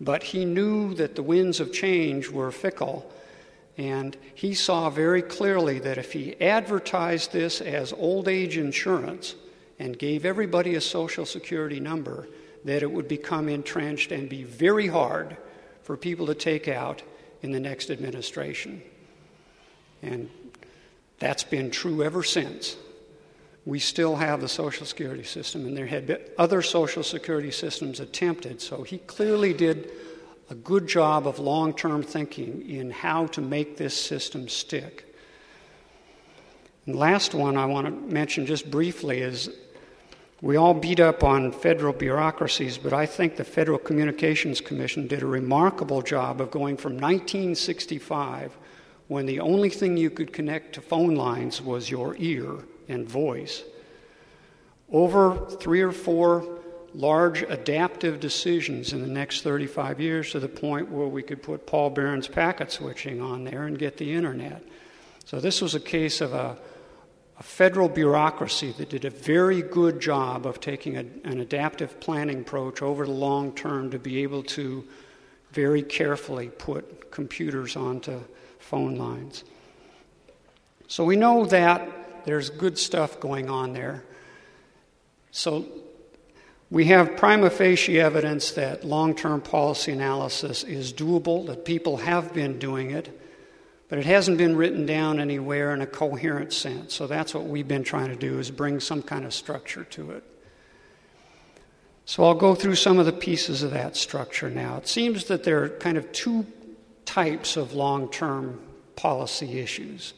But 0.02 0.24
he 0.24 0.46
knew 0.46 0.96
that 0.96 1.16
the 1.16 1.22
winds 1.22 1.60
of 1.60 1.72
change 1.72 2.28
were 2.28 2.52
fickle, 2.52 3.12
and 3.78 4.18
he 4.34 4.56
saw 4.56 4.90
very 4.90 5.22
clearly 5.22 5.78
that 5.78 6.00
if 6.00 6.12
he 6.12 6.42
advertised 6.42 7.34
this 7.34 7.62
as 7.62 7.94
old 7.94 8.28
age 8.28 8.58
insurance 8.58 9.36
and 9.78 10.00
gave 10.00 10.26
everybody 10.26 10.74
a 10.74 10.82
social 10.82 11.28
security 11.28 11.80
number, 11.80 12.28
that 12.66 12.82
it 12.82 12.92
would 12.92 13.08
become 13.08 13.48
entrenched 13.48 14.12
and 14.12 14.28
be 14.28 14.42
very 14.42 14.88
hard 14.88 15.38
for 15.88 15.96
people 15.96 16.26
to 16.26 16.36
take 16.36 16.68
out 16.68 17.02
in 17.42 17.54
the 17.54 17.62
next 17.62 17.90
administration. 17.90 18.82
And 20.02 20.30
that's 21.18 21.46
been 21.46 21.72
true 21.72 22.04
ever 22.04 22.24
since. 22.24 22.76
We 23.66 23.80
still 23.80 24.18
have 24.18 24.42
the 24.42 24.50
Social 24.50 24.86
Security 24.86 25.24
system, 25.24 25.66
and 25.66 25.78
there 25.78 25.86
had 25.86 26.06
been 26.06 26.20
other 26.38 26.62
Social 26.62 27.04
Security 27.04 27.52
systems 27.52 28.02
attempted. 28.02 28.62
So 28.62 28.84
he 28.84 28.98
clearly 28.98 29.54
did 29.54 29.90
a 30.50 30.56
good 30.56 30.88
job 30.88 31.26
of 31.26 31.40
long 31.40 31.74
term 31.74 32.04
thinking 32.04 32.70
in 32.70 32.92
how 32.92 33.28
to 33.28 33.40
make 33.40 33.78
this 33.78 33.96
system 33.96 34.50
stick. 34.50 35.16
And 36.86 36.98
last 36.98 37.34
one 37.34 37.56
I 37.56 37.66
want 37.66 37.88
to 37.88 38.14
mention 38.14 38.46
just 38.46 38.70
briefly 38.70 39.22
is 39.22 39.50
we 40.42 40.56
all 40.56 40.74
beat 40.74 41.00
up 41.00 41.24
on 41.24 41.52
federal 41.52 41.94
bureaucracies, 41.94 42.78
but 42.78 42.94
I 42.94 43.08
think 43.08 43.36
the 43.36 43.44
Federal 43.44 43.80
Communications 43.80 44.62
Commission 44.62 45.08
did 45.08 45.24
a 45.24 45.28
remarkable 45.28 46.04
job 46.04 46.42
of 46.42 46.52
going 46.52 46.78
from 46.78 46.94
1965, 46.94 48.56
when 49.08 49.26
the 49.26 49.40
only 49.40 49.70
thing 49.70 49.98
you 49.98 50.10
could 50.10 50.32
connect 50.32 50.76
to 50.76 50.82
phone 50.82 51.16
lines 51.16 51.62
was 51.62 51.90
your 51.90 52.16
ear 52.20 52.66
and 52.88 53.10
voice. 53.10 53.64
Over 54.92 55.48
three 55.60 55.82
or 55.82 55.92
four 55.92 56.60
large 56.94 57.42
adaptive 57.44 58.20
decisions 58.20 58.94
in 58.94 59.02
the 59.02 59.08
next 59.08 59.42
35 59.42 60.00
years 60.00 60.32
to 60.32 60.40
the 60.40 60.48
point 60.48 60.90
where 60.90 61.08
we 61.08 61.24
could 61.24 61.42
put 61.42 61.66
Paul 61.66 61.90
Baran's 61.90 62.28
packet 62.28 62.72
switching 62.72 63.22
on 63.22 63.44
there 63.44 63.66
and 63.66 63.78
get 63.78 63.98
the 63.98 64.14
internet. 64.14 64.64
So 65.26 65.40
this 65.40 65.62
was 65.62 65.76
a 65.76 65.80
case 65.80 66.22
of 66.22 66.34
a, 66.34 66.58
a 67.40 67.44
federal 67.44 67.88
bureaucracy 67.88 68.72
that 68.74 68.90
did 68.90 69.06
a 69.06 69.10
very 69.10 69.62
good 69.62 70.00
job 70.00 70.46
of 70.46 70.60
taking 70.60 70.98
a, 70.98 71.06
an 71.24 71.40
adaptive 71.40 72.00
planning 72.00 72.42
approach 72.42 72.82
over 72.82 73.06
the 73.06 73.12
long 73.12 73.54
term 73.54 73.92
to 73.92 74.00
be 74.00 74.24
able 74.24 74.44
to 74.44 74.84
very 75.52 75.84
carefully 75.84 76.50
put 76.50 77.12
computers 77.12 77.76
onto 77.76 78.20
phone 78.60 78.96
lines. 78.96 79.44
So 80.88 81.04
we 81.04 81.16
know 81.16 81.46
that 81.46 82.26
there's 82.26 82.50
good 82.50 82.78
stuff 82.78 83.20
going 83.20 83.50
on 83.50 83.74
there. 83.74 84.04
So 85.32 85.66
we 86.70 86.86
have 86.86 87.16
prima 87.18 87.50
facie 87.50 88.00
evidence 88.00 88.52
that 88.52 88.84
long 88.84 89.16
term 89.16 89.42
policy 89.42 89.92
analysis 89.92 90.64
is 90.64 90.92
doable, 90.92 91.46
that 91.48 91.66
people 91.66 91.98
have 91.98 92.34
been 92.34 92.58
doing 92.60 92.92
it, 92.92 93.20
but 93.90 93.98
it 94.00 94.06
hasn't 94.06 94.38
been 94.38 94.56
written 94.56 94.86
down 94.86 95.20
anywhere 95.20 95.74
in 95.74 95.82
a 95.82 95.88
coherent 95.88 96.52
sense. 96.52 96.94
So 96.94 97.08
that's 97.08 97.34
what 97.34 97.46
we've 97.46 97.68
been 97.68 97.84
trying 97.84 98.10
to 98.10 98.16
do 98.16 98.40
is 98.40 98.52
bring 98.52 98.80
some 98.80 99.02
kind 99.02 99.26
of 99.26 99.34
structure 99.34 99.86
to 99.86 100.12
it. 100.12 100.24
So 102.06 102.24
I'll 102.24 102.36
go 102.36 102.56
through 102.56 102.76
some 102.76 103.00
of 103.00 103.06
the 103.06 103.12
pieces 103.12 103.64
of 103.64 103.72
that 103.72 103.96
structure 103.96 104.50
now. 104.50 104.78
It 104.78 104.88
seems 104.88 105.26
that 105.26 105.44
there 105.44 105.64
are 105.64 105.70
kind 105.70 105.98
of 105.98 106.12
two 106.12 106.46
types 107.06 107.58
of 107.58 107.74
long 107.74 108.10
term 108.10 108.62
policy 108.96 109.60
issues. 109.60 110.14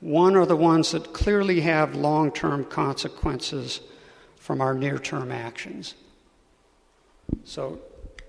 One 0.00 0.36
are 0.36 0.46
the 0.46 0.56
ones 0.56 0.92
that 0.92 1.12
clearly 1.12 1.60
have 1.62 1.94
long 1.94 2.30
term 2.32 2.64
consequences 2.64 3.80
from 4.36 4.60
our 4.60 4.74
near 4.74 4.98
term 4.98 5.32
actions. 5.32 5.94
So, 7.44 7.80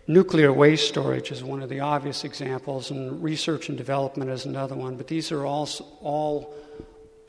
nuclear 0.07 0.53
waste 0.53 0.87
storage 0.87 1.31
is 1.31 1.43
one 1.43 1.61
of 1.61 1.69
the 1.69 1.81
obvious 1.81 2.23
examples, 2.23 2.91
and 2.91 3.21
research 3.21 3.69
and 3.69 3.77
development 3.77 4.31
is 4.31 4.45
another 4.45 4.75
one, 4.75 4.95
but 4.95 5.07
these 5.07 5.31
are 5.31 5.45
all, 5.45 5.69
all 6.01 6.53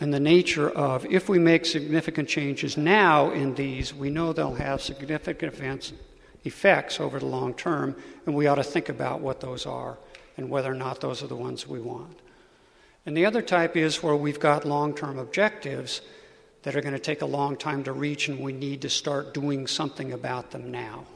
in 0.00 0.12
the 0.12 0.20
nature 0.20 0.70
of 0.70 1.04
if 1.06 1.28
we 1.28 1.38
make 1.38 1.66
significant 1.66 2.28
changes 2.28 2.76
now 2.76 3.30
in 3.30 3.54
these, 3.54 3.92
we 3.92 4.10
know 4.10 4.32
they'll 4.32 4.54
have 4.54 4.80
significant 4.80 5.52
events, 5.52 5.92
effects 6.44 7.00
over 7.00 7.18
the 7.18 7.26
long 7.26 7.52
term, 7.54 7.96
and 8.26 8.34
we 8.34 8.46
ought 8.46 8.54
to 8.56 8.64
think 8.64 8.88
about 8.88 9.20
what 9.20 9.40
those 9.40 9.66
are 9.66 9.98
and 10.36 10.48
whether 10.48 10.70
or 10.70 10.76
not 10.76 11.00
those 11.00 11.22
are 11.22 11.26
the 11.26 11.36
ones 11.36 11.66
we 11.66 11.80
want. 11.80 12.20
And 13.04 13.16
the 13.16 13.26
other 13.26 13.42
type 13.42 13.76
is 13.76 14.02
where 14.02 14.14
we've 14.14 14.38
got 14.38 14.64
long 14.64 14.94
term 14.94 15.18
objectives 15.18 16.00
that 16.62 16.76
are 16.76 16.80
going 16.80 16.92
to 16.92 17.00
take 17.00 17.22
a 17.22 17.26
long 17.26 17.56
time 17.56 17.82
to 17.84 17.92
reach, 17.92 18.28
and 18.28 18.38
we 18.38 18.52
need 18.52 18.82
to 18.82 18.90
start 18.90 19.34
doing 19.34 19.66
something 19.66 20.12
about 20.12 20.52
them 20.52 20.70
now. 20.70 21.06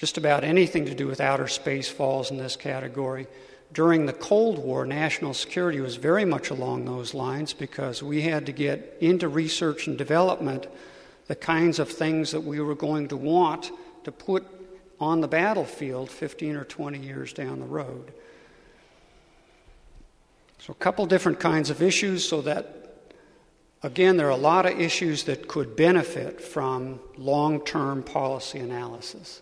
Just 0.00 0.16
about 0.16 0.44
anything 0.44 0.86
to 0.86 0.94
do 0.94 1.06
with 1.06 1.20
outer 1.20 1.46
space 1.46 1.86
falls 1.86 2.30
in 2.30 2.38
this 2.38 2.56
category. 2.56 3.26
During 3.70 4.06
the 4.06 4.14
Cold 4.14 4.58
War, 4.58 4.86
national 4.86 5.34
security 5.34 5.78
was 5.78 5.96
very 5.96 6.24
much 6.24 6.48
along 6.48 6.86
those 6.86 7.12
lines 7.12 7.52
because 7.52 8.02
we 8.02 8.22
had 8.22 8.46
to 8.46 8.52
get 8.52 8.96
into 9.02 9.28
research 9.28 9.86
and 9.86 9.98
development 9.98 10.66
the 11.26 11.36
kinds 11.36 11.78
of 11.78 11.90
things 11.90 12.30
that 12.30 12.40
we 12.40 12.60
were 12.60 12.74
going 12.74 13.08
to 13.08 13.16
want 13.18 13.72
to 14.04 14.10
put 14.10 14.46
on 14.98 15.20
the 15.20 15.28
battlefield 15.28 16.10
15 16.10 16.56
or 16.56 16.64
20 16.64 16.98
years 16.98 17.34
down 17.34 17.60
the 17.60 17.66
road. 17.66 18.10
So, 20.60 20.70
a 20.70 20.76
couple 20.76 21.04
different 21.04 21.40
kinds 21.40 21.68
of 21.68 21.82
issues 21.82 22.26
so 22.26 22.40
that 22.40 22.76
Again, 23.82 24.18
there 24.18 24.26
are 24.26 24.30
a 24.30 24.36
lot 24.36 24.66
of 24.66 24.78
issues 24.78 25.24
that 25.24 25.48
could 25.48 25.74
benefit 25.74 26.38
from 26.38 27.00
long 27.16 27.64
term 27.64 28.02
policy 28.02 28.58
analysis. 28.58 29.40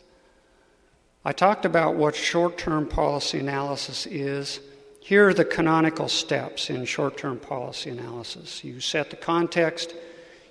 I 1.24 1.32
talked 1.32 1.64
about 1.64 1.96
what 1.96 2.14
short 2.14 2.58
term 2.58 2.86
policy 2.86 3.38
analysis 3.38 4.06
is. 4.06 4.60
Here 5.00 5.28
are 5.28 5.34
the 5.34 5.44
canonical 5.44 6.08
steps 6.08 6.70
in 6.70 6.84
short 6.84 7.16
term 7.16 7.38
policy 7.38 7.90
analysis 7.90 8.62
you 8.62 8.80
set 8.80 9.10
the 9.10 9.16
context, 9.16 9.94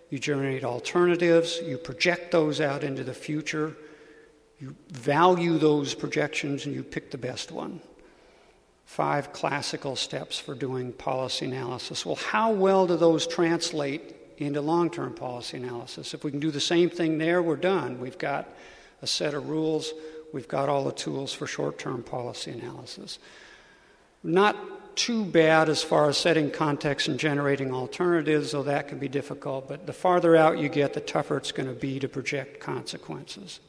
you 0.10 0.20
generate 0.20 0.64
alternatives, 0.64 1.60
you 1.64 1.78
project 1.78 2.32
those 2.32 2.60
out 2.60 2.84
into 2.84 3.04
the 3.04 3.14
future, 3.14 3.76
you 4.60 4.76
value 4.90 5.58
those 5.58 5.94
projections, 5.94 6.66
and 6.66 6.74
you 6.74 6.84
pick 6.84 7.12
the 7.12 7.18
best 7.18 7.52
one 7.52 7.82
five 8.88 9.34
classical 9.34 9.98
steps 9.98 10.40
for 10.40 10.56
doing 10.56 10.94
policy 10.94 11.46
analysis. 11.46 12.06
Well, 12.06 12.16
how 12.16 12.54
well 12.54 12.88
do 12.88 12.96
those 12.96 13.28
translate 13.28 14.16
into 14.38 14.62
long 14.62 14.90
term 14.90 15.14
policy 15.14 15.58
analysis? 15.58 16.14
If 16.14 16.24
we 16.24 16.32
can 16.32 16.40
do 16.40 16.52
the 16.52 16.62
same 16.62 16.90
thing 16.90 17.18
there, 17.18 17.44
we're 17.44 17.58
done. 17.58 18.00
We've 18.00 18.18
got 18.18 18.50
a 19.02 19.08
set 19.08 19.34
of 19.34 19.50
rules, 19.50 19.94
we've 20.34 20.48
got 20.48 20.70
all 20.70 20.84
the 20.84 20.92
tools 20.92 21.34
for 21.34 21.48
short 21.48 21.78
term 21.78 22.04
policy 22.04 22.52
analysis. 22.52 23.20
Not 24.24 24.56
too 24.96 25.24
bad 25.24 25.70
as 25.70 25.84
far 25.84 26.10
as 26.10 26.18
setting 26.18 26.50
context 26.50 27.08
and 27.08 27.20
generating 27.20 27.72
alternatives, 27.72 28.52
though 28.52 28.64
that 28.64 28.88
can 28.88 28.98
be 28.98 29.08
difficult, 29.08 29.68
but 29.68 29.86
the 29.86 29.94
farther 29.94 30.36
out 30.36 30.58
you 30.58 30.70
get, 30.70 30.94
the 30.94 31.00
tougher 31.00 31.38
it's 31.38 31.52
going 31.52 31.70
to 31.70 31.76
be 31.76 32.00
to 32.00 32.10
project 32.10 32.60
consequences. 32.60 33.60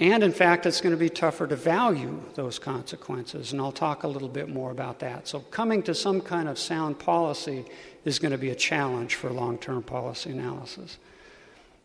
And 0.00 0.24
in 0.24 0.32
fact, 0.32 0.66
it's 0.66 0.80
going 0.80 0.94
to 0.94 0.98
be 0.98 1.08
tougher 1.08 1.46
to 1.46 1.54
value 1.54 2.20
those 2.34 2.58
consequences, 2.58 3.52
and 3.52 3.60
I'll 3.60 3.70
talk 3.70 4.02
a 4.02 4.08
little 4.08 4.28
bit 4.28 4.48
more 4.48 4.72
about 4.72 4.98
that. 5.00 5.28
So, 5.28 5.40
coming 5.40 5.84
to 5.84 5.94
some 5.94 6.20
kind 6.20 6.48
of 6.48 6.58
sound 6.58 6.98
policy 6.98 7.64
is 8.04 8.18
going 8.18 8.32
to 8.32 8.38
be 8.38 8.50
a 8.50 8.56
challenge 8.56 9.14
for 9.14 9.30
long 9.30 9.56
term 9.56 9.84
policy 9.84 10.30
analysis. 10.30 10.98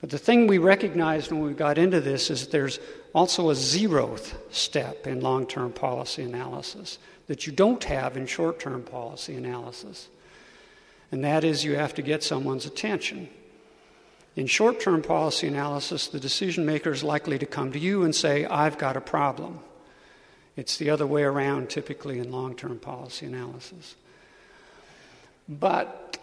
But 0.01 0.09
the 0.09 0.17
thing 0.17 0.47
we 0.47 0.57
recognized 0.57 1.31
when 1.31 1.41
we 1.41 1.53
got 1.53 1.77
into 1.77 2.01
this 2.01 2.31
is 2.31 2.47
there's 2.47 2.79
also 3.13 3.49
a 3.49 3.53
zeroth 3.53 4.35
step 4.51 5.07
in 5.07 5.21
long 5.21 5.45
term 5.47 5.71
policy 5.71 6.23
analysis 6.23 6.97
that 7.27 7.45
you 7.45 7.53
don't 7.53 7.83
have 7.83 8.17
in 8.17 8.25
short 8.25 8.59
term 8.59 8.83
policy 8.83 9.35
analysis. 9.35 10.09
And 11.11 11.23
that 11.23 11.43
is 11.43 11.63
you 11.63 11.75
have 11.75 11.93
to 11.95 12.01
get 12.01 12.23
someone's 12.23 12.65
attention. 12.65 13.29
In 14.35 14.47
short 14.47 14.79
term 14.79 15.01
policy 15.01 15.47
analysis, 15.47 16.07
the 16.07 16.19
decision 16.19 16.65
maker 16.65 16.91
is 16.91 17.03
likely 17.03 17.39
to 17.39 17.45
come 17.45 17.71
to 17.71 17.79
you 17.79 18.03
and 18.03 18.15
say, 18.15 18.45
I've 18.45 18.77
got 18.77 18.95
a 18.95 19.01
problem. 19.01 19.59
It's 20.55 20.77
the 20.77 20.89
other 20.89 21.07
way 21.07 21.23
around 21.23 21.69
typically 21.69 22.19
in 22.19 22.31
long 22.31 22.55
term 22.55 22.79
policy 22.79 23.25
analysis. 23.25 23.95
But 25.47 26.17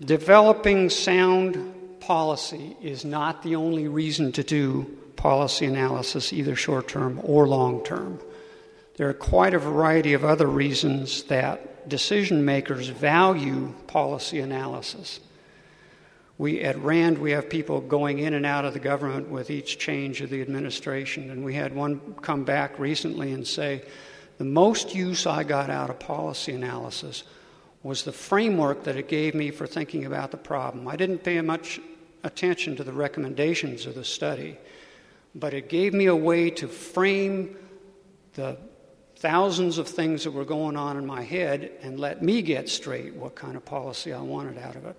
developing 0.00 0.90
sound 0.90 2.00
policy 2.00 2.76
is 2.82 3.04
not 3.04 3.42
the 3.42 3.56
only 3.56 3.88
reason 3.88 4.32
to 4.32 4.42
do 4.42 4.96
policy 5.16 5.66
analysis, 5.66 6.32
either 6.32 6.54
short 6.54 6.88
term 6.88 7.20
or 7.24 7.48
long 7.48 7.82
term. 7.84 8.20
There 8.96 9.08
are 9.08 9.14
quite 9.14 9.54
a 9.54 9.58
variety 9.58 10.14
of 10.14 10.24
other 10.24 10.46
reasons 10.46 11.24
that 11.24 11.88
decision 11.88 12.44
makers 12.44 12.88
value 12.88 13.72
policy 13.86 14.40
analysis. 14.40 15.20
We, 16.38 16.60
at 16.60 16.78
RAND, 16.78 17.18
we 17.18 17.30
have 17.30 17.48
people 17.48 17.80
going 17.80 18.18
in 18.18 18.34
and 18.34 18.44
out 18.44 18.64
of 18.64 18.74
the 18.74 18.78
government 18.78 19.30
with 19.30 19.50
each 19.50 19.78
change 19.78 20.20
of 20.20 20.30
the 20.30 20.42
administration. 20.42 21.30
And 21.30 21.44
we 21.44 21.54
had 21.54 21.74
one 21.74 22.14
come 22.20 22.44
back 22.44 22.78
recently 22.78 23.32
and 23.32 23.46
say, 23.46 23.82
the 24.38 24.44
most 24.44 24.94
use 24.94 25.26
I 25.26 25.44
got 25.44 25.70
out 25.70 25.88
of 25.88 25.98
policy 25.98 26.52
analysis 26.52 27.24
was 27.82 28.02
the 28.02 28.12
framework 28.12 28.84
that 28.84 28.96
it 28.96 29.08
gave 29.08 29.34
me 29.34 29.50
for 29.50 29.66
thinking 29.66 30.04
about 30.04 30.30
the 30.30 30.36
problem. 30.36 30.88
I 30.88 30.96
didn't 30.96 31.24
pay 31.24 31.40
much 31.40 31.80
attention 32.22 32.76
to 32.76 32.84
the 32.84 32.92
recommendations 32.92 33.86
of 33.86 33.94
the 33.94 34.04
study, 34.04 34.58
but 35.36 35.52
it 35.52 35.68
gave 35.68 35.92
me 35.92 36.06
a 36.06 36.16
way 36.16 36.50
to 36.50 36.66
frame 36.66 37.56
the 38.34 38.56
thousands 39.16 39.78
of 39.78 39.86
things 39.86 40.24
that 40.24 40.30
were 40.30 40.44
going 40.44 40.76
on 40.76 40.96
in 40.96 41.06
my 41.06 41.22
head 41.22 41.70
and 41.82 42.00
let 42.00 42.22
me 42.22 42.42
get 42.42 42.68
straight 42.68 43.14
what 43.14 43.34
kind 43.34 43.56
of 43.56 43.64
policy 43.64 44.12
I 44.12 44.20
wanted 44.20 44.58
out 44.58 44.76
of 44.76 44.84
it. 44.86 44.98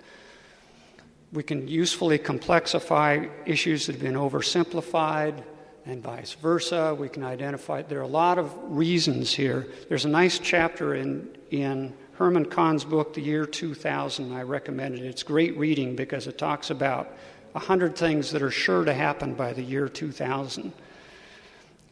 We 1.33 1.43
can 1.43 1.67
usefully 1.67 2.17
complexify 2.17 3.29
issues 3.45 3.85
that 3.87 3.93
have 3.93 4.01
been 4.01 4.13
oversimplified 4.13 5.43
and 5.85 6.03
vice 6.03 6.33
versa. 6.33 6.95
We 6.97 7.09
can 7.09 7.23
identify, 7.23 7.81
there 7.81 7.99
are 7.99 8.03
a 8.03 8.07
lot 8.07 8.37
of 8.37 8.53
reasons 8.63 9.33
here. 9.33 9.67
There's 9.89 10.05
a 10.05 10.09
nice 10.09 10.39
chapter 10.39 10.95
in, 10.95 11.35
in 11.51 11.93
Herman 12.13 12.45
Kahn's 12.45 12.83
book, 12.83 13.13
The 13.13 13.21
Year 13.21 13.45
2000. 13.45 14.33
I 14.33 14.41
recommend 14.43 14.95
it. 14.95 15.05
It's 15.05 15.23
great 15.23 15.57
reading 15.57 15.95
because 15.95 16.27
it 16.27 16.37
talks 16.37 16.69
about 16.69 17.13
100 17.57 17.95
things 17.95 18.31
that 18.31 18.41
are 18.41 18.51
sure 18.51 18.85
to 18.85 18.93
happen 18.93 19.33
by 19.33 19.53
the 19.53 19.61
year 19.61 19.89
2000. 19.89 20.71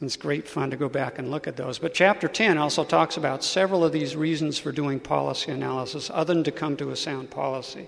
It's 0.02 0.18
great 0.18 0.48
fun 0.48 0.70
to 0.72 0.78
go 0.78 0.90
back 0.90 1.20
and 1.20 1.32
look 1.32 1.48
at 1.48 1.56
those. 1.56 1.80
But 1.80 1.94
chapter 1.94 2.28
10 2.28 2.58
also 2.58 2.84
talks 2.84 3.18
about 3.18 3.44
several 3.44 3.84
of 3.84 3.92
these 3.92 4.16
reasons 4.16 4.60
for 4.60 4.72
doing 4.72 5.00
policy 5.00 5.52
analysis, 5.52 6.12
other 6.14 6.34
than 6.34 6.44
to 6.44 6.52
come 6.52 6.76
to 6.78 6.92
a 6.92 6.96
sound 6.96 7.32
policy. 7.32 7.88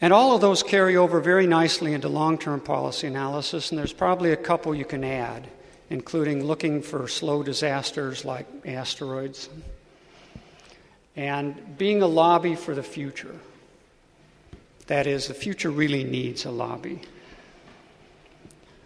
And 0.00 0.12
all 0.12 0.34
of 0.34 0.40
those 0.40 0.62
carry 0.62 0.96
over 0.96 1.20
very 1.20 1.46
nicely 1.46 1.92
into 1.94 2.08
long 2.08 2.38
term 2.38 2.60
policy 2.60 3.06
analysis, 3.06 3.70
and 3.70 3.78
there's 3.78 3.92
probably 3.92 4.32
a 4.32 4.36
couple 4.36 4.74
you 4.74 4.84
can 4.84 5.04
add. 5.04 5.48
including 5.90 6.44
looking 6.44 6.80
for 6.80 7.08
slow 7.08 7.42
disasters 7.42 8.24
like 8.24 8.46
asteroids, 8.64 9.50
and 11.16 11.76
being 11.76 12.00
a 12.00 12.06
lobby 12.06 12.54
for 12.54 12.74
the 12.74 12.82
future. 12.82 13.34
That 14.90 15.06
is, 15.06 15.28
the 15.28 15.34
future 15.34 15.70
really 15.70 16.02
needs 16.02 16.44
a 16.46 16.50
lobby. 16.50 17.00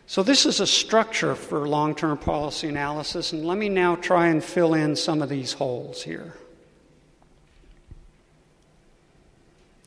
So, 0.06 0.22
this 0.22 0.44
is 0.44 0.60
a 0.60 0.66
structure 0.66 1.34
for 1.34 1.66
long 1.66 1.94
term 1.94 2.18
policy 2.18 2.68
analysis, 2.68 3.32
and 3.32 3.46
let 3.46 3.56
me 3.56 3.70
now 3.70 3.96
try 3.96 4.26
and 4.26 4.44
fill 4.44 4.74
in 4.74 4.96
some 4.96 5.22
of 5.22 5.30
these 5.30 5.54
holes 5.54 6.02
here. 6.02 6.34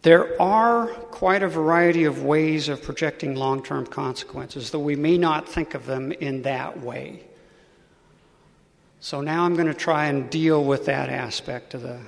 There 0.01 0.41
are 0.41 0.87
quite 0.87 1.43
a 1.43 1.47
variety 1.47 2.05
of 2.05 2.23
ways 2.23 2.67
of 2.67 2.81
projecting 2.81 3.35
long 3.35 3.61
term 3.61 3.85
consequences, 3.85 4.71
though 4.71 4.79
we 4.79 4.95
may 4.95 5.19
not 5.19 5.47
think 5.47 5.75
of 5.75 5.85
them 5.85 6.11
in 6.11 6.41
that 6.41 6.79
way. 6.79 7.25
So 9.01 9.21
now 9.21 9.43
I'm 9.43 9.53
going 9.53 9.67
to 9.67 9.75
try 9.75 10.07
and 10.07 10.31
deal 10.31 10.63
with 10.63 10.85
that 10.85 11.09
aspect 11.09 11.75
of, 11.75 11.83
the, 11.83 11.99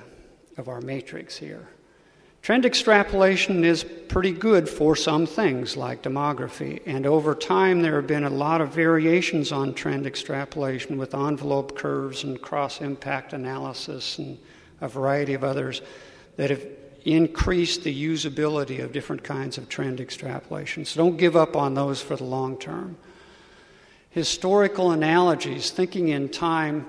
of 0.56 0.68
our 0.68 0.80
matrix 0.80 1.36
here. 1.36 1.68
Trend 2.42 2.64
extrapolation 2.64 3.64
is 3.64 3.84
pretty 3.84 4.32
good 4.32 4.66
for 4.68 4.96
some 4.96 5.26
things 5.26 5.76
like 5.76 6.02
demography, 6.02 6.80
and 6.86 7.06
over 7.06 7.34
time 7.34 7.82
there 7.82 7.96
have 7.96 8.06
been 8.06 8.24
a 8.24 8.30
lot 8.30 8.62
of 8.62 8.70
variations 8.70 9.52
on 9.52 9.74
trend 9.74 10.06
extrapolation 10.06 10.96
with 10.96 11.14
envelope 11.14 11.76
curves 11.76 12.24
and 12.24 12.40
cross 12.40 12.80
impact 12.80 13.34
analysis 13.34 14.18
and 14.18 14.38
a 14.80 14.88
variety 14.88 15.34
of 15.34 15.44
others 15.44 15.82
that 16.36 16.48
have 16.48 16.64
increased 17.04 17.84
the 17.84 18.04
usability 18.04 18.82
of 18.82 18.92
different 18.92 19.22
kinds 19.22 19.58
of 19.58 19.68
trend 19.68 20.00
extrapolation. 20.00 20.84
So 20.86 21.02
don't 21.02 21.18
give 21.18 21.36
up 21.36 21.56
on 21.56 21.74
those 21.74 22.00
for 22.00 22.16
the 22.16 22.24
long 22.24 22.56
term. 22.58 22.96
Historical 24.10 24.90
Analogies, 24.90 25.70
Thinking 25.70 26.08
in 26.08 26.30
Time, 26.30 26.86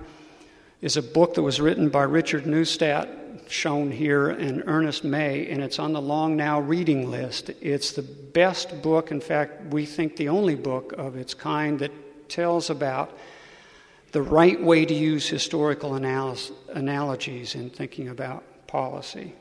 is 0.81 0.97
a 0.97 1.03
book 1.03 1.35
that 1.35 1.43
was 1.43 1.61
written 1.61 1.89
by 1.89 2.03
Richard 2.03 2.45
Neustadt, 2.45 3.20
shown 3.51 3.91
here, 3.91 4.29
and 4.29 4.63
Ernest 4.65 5.03
May, 5.03 5.47
and 5.49 5.61
it's 5.61 5.79
on 5.79 5.93
the 5.93 6.01
Long 6.01 6.35
Now 6.35 6.59
reading 6.59 7.11
list. 7.11 7.49
It's 7.61 7.91
the 7.91 8.01
best 8.01 8.81
book, 8.81 9.11
in 9.11 9.21
fact, 9.21 9.73
we 9.73 9.85
think 9.85 10.15
the 10.15 10.29
only 10.29 10.55
book 10.55 10.93
of 10.97 11.15
its 11.15 11.33
kind 11.33 11.79
that 11.79 11.91
tells 12.29 12.69
about 12.69 13.17
the 14.11 14.21
right 14.21 14.61
way 14.61 14.85
to 14.85 14.93
use 14.93 15.27
historical 15.27 15.95
analogies 15.95 17.55
in 17.55 17.69
thinking 17.69 18.09
about 18.09 18.43
policy. 18.67 19.33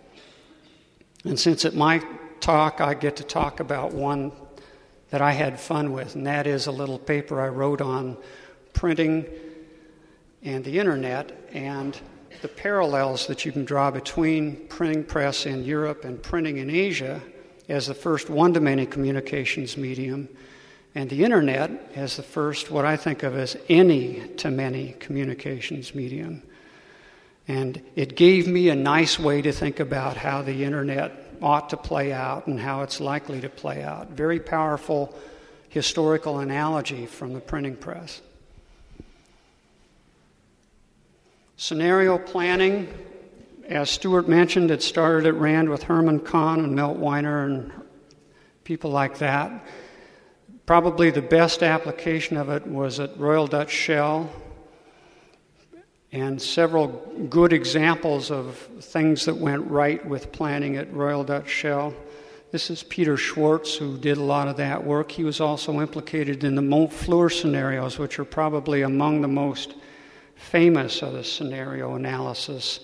And 1.25 1.38
since 1.38 1.64
at 1.64 1.75
my 1.75 2.03
talk 2.40 2.81
I 2.81 2.94
get 2.94 3.16
to 3.16 3.25
talk 3.25 3.61
about 3.61 3.92
one 3.92 4.33
that 5.11 5.20
I 5.20 5.33
had 5.33 5.59
fun 5.59 5.92
with, 5.92 6.14
and 6.14 6.27
that 6.27 6.46
is 6.46 6.66
a 6.66 6.73
little 6.73 6.99
paper 6.99 7.40
I 7.40 7.49
wrote 7.49 7.81
on 7.81 8.16
printing 8.73 9.27
and 10.42 10.64
the 10.64 10.79
internet 10.79 11.37
and 11.53 11.99
the 12.42 12.48
parallels 12.48 13.26
that 13.26 13.44
you 13.44 13.52
can 13.52 13.64
draw 13.64 13.90
between 13.90 14.66
printing 14.68 15.04
press 15.04 15.46
in 15.46 15.64
Europe 15.64 16.04
and 16.04 16.22
printing 16.22 16.58
in 16.58 16.70
Asia 16.70 17.20
as 17.68 17.86
the 17.86 17.94
first 17.94 18.28
one 18.28 18.52
to 18.54 18.60
many 18.60 18.86
communications 18.86 19.76
medium, 19.76 20.28
and 20.94 21.08
the 21.08 21.22
internet 21.22 21.70
as 21.94 22.16
the 22.16 22.22
first, 22.22 22.70
what 22.70 22.84
I 22.84 22.96
think 22.96 23.22
of 23.22 23.36
as 23.36 23.56
any 23.68 24.26
to 24.38 24.50
many 24.50 24.96
communications 24.98 25.94
medium. 25.94 26.42
And 27.46 27.82
it 27.94 28.16
gave 28.16 28.48
me 28.48 28.68
a 28.68 28.74
nice 28.74 29.18
way 29.18 29.42
to 29.42 29.52
think 29.52 29.78
about 29.80 30.16
how 30.16 30.42
the 30.42 30.64
internet 30.64 31.12
ought 31.40 31.70
to 31.70 31.76
play 31.76 32.12
out 32.12 32.46
and 32.46 32.58
how 32.58 32.82
it's 32.82 33.00
likely 33.00 33.40
to 33.40 33.48
play 33.48 33.82
out. 33.82 34.10
Very 34.10 34.40
powerful 34.40 35.14
historical 35.68 36.40
analogy 36.40 37.06
from 37.06 37.32
the 37.32 37.40
printing 37.40 37.76
press. 37.76 38.20
Scenario 41.61 42.16
planning, 42.16 42.88
as 43.68 43.90
Stewart 43.90 44.27
mentioned, 44.27 44.70
it 44.70 44.83
started 44.83 45.27
at 45.27 45.35
RAND 45.35 45.68
with 45.68 45.83
Herman 45.83 46.20
Kahn 46.20 46.61
and 46.61 46.75
Milt 46.75 46.96
Weiner 46.96 47.44
and 47.44 47.70
people 48.64 48.90
like 48.90 49.18
that. 49.18 49.66
Probably 50.64 51.11
the 51.11 51.20
best 51.20 51.62
application 51.62 52.38
of 52.38 52.49
it 52.49 52.66
was 52.66 52.99
at 52.99 53.14
Royal 53.18 53.46
Dutch 53.46 53.70
Shell 53.70 54.31
and 56.12 56.40
several 56.40 56.87
good 57.29 57.53
examples 57.53 58.31
of 58.31 58.57
things 58.81 59.27
that 59.27 59.37
went 59.37 59.70
right 59.70 60.05
with 60.07 60.33
planning 60.33 60.79
at 60.79 60.90
Royal 60.94 61.25
Dutch 61.25 61.51
Shell. 61.51 61.92
This 62.53 62.70
is 62.70 62.83
Peter 62.85 63.18
Schwartz, 63.18 63.77
who 63.77 63.99
did 63.99 64.16
a 64.16 64.25
lot 64.25 64.49
of 64.49 64.57
that 64.57 64.83
work. 64.83 65.12
He 65.12 65.25
was 65.25 65.42
also 65.42 65.79
implicated 65.83 66.42
in 66.42 66.55
the 66.55 66.62
Montfleur 66.62 67.31
scenarios, 67.31 67.99
which 67.99 68.18
are 68.18 68.25
probably 68.25 68.81
among 68.81 69.20
the 69.20 69.29
most 69.29 69.75
famous 70.40 71.03
of 71.03 71.12
the 71.12 71.24
scenario 71.24 71.94
analysis 71.94 72.81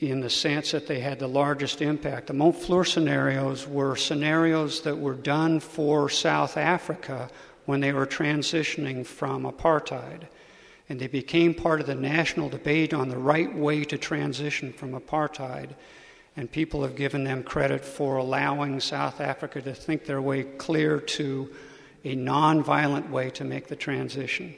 in 0.00 0.20
the 0.20 0.30
sense 0.30 0.72
that 0.72 0.86
they 0.86 1.00
had 1.00 1.18
the 1.18 1.28
largest 1.28 1.80
impact. 1.80 2.26
The 2.26 2.34
Montfleur 2.34 2.86
scenarios 2.86 3.66
were 3.66 3.96
scenarios 3.96 4.80
that 4.82 4.98
were 4.98 5.14
done 5.14 5.60
for 5.60 6.08
South 6.08 6.56
Africa 6.56 7.30
when 7.66 7.80
they 7.80 7.92
were 7.92 8.06
transitioning 8.06 9.06
from 9.06 9.44
apartheid 9.44 10.22
and 10.88 11.00
they 11.00 11.06
became 11.06 11.54
part 11.54 11.80
of 11.80 11.86
the 11.86 11.94
national 11.94 12.48
debate 12.48 12.92
on 12.92 13.08
the 13.08 13.16
right 13.16 13.54
way 13.54 13.84
to 13.84 13.96
transition 13.96 14.72
from 14.72 14.92
apartheid. 14.92 15.70
And 16.36 16.50
people 16.50 16.82
have 16.82 16.96
given 16.96 17.24
them 17.24 17.42
credit 17.42 17.84
for 17.84 18.16
allowing 18.16 18.80
South 18.80 19.20
Africa 19.20 19.62
to 19.62 19.72
think 19.72 20.04
their 20.04 20.20
way 20.20 20.42
clear 20.42 20.98
to 21.00 21.54
a 22.04 22.16
nonviolent 22.16 23.08
way 23.08 23.30
to 23.30 23.44
make 23.44 23.68
the 23.68 23.76
transition. 23.76 24.54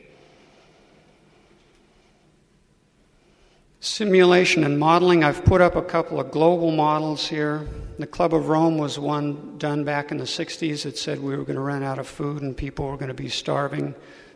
Simulation 3.86 4.64
and 4.64 4.80
modeling, 4.80 5.22
I've 5.22 5.44
put 5.44 5.60
up 5.60 5.76
a 5.76 5.80
couple 5.80 6.18
of 6.18 6.32
global 6.32 6.72
models 6.72 7.28
here. 7.28 7.68
The 8.00 8.06
Club 8.06 8.34
of 8.34 8.48
Rome 8.48 8.78
was 8.78 8.98
one 8.98 9.56
done 9.58 9.84
back 9.84 10.10
in 10.10 10.16
the 10.18 10.24
60s. 10.24 10.82
that 10.82 10.98
said 10.98 11.20
we 11.20 11.36
were 11.36 11.44
going 11.44 11.54
to 11.54 11.62
run 11.62 11.84
out 11.84 12.00
of 12.00 12.08
food 12.08 12.42
and 12.42 12.56
people 12.56 12.88
were 12.88 12.96
going 12.96 13.08
to 13.08 13.14
be 13.14 13.28
starving. 13.28 13.94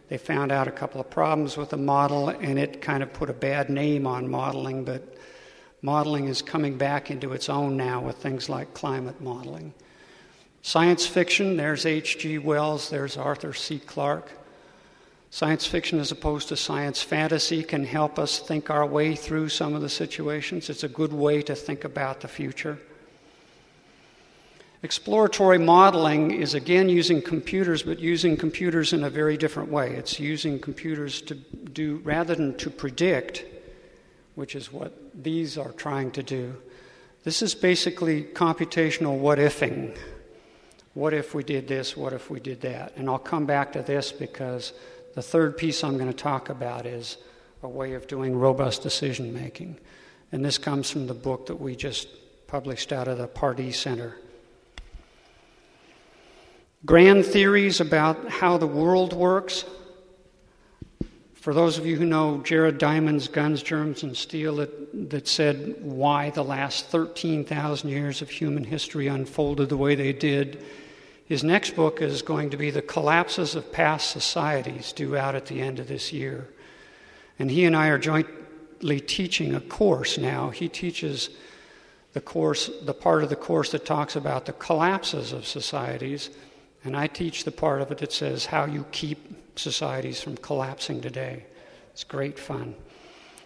They 0.09 0.19
found 0.19 0.53
out 0.53 0.69
a 0.69 0.71
couple 0.71 1.01
of 1.01 1.11
problems 1.11 1.57
with 1.57 1.71
the 1.71 1.77
model, 1.77 2.29
and 2.29 2.61
it 2.61 2.81
kind 2.81 3.03
of 3.03 3.13
put 3.13 3.29
a 3.29 3.33
bad 3.33 3.71
name 3.71 4.07
on 4.07 4.31
modeling, 4.31 4.85
but 4.85 5.17
modeling 5.83 6.29
is 6.29 6.43
coming 6.43 6.79
back 6.79 7.11
into 7.11 7.33
its 7.33 7.49
own 7.49 7.77
now 7.77 8.01
with 8.01 8.19
things 8.19 8.49
like 8.49 8.73
climate 8.73 9.21
modeling. 9.21 9.75
Science 10.63 11.07
fiction, 11.07 11.57
there's 11.57 11.87
H.G. 11.87 12.39
Wells, 12.39 12.89
there's 12.89 13.17
Arthur 13.17 13.53
C. 13.53 13.81
Clarke. 13.81 14.31
Science 15.33 15.65
fiction, 15.65 16.01
as 16.01 16.11
opposed 16.11 16.49
to 16.49 16.57
science 16.57 17.01
fantasy, 17.01 17.63
can 17.63 17.85
help 17.85 18.19
us 18.19 18.41
think 18.41 18.69
our 18.69 18.85
way 18.85 19.15
through 19.15 19.49
some 19.49 19.75
of 19.75 19.81
the 19.81 19.89
situations. 19.89 20.69
It's 20.69 20.83
a 20.83 20.89
good 20.89 21.13
way 21.13 21.41
to 21.43 21.55
think 21.55 21.85
about 21.85 22.21
the 22.21 22.29
future. 22.29 22.79
Exploratory 24.83 25.59
modeling 25.59 26.33
is 26.33 26.55
again 26.55 26.89
using 26.89 27.23
computers, 27.23 27.83
but 27.83 28.01
using 28.01 28.37
computers 28.37 28.93
in 28.93 29.05
a 29.05 29.11
very 29.11 29.37
different 29.37 29.71
way. 29.71 29.95
It's 29.95 30.19
using 30.19 30.59
computers 30.59 31.21
to 31.23 31.35
do, 31.35 32.01
rather 32.03 32.35
than 32.35 32.57
to 32.57 32.71
predict, 32.71 33.45
which 34.35 34.57
is 34.57 34.73
what 34.73 35.23
these 35.23 35.57
are 35.57 35.73
trying 35.73 36.11
to 36.13 36.23
do, 36.25 36.57
this 37.23 37.43
is 37.43 37.55
basically 37.55 38.25
computational 38.25 39.19
what 39.19 39.39
ifing. 39.39 39.97
What 40.95 41.13
if 41.13 41.35
we 41.35 41.45
did 41.45 41.69
this? 41.69 41.97
What 41.97 42.15
if 42.15 42.31
we 42.31 42.41
did 42.41 42.63
that? 42.63 42.97
And 42.97 43.09
I'll 43.09 43.19
come 43.19 43.47
back 43.47 43.73
to 43.75 43.83
this 43.83 44.11
because 44.11 44.73
the 45.15 45.23
third 45.23 45.57
piece 45.57 45.83
I'm 45.83 45.97
going 45.97 46.11
to 46.11 46.17
talk 46.17 46.49
about 46.49 46.87
is 46.87 47.17
a 47.63 47.69
way 47.69 47.95
of 47.95 48.07
doing 48.07 48.37
robust 48.37 48.83
decision 48.83 49.33
making. 49.33 49.79
And 50.33 50.45
this 50.45 50.59
comes 50.59 50.91
from 50.91 51.07
the 51.07 51.15
book 51.15 51.47
that 51.47 51.57
we 51.57 51.77
just 51.77 52.09
published 52.47 52.93
out 52.93 53.09
of 53.09 53.19
the 53.19 53.27
Pardee 53.27 53.73
Center 53.73 54.17
grand 56.85 57.27
theories 57.27 57.81
about 57.81 58.29
how 58.29 58.57
the 58.57 58.67
world 58.67 59.13
works. 59.13 59.65
For 61.35 61.55
those 61.55 61.79
of 61.79 61.87
you 61.87 61.97
who 61.97 62.05
know 62.05 62.39
Jared 62.43 62.79
Diamond's 62.79 63.29
Guns, 63.29 63.63
Germs, 63.63 64.03
and 64.03 64.17
Steel, 64.17 64.57
that, 64.57 65.11
that 65.11 65.27
said 65.27 65.77
why 65.81 66.31
the 66.31 66.45
last 66.45 66.87
13,000 66.87 67.89
years 67.89 68.21
of 68.21 68.29
human 68.29 68.65
history 68.65 69.07
unfolded 69.07 69.69
the 69.69 69.77
way 69.77 69.95
they 69.95 70.13
did, 70.13 70.63
his 71.31 71.45
next 71.45 71.77
book 71.77 72.03
is 72.03 72.23
going 72.23 72.51
to 72.51 72.57
be 72.57 72.71
The 72.71 72.83
Collapses 72.83 73.55
of 73.55 73.71
Past 73.71 74.11
Societies, 74.11 74.93
due 74.93 75.17
out 75.17 75.37
at 75.37 75.47
the 75.47 75.63
end 75.63 75.79
of 75.79 75.87
this 75.87 76.13
year. 76.13 76.49
And 77.39 77.49
he 77.51 77.65
and 77.65 77.77
I 77.77 77.87
are 77.87 77.99
jointly 77.99 78.99
teaching 78.99 79.55
a 79.55 79.61
course 79.61 80.19
now. 80.19 80.51
He 80.51 80.69
teaches 80.69 81.31
the 82.15 82.21
course, 82.21 82.69
the 82.83 82.93
part 82.93 83.23
of 83.23 83.29
the 83.29 83.37
course 83.37 83.71
that 83.71 83.87
talks 83.87 84.17
about 84.17 84.45
the 84.45 84.53
collapses 84.53 85.33
of 85.33 85.47
societies 85.47 86.31
and 86.85 86.97
I 86.97 87.07
teach 87.07 87.45
the 87.45 87.53
part 87.53 87.81
of 87.81 87.93
it 87.93 87.99
that 87.99 88.13
says 88.13 88.47
how 88.47 88.65
you 88.65 88.85
keep 88.91 89.59
societies 89.59 90.21
from 90.21 90.37
collapsing 90.37 91.01
today. 91.01 91.45
It's 91.93 92.05
great 92.05 92.39
fun. 92.39 92.75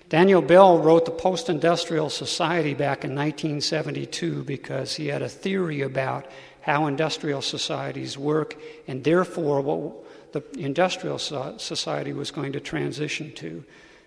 Daniel 0.08 0.42
Bell 0.42 0.78
wrote 0.78 1.06
The 1.06 1.10
Post 1.10 1.48
Industrial 1.48 2.08
Society 2.10 2.74
back 2.74 3.04
in 3.04 3.10
1972 3.10 4.44
because 4.44 4.94
he 4.94 5.08
had 5.08 5.22
a 5.22 5.28
theory 5.28 5.80
about 5.80 6.26
how 6.64 6.86
industrial 6.86 7.42
societies 7.42 8.16
work 8.16 8.58
and 8.88 9.04
therefore 9.04 9.60
what 9.60 10.32
the 10.32 10.42
industrial 10.58 11.18
society 11.18 12.14
was 12.14 12.30
going 12.30 12.52
to 12.52 12.60
transition 12.60 13.30
to. 13.34 13.62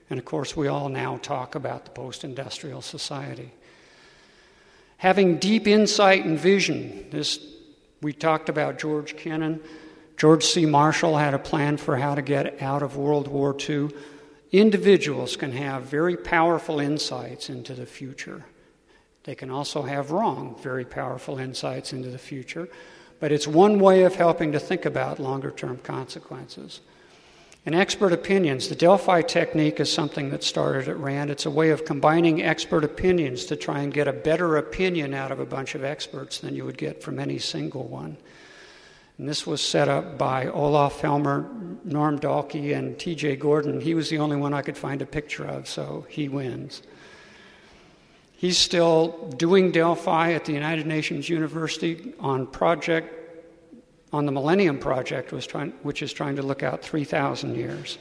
And 0.09 0.17
of 0.17 0.25
course, 0.25 0.57
we 0.57 0.67
all 0.67 0.89
now 0.89 1.17
talk 1.17 1.53
about 1.53 1.85
the 1.85 1.91
post 1.91 2.23
industrial 2.23 2.81
society. 2.81 3.51
Having 4.97 5.37
deep 5.37 5.67
insight 5.67 6.25
and 6.25 6.39
vision. 6.39 7.05
This, 7.11 7.39
we 8.01 8.11
talked 8.11 8.49
about 8.49 8.79
George 8.79 9.15
Kennan. 9.15 9.59
George 10.17 10.43
C. 10.43 10.65
Marshall 10.65 11.15
had 11.15 11.35
a 11.35 11.39
plan 11.39 11.77
for 11.77 11.95
how 11.95 12.15
to 12.15 12.23
get 12.23 12.59
out 12.59 12.81
of 12.81 12.97
World 12.97 13.27
War 13.27 13.55
II. 13.69 13.89
Individuals 14.51 15.35
can 15.35 15.51
have 15.51 15.83
very 15.83 16.17
powerful 16.17 16.79
insights 16.79 17.51
into 17.51 17.75
the 17.75 17.85
future. 17.85 18.45
They 19.27 19.35
can 19.35 19.49
also 19.49 19.81
have 19.81 20.11
wrong, 20.11 20.55
very 20.63 20.85
powerful 20.85 21.37
insights 21.37 21.91
into 21.91 22.09
the 22.09 22.17
future. 22.17 22.69
But 23.19 23.33
it's 23.33 23.45
one 23.45 23.77
way 23.77 24.03
of 24.03 24.15
helping 24.15 24.53
to 24.53 24.59
think 24.59 24.85
about 24.85 25.19
longer 25.19 25.51
term 25.51 25.79
consequences. 25.79 26.79
And 27.65 27.75
expert 27.75 28.13
opinions. 28.13 28.69
The 28.69 28.75
Delphi 28.75 29.21
technique 29.23 29.81
is 29.81 29.91
something 29.91 30.29
that 30.29 30.45
started 30.45 30.87
at 30.87 30.97
RAND. 30.97 31.29
It's 31.29 31.45
a 31.45 31.51
way 31.51 31.71
of 31.71 31.83
combining 31.83 32.41
expert 32.41 32.85
opinions 32.85 33.43
to 33.47 33.57
try 33.57 33.79
and 33.79 33.93
get 33.93 34.07
a 34.07 34.13
better 34.13 34.55
opinion 34.55 35.13
out 35.13 35.33
of 35.33 35.41
a 35.41 35.45
bunch 35.45 35.75
of 35.75 35.83
experts 35.83 36.39
than 36.39 36.55
you 36.55 36.63
would 36.63 36.77
get 36.77 37.03
from 37.03 37.19
any 37.19 37.37
single 37.37 37.83
one. 37.83 38.15
And 39.17 39.27
this 39.27 39.45
was 39.45 39.59
set 39.59 39.89
up 39.89 40.17
by 40.17 40.47
Olaf 40.47 41.01
Helmer, 41.01 41.49
Norm 41.83 42.17
Dalkey, 42.17 42.77
and 42.77 42.97
T.J. 42.97 43.35
Gordon. 43.35 43.81
He 43.81 43.93
was 43.93 44.09
the 44.09 44.19
only 44.19 44.37
one 44.37 44.53
I 44.53 44.61
could 44.61 44.77
find 44.77 45.01
a 45.01 45.05
picture 45.05 45.43
of, 45.43 45.67
so 45.67 46.05
he 46.07 46.29
wins. 46.29 46.81
He's 48.37 48.59
still 48.59 49.33
doing 49.35 49.71
Delphi 49.71 50.33
at 50.33 50.45
the 50.45 50.53
United 50.53 50.85
Nations 50.85 51.27
University 51.27 52.13
on 52.19 52.45
project 52.45 53.15
on 54.13 54.25
the 54.25 54.31
Millennium 54.31 54.77
Project, 54.77 55.33
trying, 55.47 55.71
which 55.81 56.01
is 56.01 56.13
trying 56.13 56.35
to 56.37 56.43
look 56.43 56.63
out 56.63 56.81
3,000 56.81 57.55
years. 57.55 57.97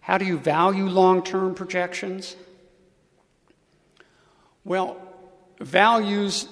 How 0.00 0.16
do 0.16 0.24
you 0.24 0.38
value 0.38 0.86
long 0.86 1.22
term 1.22 1.54
projections? 1.54 2.36
Well, 4.64 4.96
values 5.60 6.48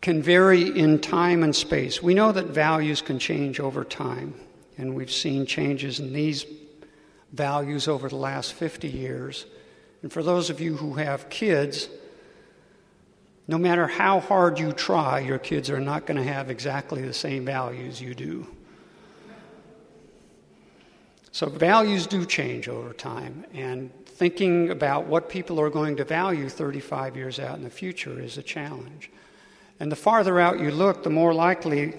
can 0.00 0.22
vary 0.22 0.62
in 0.62 0.98
time 0.98 1.42
and 1.42 1.54
space. 1.54 2.02
We 2.02 2.14
know 2.14 2.32
that 2.32 2.46
values 2.46 3.02
can 3.02 3.18
change 3.18 3.60
over 3.60 3.84
time, 3.84 4.34
and 4.78 4.94
we've 4.94 5.12
seen 5.12 5.44
changes 5.44 6.00
in 6.00 6.14
these 6.14 6.46
values 7.32 7.86
over 7.86 8.08
the 8.08 8.16
last 8.16 8.54
50 8.54 8.88
years. 8.88 9.44
And 10.02 10.12
for 10.12 10.22
those 10.22 10.50
of 10.50 10.60
you 10.60 10.76
who 10.76 10.94
have 10.94 11.28
kids, 11.28 11.88
no 13.48 13.58
matter 13.58 13.86
how 13.86 14.20
hard 14.20 14.58
you 14.58 14.72
try, 14.72 15.20
your 15.20 15.38
kids 15.38 15.70
are 15.70 15.80
not 15.80 16.06
going 16.06 16.18
to 16.18 16.32
have 16.32 16.50
exactly 16.50 17.02
the 17.02 17.14
same 17.14 17.44
values 17.44 18.00
you 18.00 18.14
do. 18.14 18.46
So, 21.32 21.48
values 21.48 22.06
do 22.06 22.26
change 22.26 22.68
over 22.68 22.92
time, 22.92 23.44
and 23.52 23.92
thinking 24.06 24.70
about 24.70 25.06
what 25.06 25.28
people 25.28 25.60
are 25.60 25.70
going 25.70 25.96
to 25.96 26.04
value 26.04 26.48
35 26.48 27.16
years 27.16 27.38
out 27.38 27.56
in 27.56 27.64
the 27.64 27.70
future 27.70 28.20
is 28.20 28.36
a 28.38 28.42
challenge. 28.42 29.10
And 29.78 29.92
the 29.92 29.96
farther 29.96 30.40
out 30.40 30.58
you 30.58 30.70
look, 30.70 31.04
the 31.04 31.10
more 31.10 31.32
likely 31.32 31.94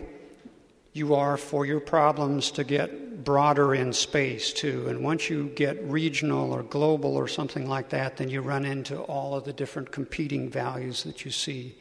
you 0.93 1.15
are 1.15 1.38
for 1.38 1.65
your 1.65 1.79
problems 1.79 2.51
to 2.51 2.63
get 2.63 2.91
broader 3.23 3.75
in 3.75 3.93
space 3.93 4.53
too. 4.53 4.88
And 4.88 5.03
once 5.03 5.29
you 5.29 5.49
get 5.55 5.82
regional 5.84 6.51
or 6.51 6.63
global 6.63 7.15
or 7.15 7.27
something 7.27 7.67
like 7.67 7.89
that, 7.89 8.17
then 8.17 8.29
you 8.29 8.41
run 8.41 8.65
into 8.65 8.97
all 8.97 9.36
of 9.36 9.43
the 9.43 9.53
different 9.53 9.91
competing 9.91 10.49
values 10.49 11.03
that 11.03 11.25
you 11.25 11.32
see 11.32 11.75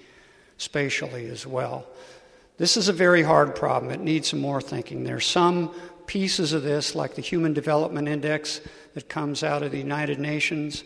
spatially 0.56 1.26
as 1.26 1.46
well. 1.46 1.86
This 2.56 2.76
is 2.76 2.88
a 2.88 2.92
very 2.92 3.22
hard 3.22 3.54
problem. 3.54 3.92
It 3.92 4.00
needs 4.00 4.28
some 4.28 4.40
more 4.40 4.60
thinking. 4.60 5.04
There's 5.04 5.26
some 5.26 5.72
pieces 6.06 6.52
of 6.52 6.62
this, 6.62 6.94
like 6.94 7.14
the 7.14 7.22
Human 7.22 7.52
Development 7.52 8.08
Index 8.08 8.60
that 8.94 9.08
comes 9.08 9.44
out 9.44 9.62
of 9.62 9.70
the 9.70 9.78
United 9.78 10.18
Nations, 10.18 10.82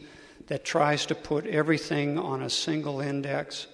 that 0.48 0.64
tries 0.64 1.06
to 1.06 1.14
put 1.14 1.46
everything 1.46 2.18
on 2.18 2.42
a 2.42 2.50
single 2.50 3.00
index. 3.00 3.68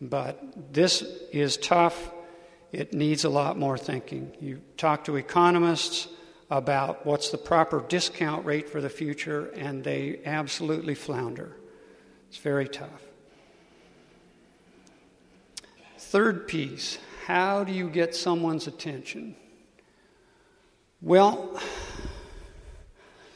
But 0.00 0.72
this 0.72 1.02
is 1.30 1.56
tough 1.56 2.10
it 2.72 2.92
needs 2.92 3.24
a 3.24 3.30
lot 3.30 3.58
more 3.58 3.76
thinking. 3.76 4.32
You 4.40 4.60
talk 4.76 5.04
to 5.04 5.16
economists 5.16 6.08
about 6.50 7.06
what's 7.06 7.30
the 7.30 7.38
proper 7.38 7.84
discount 7.88 8.44
rate 8.44 8.68
for 8.68 8.80
the 8.80 8.90
future, 8.90 9.46
and 9.54 9.84
they 9.84 10.20
absolutely 10.24 10.94
flounder. 10.94 11.56
It's 12.28 12.38
very 12.38 12.68
tough. 12.68 13.02
Third 15.98 16.48
piece 16.48 16.98
how 17.26 17.62
do 17.62 17.72
you 17.72 17.88
get 17.88 18.16
someone's 18.16 18.66
attention? 18.66 19.36
Well, 21.00 21.60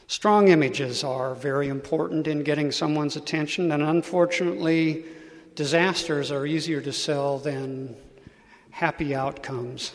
strong 0.07 0.49
images 0.49 1.01
are 1.03 1.33
very 1.33 1.69
important 1.69 2.27
in 2.27 2.43
getting 2.43 2.73
someone's 2.73 3.15
attention, 3.15 3.71
and 3.71 3.81
unfortunately, 3.81 5.05
disasters 5.55 6.29
are 6.31 6.45
easier 6.45 6.81
to 6.81 6.91
sell 6.91 7.39
than 7.39 7.95
happy 8.75 9.15
outcomes. 9.15 9.93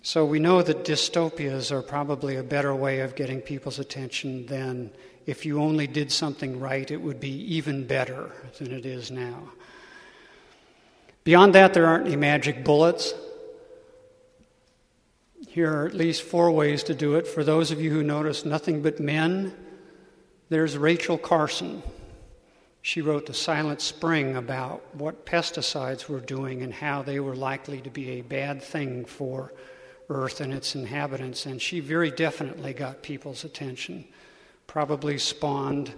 So 0.00 0.24
we 0.24 0.38
know 0.38 0.62
that 0.62 0.86
dystopias 0.86 1.70
are 1.70 1.82
probably 1.82 2.36
a 2.36 2.42
better 2.42 2.74
way 2.74 3.00
of 3.00 3.14
getting 3.14 3.42
people's 3.42 3.78
attention 3.78 4.46
than 4.46 4.90
if 5.26 5.44
you 5.44 5.60
only 5.60 5.86
did 5.86 6.10
something 6.10 6.58
right, 6.58 6.90
it 6.90 6.96
would 6.96 7.20
be 7.20 7.54
even 7.54 7.86
better 7.86 8.32
than 8.58 8.72
it 8.72 8.86
is 8.86 9.10
now. 9.10 9.50
Beyond 11.24 11.54
that, 11.54 11.74
there 11.74 11.84
aren't 11.84 12.06
any 12.06 12.16
magic 12.16 12.64
bullets. 12.64 13.12
Here 15.46 15.70
are 15.70 15.86
at 15.86 15.92
least 15.92 16.22
four 16.22 16.50
ways 16.50 16.82
to 16.84 16.94
do 16.94 17.16
it. 17.16 17.26
For 17.26 17.44
those 17.44 17.70
of 17.72 17.78
you 17.78 17.90
who 17.90 18.02
notice 18.02 18.46
nothing 18.46 18.80
but 18.80 19.00
men, 19.00 19.54
there's 20.48 20.78
Rachel 20.78 21.18
Carson. 21.18 21.82
She 22.86 23.00
wrote 23.00 23.26
The 23.26 23.34
Silent 23.34 23.80
Spring 23.80 24.36
about 24.36 24.80
what 24.94 25.26
pesticides 25.26 26.08
were 26.08 26.20
doing 26.20 26.62
and 26.62 26.72
how 26.72 27.02
they 27.02 27.18
were 27.18 27.34
likely 27.34 27.80
to 27.80 27.90
be 27.90 28.10
a 28.10 28.20
bad 28.20 28.62
thing 28.62 29.04
for 29.04 29.52
Earth 30.08 30.40
and 30.40 30.54
its 30.54 30.76
inhabitants. 30.76 31.46
And 31.46 31.60
she 31.60 31.80
very 31.80 32.12
definitely 32.12 32.74
got 32.74 33.02
people's 33.02 33.42
attention, 33.42 34.04
probably 34.68 35.18
spawned 35.18 35.94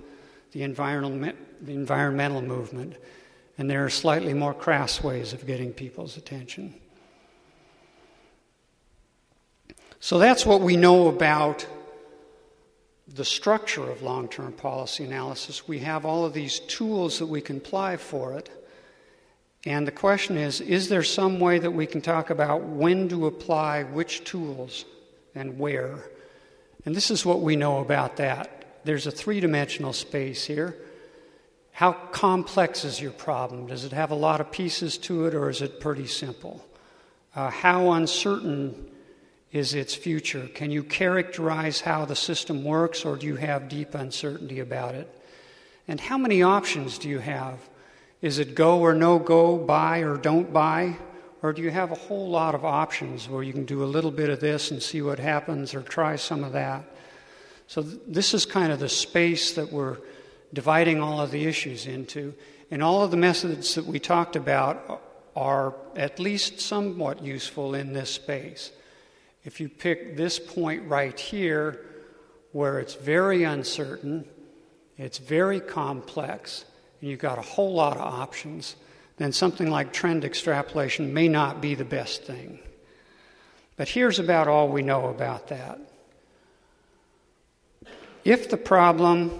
the 0.52 0.62
environmental, 0.62 1.36
the 1.60 1.74
environmental 1.74 2.40
movement. 2.40 2.94
And 3.58 3.68
there 3.68 3.84
are 3.84 3.90
slightly 3.90 4.32
more 4.32 4.54
crass 4.54 5.04
ways 5.04 5.34
of 5.34 5.46
getting 5.46 5.74
people's 5.74 6.16
attention. 6.16 6.72
So 10.00 10.18
that's 10.18 10.46
what 10.46 10.62
we 10.62 10.78
know 10.78 11.08
about 11.08 11.66
the 13.14 13.24
structure 13.24 13.88
of 13.88 14.02
long 14.02 14.28
term 14.28 14.52
policy 14.52 15.04
analysis, 15.04 15.66
we 15.66 15.80
have 15.80 16.04
all 16.04 16.24
of 16.24 16.34
these 16.34 16.60
tools 16.60 17.18
that 17.18 17.26
we 17.26 17.40
can 17.40 17.58
apply 17.58 17.96
for 17.96 18.34
it. 18.34 18.50
And 19.64 19.86
the 19.86 19.92
question 19.92 20.36
is 20.36 20.60
is 20.60 20.88
there 20.88 21.02
some 21.02 21.40
way 21.40 21.58
that 21.58 21.70
we 21.70 21.86
can 21.86 22.00
talk 22.00 22.30
about 22.30 22.62
when 22.62 23.08
to 23.08 23.26
apply 23.26 23.84
which 23.84 24.24
tools 24.24 24.84
and 25.34 25.58
where? 25.58 25.98
And 26.84 26.94
this 26.94 27.10
is 27.10 27.26
what 27.26 27.40
we 27.40 27.56
know 27.56 27.78
about 27.80 28.16
that. 28.16 28.82
There's 28.84 29.06
a 29.06 29.10
three 29.10 29.40
dimensional 29.40 29.92
space 29.92 30.44
here. 30.44 30.76
How 31.72 31.92
complex 31.92 32.84
is 32.84 33.00
your 33.00 33.12
problem? 33.12 33.66
Does 33.66 33.84
it 33.84 33.92
have 33.92 34.10
a 34.10 34.16
lot 34.16 34.40
of 34.40 34.50
pieces 34.50 34.98
to 34.98 35.26
it, 35.26 35.34
or 35.34 35.48
is 35.48 35.62
it 35.62 35.80
pretty 35.80 36.06
simple? 36.06 36.64
Uh, 37.36 37.50
how 37.50 37.92
uncertain 37.92 38.87
is 39.52 39.74
its 39.74 39.94
future? 39.94 40.48
Can 40.54 40.70
you 40.70 40.82
characterize 40.82 41.80
how 41.80 42.04
the 42.04 42.16
system 42.16 42.64
works, 42.64 43.04
or 43.04 43.16
do 43.16 43.26
you 43.26 43.36
have 43.36 43.68
deep 43.68 43.94
uncertainty 43.94 44.60
about 44.60 44.94
it? 44.94 45.08
And 45.86 45.98
how 45.98 46.18
many 46.18 46.42
options 46.42 46.98
do 46.98 47.08
you 47.08 47.18
have? 47.18 47.58
Is 48.20 48.38
it 48.38 48.54
go 48.54 48.80
or 48.80 48.94
no 48.94 49.18
go, 49.18 49.56
buy 49.56 50.00
or 50.00 50.16
don't 50.16 50.52
buy? 50.52 50.96
Or 51.40 51.52
do 51.52 51.62
you 51.62 51.70
have 51.70 51.92
a 51.92 51.94
whole 51.94 52.28
lot 52.28 52.54
of 52.54 52.64
options 52.64 53.28
where 53.28 53.42
you 53.42 53.52
can 53.52 53.64
do 53.64 53.84
a 53.84 53.86
little 53.86 54.10
bit 54.10 54.28
of 54.28 54.40
this 54.40 54.70
and 54.70 54.82
see 54.82 55.00
what 55.00 55.18
happens, 55.18 55.74
or 55.74 55.82
try 55.82 56.16
some 56.16 56.44
of 56.44 56.52
that? 56.52 56.84
So, 57.68 57.82
th- 57.82 58.00
this 58.06 58.34
is 58.34 58.44
kind 58.44 58.72
of 58.72 58.80
the 58.80 58.88
space 58.88 59.52
that 59.52 59.72
we're 59.72 59.98
dividing 60.52 61.00
all 61.00 61.20
of 61.20 61.30
the 61.30 61.44
issues 61.44 61.86
into. 61.86 62.34
And 62.70 62.82
all 62.82 63.02
of 63.02 63.10
the 63.10 63.16
methods 63.16 63.74
that 63.76 63.86
we 63.86 63.98
talked 63.98 64.36
about 64.36 65.02
are 65.36 65.74
at 65.94 66.18
least 66.18 66.60
somewhat 66.60 67.22
useful 67.22 67.74
in 67.74 67.92
this 67.92 68.10
space. 68.10 68.72
If 69.48 69.60
you 69.60 69.70
pick 69.70 70.14
this 70.14 70.38
point 70.38 70.90
right 70.90 71.18
here, 71.18 71.80
where 72.52 72.80
it's 72.80 72.96
very 72.96 73.44
uncertain, 73.44 74.26
it's 74.98 75.16
very 75.16 75.58
complex, 75.58 76.66
and 77.00 77.08
you've 77.08 77.20
got 77.20 77.38
a 77.38 77.42
whole 77.56 77.72
lot 77.72 77.96
of 77.96 78.02
options, 78.02 78.76
then 79.16 79.32
something 79.32 79.70
like 79.70 79.90
trend 79.90 80.26
extrapolation 80.26 81.14
may 81.14 81.28
not 81.28 81.62
be 81.62 81.74
the 81.74 81.86
best 81.86 82.24
thing. 82.24 82.58
But 83.78 83.88
here's 83.88 84.18
about 84.18 84.48
all 84.48 84.68
we 84.68 84.82
know 84.82 85.06
about 85.06 85.48
that. 85.48 85.80
If 88.26 88.50
the 88.50 88.58
problem, 88.58 89.30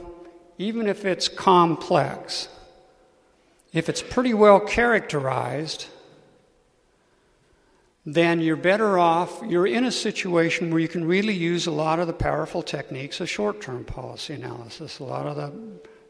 even 0.57 0.87
if 0.87 1.05
it's 1.05 1.29
complex, 1.29 2.49
if 3.75 3.91
it's 3.91 4.01
pretty 4.01 4.33
well 4.33 4.59
characterized, 4.59 5.89
then 8.15 8.41
you're 8.41 8.57
better 8.57 8.99
off, 8.99 9.43
you're 9.47 9.67
in 9.67 9.85
a 9.85 9.93
situation 9.93 10.71
where 10.71 10.81
you 10.81 10.89
can 10.89 11.05
really 11.05 11.35
use 11.35 11.67
a 11.67 11.71
lot 11.71 11.99
of 11.99 12.07
the 12.07 12.13
powerful 12.15 12.63
techniques 12.63 13.21
of 13.21 13.29
short 13.29 13.61
term 13.61 13.85
policy 13.85 14.33
analysis, 14.33 14.99
a 14.99 15.05
lot 15.05 15.27
of 15.27 15.37
the 15.37 15.53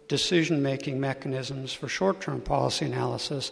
decision 0.06 0.62
making 0.62 1.00
mechanisms 1.00 1.72
for 1.72 1.88
short 1.88 2.20
term 2.20 2.40
policy 2.40 2.86
analysis 2.86 3.50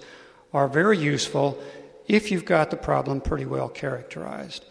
are 0.55 0.69
very 0.69 0.97
useful 0.97 1.61
if 2.07 2.31
you've 2.31 2.45
got 2.45 2.71
the 2.71 2.77
problem 2.77 3.21
pretty 3.21 3.47
well 3.47 3.69
characterized. 3.69 4.65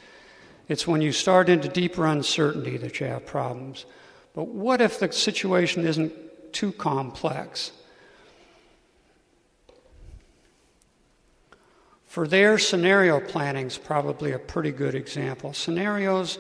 It's 0.70 0.88
when 0.88 1.02
you 1.02 1.12
start 1.12 1.50
into 1.50 1.68
deeper 1.68 2.08
uncertainty 2.08 2.78
that 2.78 3.02
you 3.02 3.08
have 3.08 3.26
problems. 3.26 3.86
But 4.34 4.48
what 4.48 4.80
if 4.80 5.00
the 5.00 5.12
situation 5.12 5.86
isn't 5.86 6.14
too 6.54 6.72
complex? 6.72 7.72
For 12.16 12.30
there, 12.30 12.58
scenario 12.58 13.20
planning 13.20 13.68
is 13.68 13.78
probably 13.78 14.32
a 14.32 14.40
pretty 14.40 14.72
good 14.72 14.96
example. 14.96 15.52
Scenarios, 15.52 16.40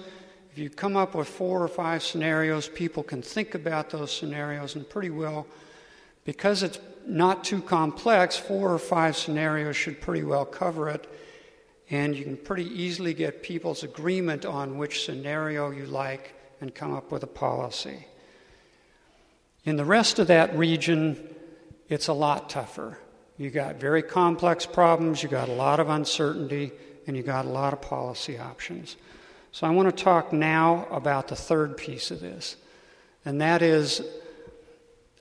if 0.49 0.57
you 0.57 0.69
come 0.69 0.95
up 0.95 1.15
with 1.15 1.27
four 1.27 1.61
or 1.61 1.67
five 1.67 2.01
scenarios, 2.01 2.69
people 2.69 3.03
can 3.03 3.21
think 3.21 3.55
about 3.55 3.89
those 3.89 4.09
scenarios 4.09 4.75
and 4.75 4.89
pretty 4.89 5.09
well, 5.09 5.45
because 6.23 6.63
it's 6.63 6.79
not 7.05 7.43
too 7.43 7.61
complex, 7.61 8.37
four 8.37 8.71
or 8.71 8.79
five 8.79 9.17
scenarios 9.17 9.75
should 9.75 9.99
pretty 9.99 10.23
well 10.23 10.45
cover 10.45 10.87
it. 10.87 11.13
And 11.89 12.15
you 12.15 12.23
can 12.23 12.37
pretty 12.37 12.67
easily 12.67 13.13
get 13.13 13.43
people's 13.43 13.83
agreement 13.83 14.45
on 14.45 14.77
which 14.77 15.03
scenario 15.03 15.71
you 15.71 15.87
like 15.87 16.35
and 16.61 16.73
come 16.73 16.93
up 16.93 17.11
with 17.11 17.23
a 17.23 17.27
policy. 17.27 18.07
In 19.65 19.75
the 19.75 19.83
rest 19.83 20.19
of 20.19 20.27
that 20.27 20.55
region, 20.55 21.35
it's 21.89 22.07
a 22.07 22.13
lot 22.13 22.49
tougher. 22.49 22.97
You 23.37 23.49
got 23.49 23.75
very 23.75 24.01
complex 24.01 24.65
problems, 24.65 25.21
you 25.21 25.29
got 25.29 25.49
a 25.49 25.53
lot 25.53 25.79
of 25.79 25.89
uncertainty, 25.89 26.71
and 27.05 27.17
you 27.17 27.23
got 27.23 27.45
a 27.45 27.49
lot 27.49 27.73
of 27.73 27.81
policy 27.81 28.37
options. 28.37 28.95
So 29.51 29.67
I 29.67 29.69
want 29.71 29.95
to 29.95 30.03
talk 30.03 30.31
now 30.31 30.87
about 30.89 31.27
the 31.27 31.35
third 31.35 31.77
piece 31.77 32.11
of 32.11 32.21
this, 32.21 32.55
and 33.25 33.41
that 33.41 33.61
is 33.61 34.01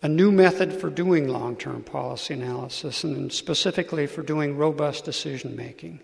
a 0.03 0.09
new 0.09 0.31
method 0.31 0.73
for 0.73 0.91
doing 0.91 1.29
long 1.29 1.57
term 1.57 1.83
policy 1.83 2.35
analysis, 2.35 3.05
and 3.05 3.33
specifically 3.33 4.07
for 4.07 4.23
doing 4.23 4.57
robust 4.57 5.05
decision 5.05 5.57
making. 5.57 6.01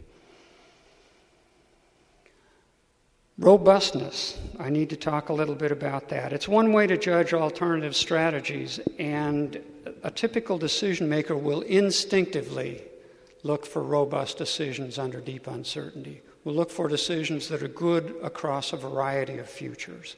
Robustness. 3.38 4.38
I 4.58 4.68
need 4.68 4.90
to 4.90 4.96
talk 4.96 5.28
a 5.28 5.32
little 5.32 5.54
bit 5.54 5.72
about 5.72 6.08
that. 6.08 6.32
It's 6.32 6.48
one 6.48 6.72
way 6.72 6.86
to 6.86 6.98
judge 6.98 7.32
alternative 7.32 7.94
strategies, 7.94 8.80
and 8.98 9.62
a 10.02 10.10
typical 10.10 10.58
decision 10.58 11.08
maker 11.08 11.36
will 11.36 11.60
instinctively 11.62 12.82
look 13.42 13.66
for 13.66 13.82
robust 13.82 14.38
decisions 14.38 14.98
under 14.98 15.20
deep 15.20 15.46
uncertainty. 15.46 16.22
We'll 16.44 16.54
look 16.54 16.70
for 16.70 16.88
decisions 16.88 17.48
that 17.48 17.62
are 17.62 17.68
good 17.68 18.16
across 18.22 18.72
a 18.72 18.76
variety 18.76 19.38
of 19.38 19.48
futures. 19.48 20.16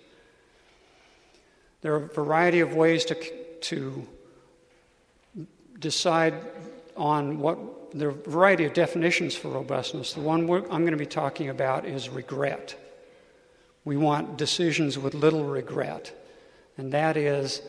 There 1.80 1.94
are 1.94 2.04
a 2.04 2.08
variety 2.08 2.60
of 2.60 2.74
ways 2.74 3.04
to, 3.06 3.16
to 3.62 4.06
decide 5.78 6.34
on 6.96 7.40
what, 7.40 7.58
there 7.92 8.08
are 8.08 8.12
a 8.12 8.30
variety 8.30 8.64
of 8.64 8.72
definitions 8.72 9.34
for 9.34 9.48
robustness. 9.48 10.12
The 10.12 10.20
one 10.20 10.42
I'm 10.48 10.82
going 10.82 10.92
to 10.92 10.96
be 10.96 11.06
talking 11.06 11.48
about 11.48 11.84
is 11.84 12.08
regret. 12.08 12.76
We 13.84 13.96
want 13.96 14.38
decisions 14.38 14.96
with 14.96 15.14
little 15.14 15.44
regret. 15.44 16.16
And 16.76 16.92
that 16.92 17.16
is, 17.16 17.62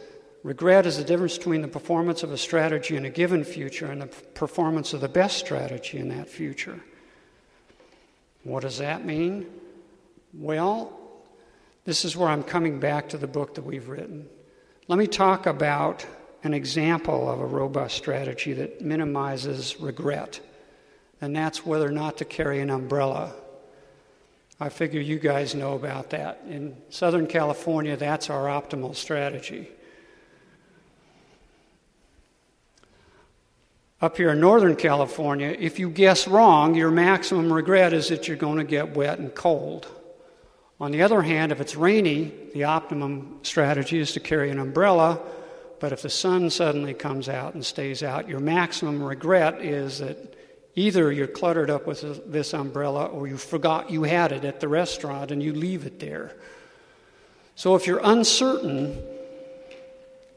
regret 0.43 0.85
is 0.85 0.97
the 0.97 1.03
difference 1.03 1.37
between 1.37 1.61
the 1.61 1.67
performance 1.67 2.23
of 2.23 2.31
a 2.31 2.37
strategy 2.37 2.95
in 2.95 3.05
a 3.05 3.09
given 3.09 3.43
future 3.43 3.87
and 3.87 4.01
the 4.01 4.07
performance 4.07 4.93
of 4.93 5.01
the 5.01 5.09
best 5.09 5.37
strategy 5.37 5.97
in 5.97 6.09
that 6.09 6.29
future. 6.29 6.79
What 8.43 8.61
does 8.61 8.77
that 8.77 9.05
mean? 9.05 9.47
Well, 10.33 10.99
this 11.85 12.05
is 12.05 12.15
where 12.15 12.29
I'm 12.29 12.43
coming 12.43 12.79
back 12.79 13.09
to 13.09 13.17
the 13.17 13.27
book 13.27 13.55
that 13.55 13.65
we've 13.65 13.87
written. 13.87 14.27
Let 14.87 14.99
me 14.99 15.07
talk 15.07 15.45
about 15.45 16.05
an 16.43 16.53
example 16.53 17.29
of 17.29 17.39
a 17.39 17.45
robust 17.45 17.95
strategy 17.95 18.53
that 18.53 18.81
minimizes 18.81 19.79
regret, 19.79 20.41
and 21.21 21.35
that's 21.35 21.65
whether 21.65 21.87
or 21.87 21.91
not 21.91 22.17
to 22.17 22.25
carry 22.25 22.59
an 22.59 22.69
umbrella 22.69 23.33
I 24.63 24.69
figure 24.69 25.01
you 25.01 25.19
guys 25.19 25.55
know 25.55 25.73
about 25.73 26.11
that. 26.11 26.41
In 26.47 26.77
Southern 26.89 27.27
California, 27.27 27.97
that's 27.97 28.29
our 28.29 28.45
optimal 28.45 28.95
strategy. 28.95 29.69
Up 34.03 34.17
here 34.17 34.31
in 34.31 34.41
Northern 34.41 34.75
California, 34.75 35.55
if 35.57 35.79
you 35.79 35.89
guess 35.89 36.27
wrong, 36.27 36.75
your 36.75 36.91
maximum 36.91 37.53
regret 37.53 37.93
is 37.93 38.09
that 38.09 38.27
you're 38.27 38.35
going 38.35 38.57
to 38.57 38.65
get 38.65 38.97
wet 38.97 39.17
and 39.17 39.33
cold. 39.33 39.87
On 40.81 40.91
the 40.91 41.01
other 41.01 41.21
hand, 41.21 41.53
if 41.53 41.61
it's 41.61 41.77
rainy, 41.77 42.33
the 42.53 42.65
optimum 42.65 43.39
strategy 43.43 43.99
is 43.99 44.11
to 44.11 44.19
carry 44.19 44.49
an 44.49 44.59
umbrella. 44.59 45.21
But 45.79 45.93
if 45.93 46.01
the 46.01 46.09
sun 46.09 46.49
suddenly 46.49 46.93
comes 46.93 47.29
out 47.29 47.53
and 47.53 47.65
stays 47.65 48.03
out, 48.03 48.27
your 48.27 48.41
maximum 48.41 49.01
regret 49.01 49.61
is 49.61 49.99
that 49.99 50.33
Either 50.75 51.11
you're 51.11 51.27
cluttered 51.27 51.69
up 51.69 51.85
with 51.85 52.31
this 52.31 52.53
umbrella 52.53 53.05
or 53.05 53.27
you 53.27 53.37
forgot 53.37 53.91
you 53.91 54.03
had 54.03 54.31
it 54.31 54.43
at 54.43 54.59
the 54.59 54.67
restaurant 54.67 55.29
and 55.29 55.43
you 55.43 55.53
leave 55.53 55.85
it 55.85 55.99
there. 55.99 56.35
So 57.55 57.75
if 57.75 57.85
you're 57.85 58.01
uncertain, 58.03 58.99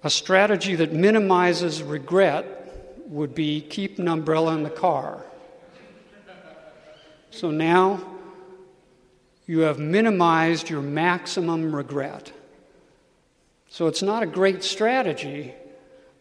a 0.04 0.10
strategy 0.10 0.74
that 0.74 0.92
minimizes 0.92 1.82
regret 1.82 2.55
would 3.08 3.34
be 3.34 3.60
keep 3.60 3.98
an 3.98 4.08
umbrella 4.08 4.54
in 4.54 4.62
the 4.62 4.70
car. 4.70 5.24
So 7.30 7.50
now 7.50 8.00
you 9.46 9.60
have 9.60 9.78
minimized 9.78 10.68
your 10.70 10.82
maximum 10.82 11.74
regret. 11.74 12.32
So 13.68 13.86
it's 13.86 14.02
not 14.02 14.22
a 14.22 14.26
great 14.26 14.64
strategy, 14.64 15.54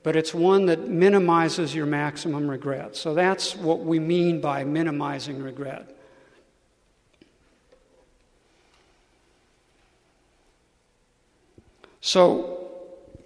but 0.03 0.15
it's 0.15 0.33
one 0.33 0.67
that 0.67 0.87
minimizes 0.87 1.73
your 1.73 1.85
maximum 1.85 2.49
regret. 2.49 2.95
So 2.95 3.13
that's 3.13 3.55
what 3.55 3.79
we 3.79 3.97
mean 3.99 4.41
by 4.41 4.63
minimizing 4.63 5.41
regret. 5.41 5.95
So 12.01 12.64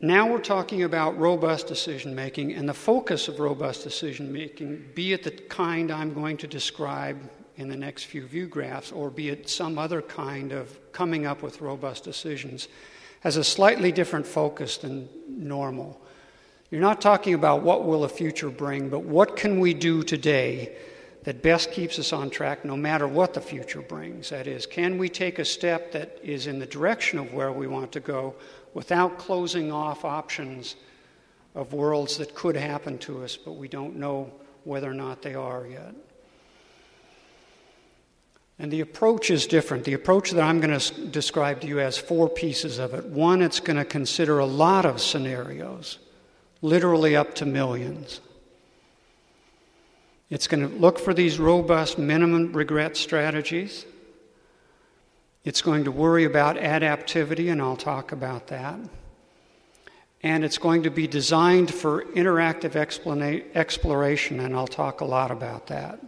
now 0.01 0.31
we're 0.31 0.39
talking 0.39 0.83
about 0.83 1.17
robust 1.17 1.67
decision 1.67 2.15
making 2.15 2.53
and 2.53 2.67
the 2.69 2.73
focus 2.73 3.27
of 3.27 3.39
robust 3.39 3.83
decision 3.83 4.31
making, 4.31 4.85
be 4.95 5.13
it 5.13 5.23
the 5.23 5.31
kind 5.31 5.91
I'm 5.91 6.13
going 6.13 6.37
to 6.37 6.47
describe 6.47 7.17
in 7.57 7.67
the 7.67 7.75
next 7.75 8.05
few 8.05 8.25
view 8.25 8.47
graphs, 8.47 8.91
or 8.93 9.09
be 9.09 9.27
it 9.27 9.49
some 9.49 9.77
other 9.77 10.01
kind 10.01 10.53
of 10.53 10.79
coming 10.93 11.25
up 11.25 11.43
with 11.43 11.59
robust 11.59 12.05
decisions, 12.05 12.69
has 13.19 13.35
a 13.35 13.43
slightly 13.43 13.91
different 13.91 14.25
focus 14.25 14.77
than 14.77 15.09
normal. 15.27 15.99
You're 16.71 16.79
not 16.79 17.01
talking 17.01 17.33
about 17.33 17.63
what 17.63 17.83
will 17.83 18.01
the 18.01 18.09
future 18.09 18.49
bring, 18.49 18.89
but 18.89 19.03
what 19.03 19.35
can 19.35 19.59
we 19.59 19.73
do 19.73 20.03
today 20.03 20.77
that 21.23 21.41
best 21.41 21.73
keeps 21.73 21.99
us 21.99 22.13
on 22.13 22.29
track 22.29 22.63
no 22.63 22.77
matter 22.77 23.07
what 23.07 23.33
the 23.33 23.41
future 23.41 23.81
brings? 23.81 24.29
That 24.29 24.47
is, 24.47 24.65
can 24.65 24.97
we 24.97 25.09
take 25.09 25.37
a 25.37 25.45
step 25.45 25.91
that 25.91 26.17
is 26.23 26.47
in 26.47 26.59
the 26.59 26.65
direction 26.65 27.19
of 27.19 27.33
where 27.33 27.51
we 27.51 27.67
want 27.67 27.91
to 27.91 27.99
go 27.99 28.35
without 28.73 29.17
closing 29.17 29.71
off 29.71 30.05
options 30.05 30.75
of 31.55 31.73
worlds 31.73 32.17
that 32.17 32.35
could 32.35 32.55
happen 32.55 32.97
to 32.99 33.23
us, 33.23 33.37
but 33.37 33.53
we 33.53 33.67
don't 33.67 33.95
know 33.95 34.31
whether 34.63 34.89
or 34.89 34.93
not 34.93 35.21
they 35.21 35.33
are 35.33 35.65
yet? 35.65 35.93
And 38.59 38.71
the 38.71 38.81
approach 38.81 39.31
is 39.31 39.47
different. 39.47 39.85
The 39.85 39.93
approach 39.93 40.31
that 40.31 40.43
I'm 40.43 40.59
going 40.59 40.77
to 40.77 41.05
describe 41.07 41.61
to 41.61 41.67
you 41.67 41.77
has 41.77 41.97
four 41.97 42.27
pieces 42.27 42.77
of 42.77 42.93
it. 42.93 43.05
One, 43.05 43.41
it's 43.41 43.61
going 43.61 43.77
to 43.77 43.85
consider 43.85 44.39
a 44.39 44.45
lot 44.45 44.85
of 44.85 45.01
scenarios 45.01 45.97
literally 46.61 47.15
up 47.15 47.35
to 47.35 47.45
millions. 47.45 48.19
It's 50.29 50.47
going 50.47 50.69
to 50.69 50.75
look 50.75 50.99
for 50.99 51.13
these 51.13 51.39
robust 51.39 51.97
minimum 51.97 52.51
regret 52.53 52.97
strategies. 52.97 53.85
It's 55.49 55.63
going 55.63 55.85
to 55.85 55.91
worry 55.91 56.25
about 56.25 56.57
adaptivity, 56.57 57.51
and 57.51 57.59
I'll 57.59 57.75
talk 57.75 58.11
about 58.11 58.45
that. 58.49 58.79
And 60.21 60.45
it's 60.45 60.59
going 60.59 60.83
to 60.83 60.91
be 60.91 61.07
designed 61.07 61.73
for 61.73 62.03
interactive 62.03 62.75
exploration, 63.55 64.41
and 64.41 64.55
I'll 64.55 64.67
talk 64.67 65.01
a 65.01 65.05
lot 65.05 65.31
about 65.31 65.65
that. 65.65 66.01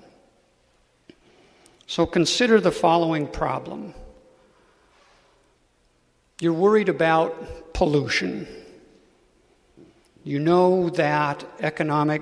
So 1.87 2.05
consider 2.05 2.61
the 2.61 2.71
following 2.71 3.25
problem. 3.25 3.95
You're 6.39 6.53
worried 6.53 6.89
about 6.89 7.73
pollution. 7.73 8.47
You 10.23 10.37
know 10.37 10.91
that 10.91 11.43
economic 11.61 12.21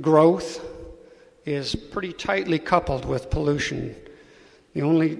growth 0.00 0.64
is 1.44 1.74
pretty 1.74 2.14
tightly 2.14 2.58
coupled 2.58 3.04
with 3.04 3.28
pollution. 3.28 3.96
The 4.76 4.82
only, 4.82 5.14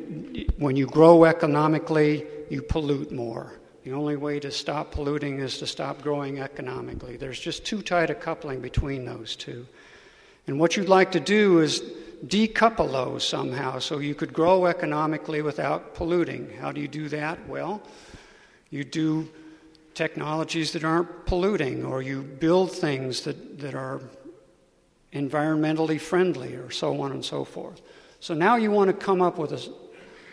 when 0.58 0.76
you 0.76 0.84
grow 0.86 1.24
economically, 1.24 2.26
you 2.50 2.60
pollute 2.60 3.10
more. 3.10 3.54
The 3.84 3.92
only 3.92 4.16
way 4.16 4.38
to 4.40 4.50
stop 4.50 4.92
polluting 4.92 5.38
is 5.38 5.56
to 5.60 5.66
stop 5.66 6.02
growing 6.02 6.40
economically. 6.40 7.16
There's 7.16 7.40
just 7.40 7.64
too 7.64 7.80
tight 7.80 8.10
a 8.10 8.14
coupling 8.14 8.60
between 8.60 9.06
those 9.06 9.34
two. 9.34 9.66
And 10.46 10.60
what 10.60 10.76
you'd 10.76 10.90
like 10.90 11.10
to 11.12 11.20
do 11.20 11.60
is 11.60 11.82
decouple 12.26 12.92
those 12.92 13.26
somehow 13.26 13.78
so 13.78 13.98
you 13.98 14.14
could 14.14 14.34
grow 14.34 14.66
economically 14.66 15.40
without 15.40 15.94
polluting. 15.94 16.50
How 16.60 16.70
do 16.70 16.82
you 16.82 16.88
do 16.88 17.08
that? 17.08 17.48
Well, 17.48 17.80
you 18.68 18.84
do 18.84 19.26
technologies 19.94 20.72
that 20.72 20.84
aren't 20.84 21.24
polluting, 21.24 21.82
or 21.82 22.02
you 22.02 22.20
build 22.20 22.72
things 22.72 23.22
that, 23.22 23.58
that 23.60 23.74
are 23.74 24.02
environmentally 25.14 25.98
friendly, 25.98 26.56
or 26.56 26.70
so 26.70 27.00
on 27.00 27.12
and 27.12 27.24
so 27.24 27.42
forth. 27.42 27.80
So 28.20 28.34
now 28.34 28.56
you 28.56 28.70
want 28.70 28.88
to 28.88 28.96
come 28.96 29.20
up 29.20 29.38
with 29.38 29.52
a, 29.52 29.60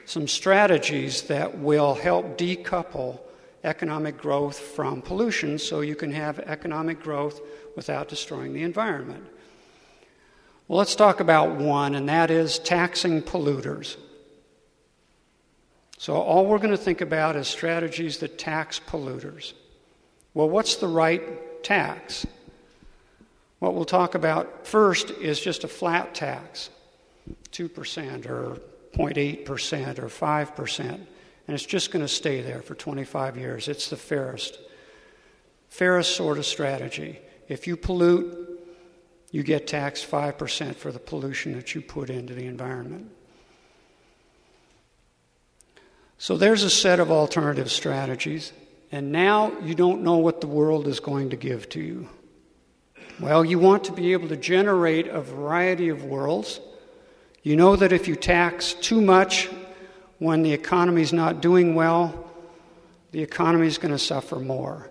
some 0.06 0.28
strategies 0.28 1.24
that 1.24 1.60
will 1.60 1.94
help 1.94 2.38
decouple 2.38 3.20
economic 3.64 4.18
growth 4.18 4.60
from 4.60 5.02
pollution 5.02 5.58
so 5.58 5.82
you 5.82 5.96
can 5.96 6.12
have 6.12 6.40
economic 6.40 7.02
growth 7.02 7.42
without 7.76 8.10
destroying 8.10 8.54
the 8.54 8.64
environment. 8.64 9.26
Well, 10.68 10.80
let's 10.80 10.96
talk 10.96 11.20
about 11.20 11.56
one, 11.56 11.96
and 11.96 12.08
that 12.10 12.32
is 12.32 12.60
taxing 12.60 13.22
polluters. 13.22 13.98
So, 15.98 16.16
all 16.16 16.46
we're 16.46 16.58
going 16.58 16.72
to 16.72 16.78
think 16.78 17.02
about 17.02 17.36
is 17.36 17.48
strategies 17.48 18.18
that 18.18 18.38
tax 18.38 18.80
polluters. 18.80 19.54
Well, 20.34 20.50
what's 20.50 20.78
the 20.78 20.88
right 20.88 21.64
tax? 21.64 22.26
What 23.60 23.76
we'll 23.76 23.86
talk 23.86 24.16
about 24.16 24.68
first 24.68 25.12
is 25.12 25.40
just 25.40 25.64
a 25.64 25.70
flat 25.70 26.14
tax 26.14 26.70
2% 27.54 28.30
or 28.30 28.58
0.8% 28.94 30.00
or 30.00 30.08
5%. 30.08 30.80
And 31.48 31.56
it's 31.56 31.66
just 31.66 31.92
going 31.92 32.04
to 32.04 32.10
stay 32.10 32.42
there 32.42 32.62
for 32.62 32.76
25 32.76 33.38
years. 33.38 33.68
It's 33.68 33.90
the 33.90 33.98
fairest, 33.98 34.60
fairest 35.70 36.16
sort 36.16 36.38
of 36.38 36.46
strategy. 36.46 37.20
If 37.48 37.68
you 37.68 37.78
pollute, 37.78 38.50
you 39.32 39.44
get 39.44 39.68
taxed 39.68 40.10
5% 40.10 40.76
for 40.76 40.92
the 40.92 41.00
pollution 41.00 41.54
that 41.54 41.74
you 41.74 41.82
put 41.82 42.10
into 42.10 42.34
the 42.34 42.46
environment. 42.46 43.12
So 46.18 46.38
there's 46.38 46.64
a 46.64 46.70
set 46.70 47.00
of 47.00 47.12
alternative 47.12 47.70
strategies, 47.70 48.54
and 48.92 49.12
now 49.12 49.52
you 49.60 49.76
don't 49.76 50.04
know 50.04 50.18
what 50.18 50.40
the 50.40 50.48
world 50.48 50.88
is 50.88 51.00
going 51.02 51.32
to 51.32 51.36
give 51.36 51.68
to 51.70 51.82
you. 51.82 52.08
Well, 53.20 53.44
you 53.44 53.60
want 53.60 53.84
to 53.86 53.92
be 53.92 54.14
able 54.14 54.30
to 54.30 54.38
generate 54.38 55.08
a 55.08 55.20
variety 55.20 55.90
of 55.90 56.06
worlds. 56.06 56.62
You 57.44 57.58
know 57.58 57.76
that 57.76 57.92
if 57.92 58.08
you 58.08 58.16
tax 58.16 58.74
too 58.74 59.02
much 59.02 59.50
when 60.18 60.44
the 60.44 60.54
economy 60.54 61.02
is 61.02 61.12
not 61.12 61.42
doing 61.42 61.76
well, 61.76 62.32
the 63.12 63.22
economy 63.22 63.68
is 63.68 63.78
going 63.78 63.92
to 63.92 64.00
suffer 64.00 64.38
more. 64.38 64.90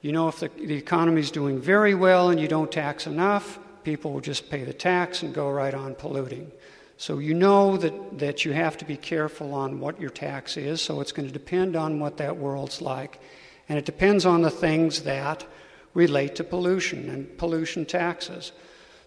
You 0.00 0.10
know, 0.10 0.26
if 0.26 0.40
the, 0.40 0.48
the 0.48 0.74
economy 0.74 1.20
is 1.20 1.30
doing 1.30 1.60
very 1.60 1.94
well 1.94 2.30
and 2.30 2.40
you 2.40 2.48
don't 2.48 2.72
tax 2.72 3.06
enough, 3.06 3.60
people 3.84 4.12
will 4.12 4.20
just 4.20 4.50
pay 4.50 4.64
the 4.64 4.72
tax 4.72 5.22
and 5.22 5.32
go 5.32 5.48
right 5.48 5.72
on 5.72 5.94
polluting. 5.94 6.50
So 6.96 7.20
you 7.20 7.34
know 7.34 7.76
that, 7.76 8.18
that 8.18 8.44
you 8.44 8.52
have 8.52 8.76
to 8.78 8.84
be 8.84 8.96
careful 8.96 9.54
on 9.54 9.78
what 9.78 10.00
your 10.00 10.10
tax 10.10 10.56
is, 10.56 10.82
so 10.82 11.00
it's 11.00 11.12
going 11.12 11.28
to 11.28 11.32
depend 11.32 11.76
on 11.76 12.00
what 12.00 12.16
that 12.16 12.36
world's 12.36 12.82
like. 12.82 13.20
And 13.68 13.78
it 13.78 13.84
depends 13.84 14.26
on 14.26 14.42
the 14.42 14.50
things 14.50 15.02
that 15.02 15.46
relate 15.94 16.34
to 16.36 16.44
pollution 16.44 17.08
and 17.08 17.38
pollution 17.38 17.86
taxes. 17.86 18.50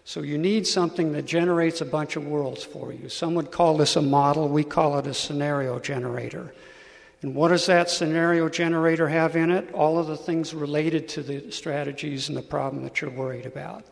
So 0.06 0.22
you 0.22 0.38
need 0.38 0.68
something 0.68 1.10
that 1.14 1.24
generates 1.24 1.80
a 1.80 1.84
bunch 1.84 2.14
of 2.14 2.24
worlds 2.28 2.62
for 2.62 2.92
you. 2.92 3.08
Some 3.08 3.34
would 3.34 3.50
call 3.50 3.76
this 3.76 3.96
a 3.96 4.00
model, 4.00 4.48
we 4.48 4.62
call 4.62 4.96
it 5.00 5.06
a 5.08 5.12
scenario 5.12 5.80
generator. 5.80 6.54
And 7.22 7.34
what 7.34 7.48
does 7.48 7.66
that 7.66 7.90
scenario 7.90 8.48
generator 8.48 9.08
have 9.08 9.34
in 9.34 9.50
it? 9.50 9.72
All 9.72 9.98
of 9.98 10.06
the 10.06 10.16
things 10.16 10.54
related 10.54 11.08
to 11.08 11.24
the 11.24 11.50
strategies 11.50 12.28
and 12.28 12.38
the 12.38 12.42
problem 12.42 12.84
that 12.84 13.00
you're 13.00 13.10
worried 13.10 13.46
about. 13.46 13.84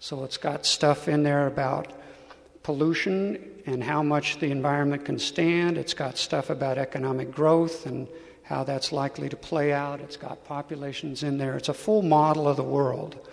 So 0.00 0.24
it's 0.24 0.38
got 0.38 0.66
stuff 0.66 1.06
in 1.06 1.22
there 1.22 1.46
about 1.46 1.92
pollution 2.64 3.38
and 3.64 3.84
how 3.84 4.02
much 4.02 4.40
the 4.40 4.50
environment 4.50 5.04
can 5.04 5.20
stand. 5.20 5.78
It's 5.78 5.94
got 5.94 6.18
stuff 6.18 6.50
about 6.50 6.78
economic 6.78 7.30
growth 7.30 7.86
and 7.86 8.08
how 8.42 8.64
that's 8.64 8.90
likely 8.90 9.28
to 9.28 9.36
play 9.36 9.72
out. 9.72 10.00
It's 10.00 10.16
got 10.16 10.44
populations 10.46 11.22
in 11.22 11.38
there. 11.38 11.56
It's 11.56 11.68
a 11.68 11.74
full 11.74 12.02
model 12.02 12.48
of 12.48 12.56
the 12.56 12.64
world. 12.64 13.24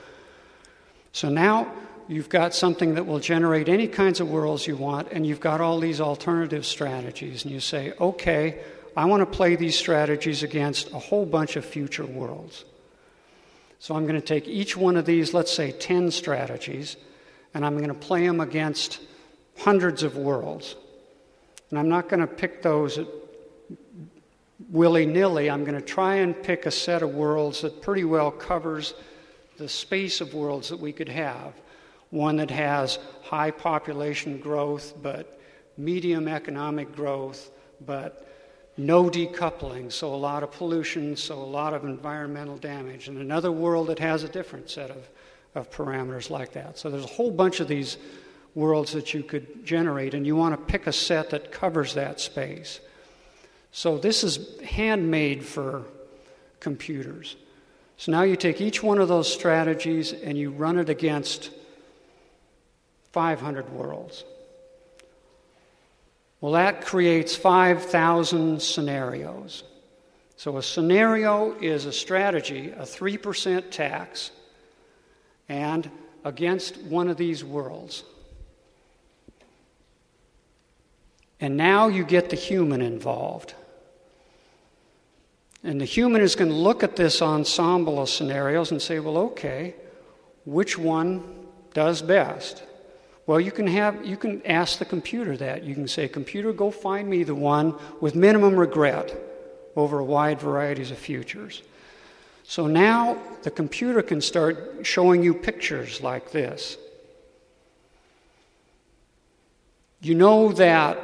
So 1.12 1.30
now 1.30 1.72
you've 2.08 2.30
got 2.30 2.54
something 2.54 2.96
that 2.96 3.06
will 3.06 3.20
generate 3.20 3.70
any 3.70 3.88
kinds 3.88 4.20
of 4.20 4.30
worlds 4.30 4.68
you 4.68 4.76
want, 4.76 5.12
and 5.12 5.26
you've 5.26 5.40
got 5.40 5.62
all 5.62 5.80
these 5.80 6.02
alternative 6.02 6.66
strategies. 6.66 7.44
And 7.44 7.52
you 7.52 7.60
say, 7.60 7.94
okay, 8.00 8.60
I 8.96 9.06
want 9.06 9.22
to 9.22 9.26
play 9.26 9.56
these 9.56 9.78
strategies 9.78 10.44
against 10.44 10.92
a 10.92 11.00
whole 11.00 11.26
bunch 11.26 11.56
of 11.56 11.66
future 11.66 12.06
worlds. 12.06 12.66
So 13.80 13.96
I'm 13.96 14.04
going 14.04 14.20
to 14.20 14.26
take 14.26 14.48
each 14.48 14.78
one 14.78 14.98
of 14.98 15.06
these, 15.06 15.34
let's 15.34 15.52
say 15.52 15.72
10 15.72 16.12
strategies, 16.12 16.98
and 17.54 17.66
I'm 17.66 17.78
going 17.78 17.90
to 17.90 17.94
play 17.94 18.26
them 18.26 18.40
against 18.40 19.00
hundreds 19.58 20.04
of 20.04 20.18
worlds. 20.18 20.76
And 21.70 21.80
I'm 21.80 21.90
not 21.90 22.10
going 22.10 22.22
to 22.22 22.28
pick 22.28 22.62
those 22.62 23.00
willy 24.70 25.06
nilly. 25.06 25.50
I'm 25.50 25.64
going 25.64 25.80
to 25.80 25.86
try 25.86 26.16
and 26.16 26.42
pick 26.42 26.66
a 26.66 26.72
set 26.72 27.02
of 27.02 27.14
worlds 27.14 27.62
that 27.62 27.82
pretty 27.82 28.04
well 28.04 28.32
covers 28.32 28.94
the 29.58 29.70
space 29.70 30.22
of 30.22 30.34
worlds 30.34 30.70
that 30.70 30.80
we 30.80 30.92
could 30.92 31.10
have. 31.10 31.54
One 32.16 32.38
that 32.38 32.50
has 32.50 32.98
high 33.24 33.52
population 33.52 34.38
growth, 34.38 34.94
but 35.02 35.38
medium 35.78 36.30
economic 36.30 36.96
growth, 36.96 37.52
but 37.86 38.26
no 38.78 39.10
decoupling, 39.10 39.92
so 39.92 40.14
a 40.14 40.16
lot 40.16 40.42
of 40.42 40.50
pollution, 40.50 41.18
so 41.18 41.36
a 41.36 41.44
lot 41.44 41.74
of 41.74 41.84
environmental 41.84 42.56
damage, 42.56 43.10
and 43.10 43.18
another 43.18 43.52
world 43.52 43.88
that 43.88 44.00
has 44.00 44.24
a 44.24 44.30
different 44.30 44.70
set 44.70 44.92
of, 44.92 45.10
of 45.56 45.70
parameters 45.70 46.30
like 46.30 46.54
that. 46.54 46.78
So 46.78 46.90
there's 46.90 47.04
a 47.04 47.08
whole 47.08 47.32
bunch 47.32 47.60
of 47.60 47.68
these 47.68 47.98
worlds 48.54 48.94
that 48.94 49.14
you 49.14 49.22
could 49.22 49.66
generate, 49.66 50.14
and 50.14 50.26
you 50.26 50.38
want 50.38 50.58
to 50.58 50.72
pick 50.72 50.88
a 50.88 50.94
set 50.94 51.32
that 51.32 51.52
covers 51.52 51.96
that 51.96 52.22
space. 52.22 52.80
So 53.74 53.98
this 53.98 54.24
is 54.24 54.58
handmade 54.62 55.44
for 55.44 55.84
computers. 56.62 57.36
So 57.98 58.14
now 58.14 58.22
you 58.22 58.38
take 58.38 58.62
each 58.62 58.82
one 58.82 59.00
of 59.00 59.10
those 59.10 59.30
strategies 59.32 60.14
and 60.14 60.38
you 60.38 60.52
run 60.52 60.80
it 60.80 60.88
against 60.88 61.50
500 63.16 63.70
worlds. 63.70 64.26
Well, 66.42 66.52
that 66.52 66.82
creates 66.82 67.34
5,000 67.34 68.62
scenarios. 68.62 69.64
So, 70.36 70.58
a 70.58 70.62
scenario 70.62 71.54
is 71.62 71.86
a 71.86 71.94
strategy, 71.94 72.72
a 72.72 72.82
3% 72.82 73.72
tax, 73.72 74.32
and 75.48 75.90
against 76.26 76.76
one 76.82 77.08
of 77.08 77.16
these 77.16 77.42
worlds. 77.42 78.04
And 81.40 81.56
now 81.56 81.88
you 81.88 82.04
get 82.04 82.30
the 82.30 82.36
human 82.36 82.82
involved. 82.82 83.54
And 85.64 85.80
the 85.80 85.86
human 85.86 86.22
is 86.22 86.36
going 86.36 86.52
to 86.52 86.58
look 86.58 86.84
at 86.84 86.98
this 86.98 87.22
ensemble 87.22 88.02
of 88.02 88.10
scenarios 88.10 88.72
and 88.72 88.82
say, 88.82 89.00
well, 89.00 89.18
okay, 89.18 89.74
which 90.44 90.78
one 90.78 91.24
does 91.74 92.02
best? 92.02 92.62
Well, 93.28 93.40
you 93.40 93.52
can 93.52 93.68
have 93.68 94.06
you 94.06 94.18
can 94.18 94.46
ask 94.46 94.78
the 94.78 94.86
computer 94.86 95.36
that. 95.38 95.64
You 95.64 95.74
can 95.74 95.88
say, 95.88 96.08
"Computer, 96.08 96.54
go 96.54 96.70
find 96.70 97.10
me 97.10 97.24
the 97.24 97.36
one 97.36 97.76
with 98.00 98.16
minimum 98.16 98.56
regret 98.56 99.18
over 99.76 100.02
wide 100.04 100.40
varieties 100.40 100.92
of 100.92 100.98
futures." 100.98 101.64
So 102.44 102.68
now 102.68 103.18
the 103.42 103.50
computer 103.50 104.04
can 104.04 104.22
start 104.22 104.82
showing 104.84 105.24
you 105.24 105.34
pictures 105.34 106.02
like 106.02 106.32
this. 106.32 106.78
You 110.02 110.14
know 110.14 110.52
that 110.52 111.00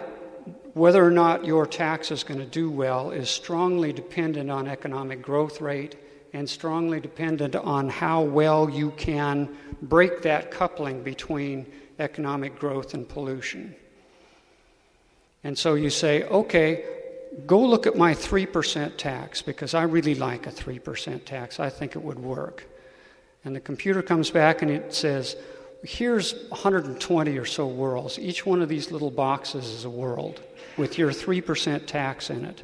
whether 0.73 1.03
or 1.03 1.09
not 1.09 1.43
your 1.43 1.65
tax 1.65 2.11
is 2.11 2.23
going 2.23 2.39
to 2.39 2.45
do 2.45 2.69
well 2.69 3.09
is 3.09 3.29
strongly 3.29 3.91
dependent 3.91 4.51
on 4.51 4.67
economic 4.67 5.23
growth 5.23 5.59
rate 5.59 5.95
and 6.33 6.47
strongly 6.47 6.99
dependent 6.99 7.55
on 7.55 7.89
how 7.89 8.21
well 8.21 8.69
you 8.69 8.91
can 8.91 9.49
break 9.81 10.21
that 10.21 10.51
coupling 10.51 11.01
between 11.01 11.65
economic 12.01 12.59
growth 12.59 12.93
and 12.93 13.07
pollution. 13.07 13.75
And 15.43 15.57
so 15.57 15.75
you 15.75 15.89
say, 15.89 16.23
okay, 16.23 16.83
go 17.45 17.59
look 17.59 17.87
at 17.87 17.95
my 17.95 18.13
3% 18.13 18.97
tax 18.97 19.41
because 19.41 19.73
I 19.73 19.83
really 19.83 20.15
like 20.15 20.47
a 20.47 20.51
3% 20.51 21.25
tax. 21.25 21.59
I 21.59 21.69
think 21.69 21.95
it 21.95 22.03
would 22.03 22.19
work. 22.19 22.67
And 23.43 23.55
the 23.55 23.59
computer 23.59 24.01
comes 24.01 24.29
back 24.29 24.61
and 24.61 24.69
it 24.69 24.93
says, 24.93 25.35
here's 25.83 26.33
120 26.49 27.37
or 27.37 27.45
so 27.45 27.67
worlds. 27.67 28.19
Each 28.19 28.45
one 28.45 28.61
of 28.61 28.69
these 28.69 28.91
little 28.91 29.09
boxes 29.09 29.65
is 29.65 29.85
a 29.85 29.89
world 29.89 30.41
with 30.77 30.97
your 30.97 31.11
3% 31.11 31.85
tax 31.87 32.29
in 32.29 32.45
it. 32.45 32.63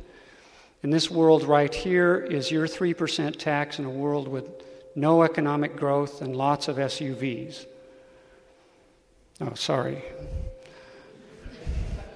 And 0.84 0.94
this 0.94 1.10
world 1.10 1.44
right 1.44 1.74
here 1.74 2.18
is 2.18 2.52
your 2.52 2.68
3% 2.68 3.38
tax 3.38 3.80
in 3.80 3.86
a 3.86 3.90
world 3.90 4.28
with 4.28 4.46
no 4.96 5.24
economic 5.24 5.76
growth 5.76 6.22
and 6.22 6.36
lots 6.36 6.68
of 6.68 6.78
SUVs. 6.78 7.66
Oh, 9.40 9.54
sorry. 9.54 10.04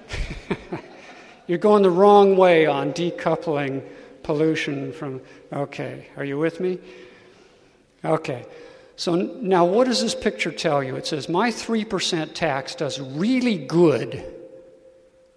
You're 1.46 1.58
going 1.58 1.82
the 1.82 1.90
wrong 1.90 2.36
way 2.36 2.66
on 2.66 2.92
decoupling 2.92 3.82
pollution 4.22 4.92
from. 4.92 5.20
Okay, 5.52 6.08
are 6.16 6.24
you 6.24 6.38
with 6.38 6.60
me? 6.60 6.78
Okay. 8.04 8.44
So 8.96 9.14
now, 9.14 9.64
what 9.64 9.86
does 9.86 10.02
this 10.02 10.14
picture 10.14 10.52
tell 10.52 10.82
you? 10.82 10.96
It 10.96 11.06
says, 11.06 11.28
My 11.28 11.50
3% 11.50 12.34
tax 12.34 12.74
does 12.74 13.00
really 13.00 13.58
good 13.58 14.24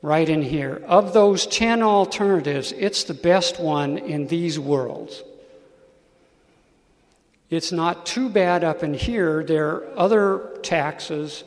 right 0.02 0.28
in 0.28 0.42
here. 0.42 0.84
Of 0.88 1.14
those 1.14 1.48
10 1.48 1.82
alternatives, 1.82 2.72
it's 2.74 3.06
the 3.06 3.14
best 3.14 3.60
one 3.60 3.98
in 3.98 4.28
these 4.28 4.60
worlds. 4.60 5.24
It's 7.50 7.72
not 7.72 8.06
too 8.06 8.30
bad 8.30 8.64
up 8.64 8.84
in 8.84 8.94
here. 8.94 9.44
There 9.44 9.68
are 9.68 9.98
other 9.98 10.60
taxes 10.62 11.44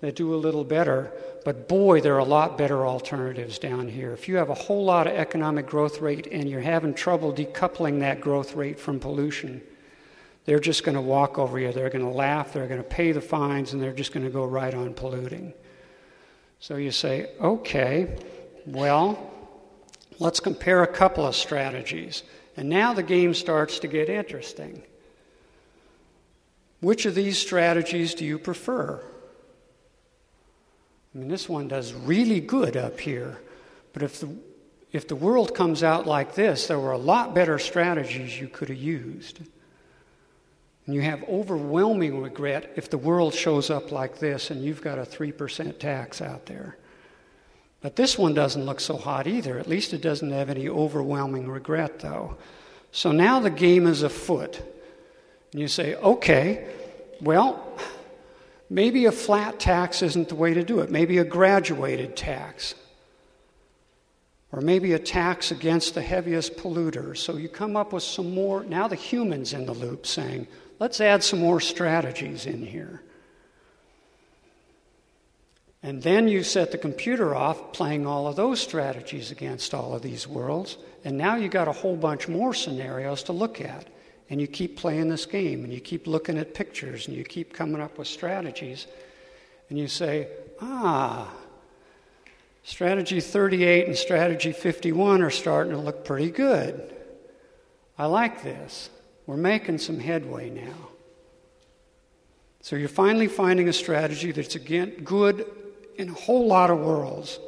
that 0.00 0.16
do 0.16 0.34
a 0.34 0.36
little 0.36 0.64
better, 0.64 1.12
but 1.44 1.68
boy, 1.68 2.00
there 2.00 2.14
are 2.14 2.18
a 2.18 2.24
lot 2.24 2.58
better 2.58 2.86
alternatives 2.86 3.58
down 3.58 3.88
here. 3.88 4.12
If 4.12 4.28
you 4.28 4.36
have 4.36 4.50
a 4.50 4.54
whole 4.54 4.84
lot 4.84 5.06
of 5.06 5.14
economic 5.14 5.66
growth 5.66 6.00
rate 6.00 6.26
and 6.30 6.48
you're 6.48 6.60
having 6.60 6.94
trouble 6.94 7.32
decoupling 7.32 8.00
that 8.00 8.20
growth 8.20 8.54
rate 8.54 8.78
from 8.78 8.98
pollution, 8.98 9.62
they're 10.44 10.60
just 10.60 10.84
going 10.84 10.94
to 10.94 11.00
walk 11.00 11.38
over 11.38 11.58
you. 11.58 11.72
They're 11.72 11.90
going 11.90 12.04
to 12.04 12.10
laugh, 12.10 12.52
they're 12.52 12.66
going 12.66 12.82
to 12.82 12.88
pay 12.88 13.12
the 13.12 13.20
fines, 13.20 13.72
and 13.72 13.82
they're 13.82 13.92
just 13.92 14.12
going 14.12 14.24
to 14.24 14.32
go 14.32 14.44
right 14.44 14.74
on 14.74 14.94
polluting. 14.94 15.52
So 16.60 16.76
you 16.76 16.90
say, 16.90 17.30
okay, 17.40 18.18
well, 18.66 19.32
let's 20.18 20.40
compare 20.40 20.82
a 20.82 20.86
couple 20.86 21.26
of 21.26 21.36
strategies. 21.36 22.22
And 22.56 22.68
now 22.68 22.92
the 22.92 23.02
game 23.02 23.32
starts 23.32 23.78
to 23.80 23.88
get 23.88 24.08
interesting. 24.08 24.82
Which 26.80 27.06
of 27.06 27.14
these 27.14 27.38
strategies 27.38 28.14
do 28.14 28.24
you 28.24 28.38
prefer? 28.38 29.04
I 31.14 31.18
mean, 31.18 31.28
this 31.28 31.48
one 31.48 31.68
does 31.68 31.92
really 31.92 32.40
good 32.40 32.76
up 32.76 33.00
here. 33.00 33.40
But 33.92 34.02
if 34.02 34.20
the, 34.20 34.28
if 34.92 35.08
the 35.08 35.16
world 35.16 35.54
comes 35.54 35.82
out 35.82 36.06
like 36.06 36.34
this, 36.34 36.66
there 36.68 36.78
were 36.78 36.92
a 36.92 36.98
lot 36.98 37.34
better 37.34 37.58
strategies 37.58 38.40
you 38.40 38.48
could 38.48 38.68
have 38.68 38.78
used. 38.78 39.40
And 40.86 40.94
you 40.94 41.02
have 41.02 41.22
overwhelming 41.24 42.22
regret 42.22 42.72
if 42.76 42.90
the 42.90 42.98
world 42.98 43.34
shows 43.34 43.70
up 43.70 43.92
like 43.92 44.18
this 44.18 44.50
and 44.50 44.62
you've 44.62 44.82
got 44.82 44.98
a 44.98 45.02
3% 45.02 45.78
tax 45.78 46.20
out 46.20 46.46
there. 46.46 46.76
But 47.80 47.96
this 47.96 48.18
one 48.18 48.34
doesn't 48.34 48.64
look 48.64 48.80
so 48.80 48.96
hot 48.96 49.26
either. 49.26 49.58
At 49.58 49.66
least 49.66 49.92
it 49.92 50.02
doesn't 50.02 50.30
have 50.30 50.50
any 50.50 50.68
overwhelming 50.68 51.48
regret, 51.48 52.00
though. 52.00 52.36
So 52.92 53.10
now 53.12 53.40
the 53.40 53.50
game 53.50 53.86
is 53.86 54.02
afoot. 54.02 54.60
And 55.52 55.60
you 55.60 55.68
say, 55.68 55.94
okay, 55.94 56.68
well, 57.20 57.78
Maybe 58.72 59.06
a 59.06 59.12
flat 59.12 59.58
tax 59.58 60.00
isn't 60.00 60.28
the 60.28 60.36
way 60.36 60.54
to 60.54 60.62
do 60.62 60.78
it. 60.78 60.90
Maybe 60.90 61.18
a 61.18 61.24
graduated 61.24 62.16
tax. 62.16 62.76
Or 64.52 64.60
maybe 64.60 64.92
a 64.92 64.98
tax 64.98 65.50
against 65.50 65.94
the 65.94 66.02
heaviest 66.02 66.56
polluters. 66.56 67.18
So 67.18 67.36
you 67.36 67.48
come 67.48 67.76
up 67.76 67.92
with 67.92 68.04
some 68.04 68.32
more. 68.32 68.62
Now 68.62 68.86
the 68.86 68.94
human's 68.94 69.52
in 69.52 69.66
the 69.66 69.74
loop 69.74 70.06
saying, 70.06 70.46
let's 70.78 71.00
add 71.00 71.24
some 71.24 71.40
more 71.40 71.60
strategies 71.60 72.46
in 72.46 72.64
here. 72.64 73.02
And 75.82 76.02
then 76.02 76.28
you 76.28 76.44
set 76.44 76.70
the 76.70 76.78
computer 76.78 77.34
off 77.34 77.72
playing 77.72 78.06
all 78.06 78.28
of 78.28 78.36
those 78.36 78.60
strategies 78.60 79.32
against 79.32 79.74
all 79.74 79.94
of 79.94 80.02
these 80.02 80.28
worlds. 80.28 80.76
And 81.04 81.18
now 81.18 81.36
you 81.36 81.48
got 81.48 81.68
a 81.68 81.72
whole 81.72 81.96
bunch 81.96 82.28
more 82.28 82.54
scenarios 82.54 83.24
to 83.24 83.32
look 83.32 83.60
at 83.60 83.88
and 84.30 84.40
you 84.40 84.46
keep 84.46 84.76
playing 84.76 85.08
this 85.08 85.26
game 85.26 85.64
and 85.64 85.72
you 85.72 85.80
keep 85.80 86.06
looking 86.06 86.38
at 86.38 86.54
pictures 86.54 87.08
and 87.08 87.16
you 87.16 87.24
keep 87.24 87.52
coming 87.52 87.82
up 87.82 87.98
with 87.98 88.06
strategies 88.06 88.86
and 89.68 89.78
you 89.78 89.88
say, 89.88 90.28
ah, 90.60 91.28
strategy 92.62 93.20
38 93.20 93.88
and 93.88 93.96
strategy 93.96 94.52
51 94.52 95.22
are 95.22 95.30
starting 95.30 95.72
to 95.72 95.78
look 95.78 96.04
pretty 96.04 96.30
good. 96.30 96.94
I 97.98 98.06
like 98.06 98.44
this. 98.44 98.88
We're 99.26 99.36
making 99.36 99.78
some 99.78 99.98
headway 99.98 100.48
now. 100.48 100.88
So 102.62 102.76
you're 102.76 102.88
finally 102.88 103.26
finding 103.26 103.68
a 103.68 103.72
strategy 103.72 104.30
that's 104.32 104.54
again 104.54 104.90
good 105.02 105.44
in 105.96 106.10
a 106.10 106.12
whole 106.12 106.46
lot 106.46 106.70
of 106.70 106.78
worlds. 106.78 107.40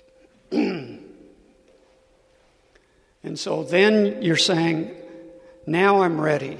and 0.50 0.98
so 3.34 3.62
then 3.62 4.22
you're 4.22 4.36
saying, 4.36 4.96
now 5.66 6.02
I'm 6.02 6.20
ready. 6.20 6.58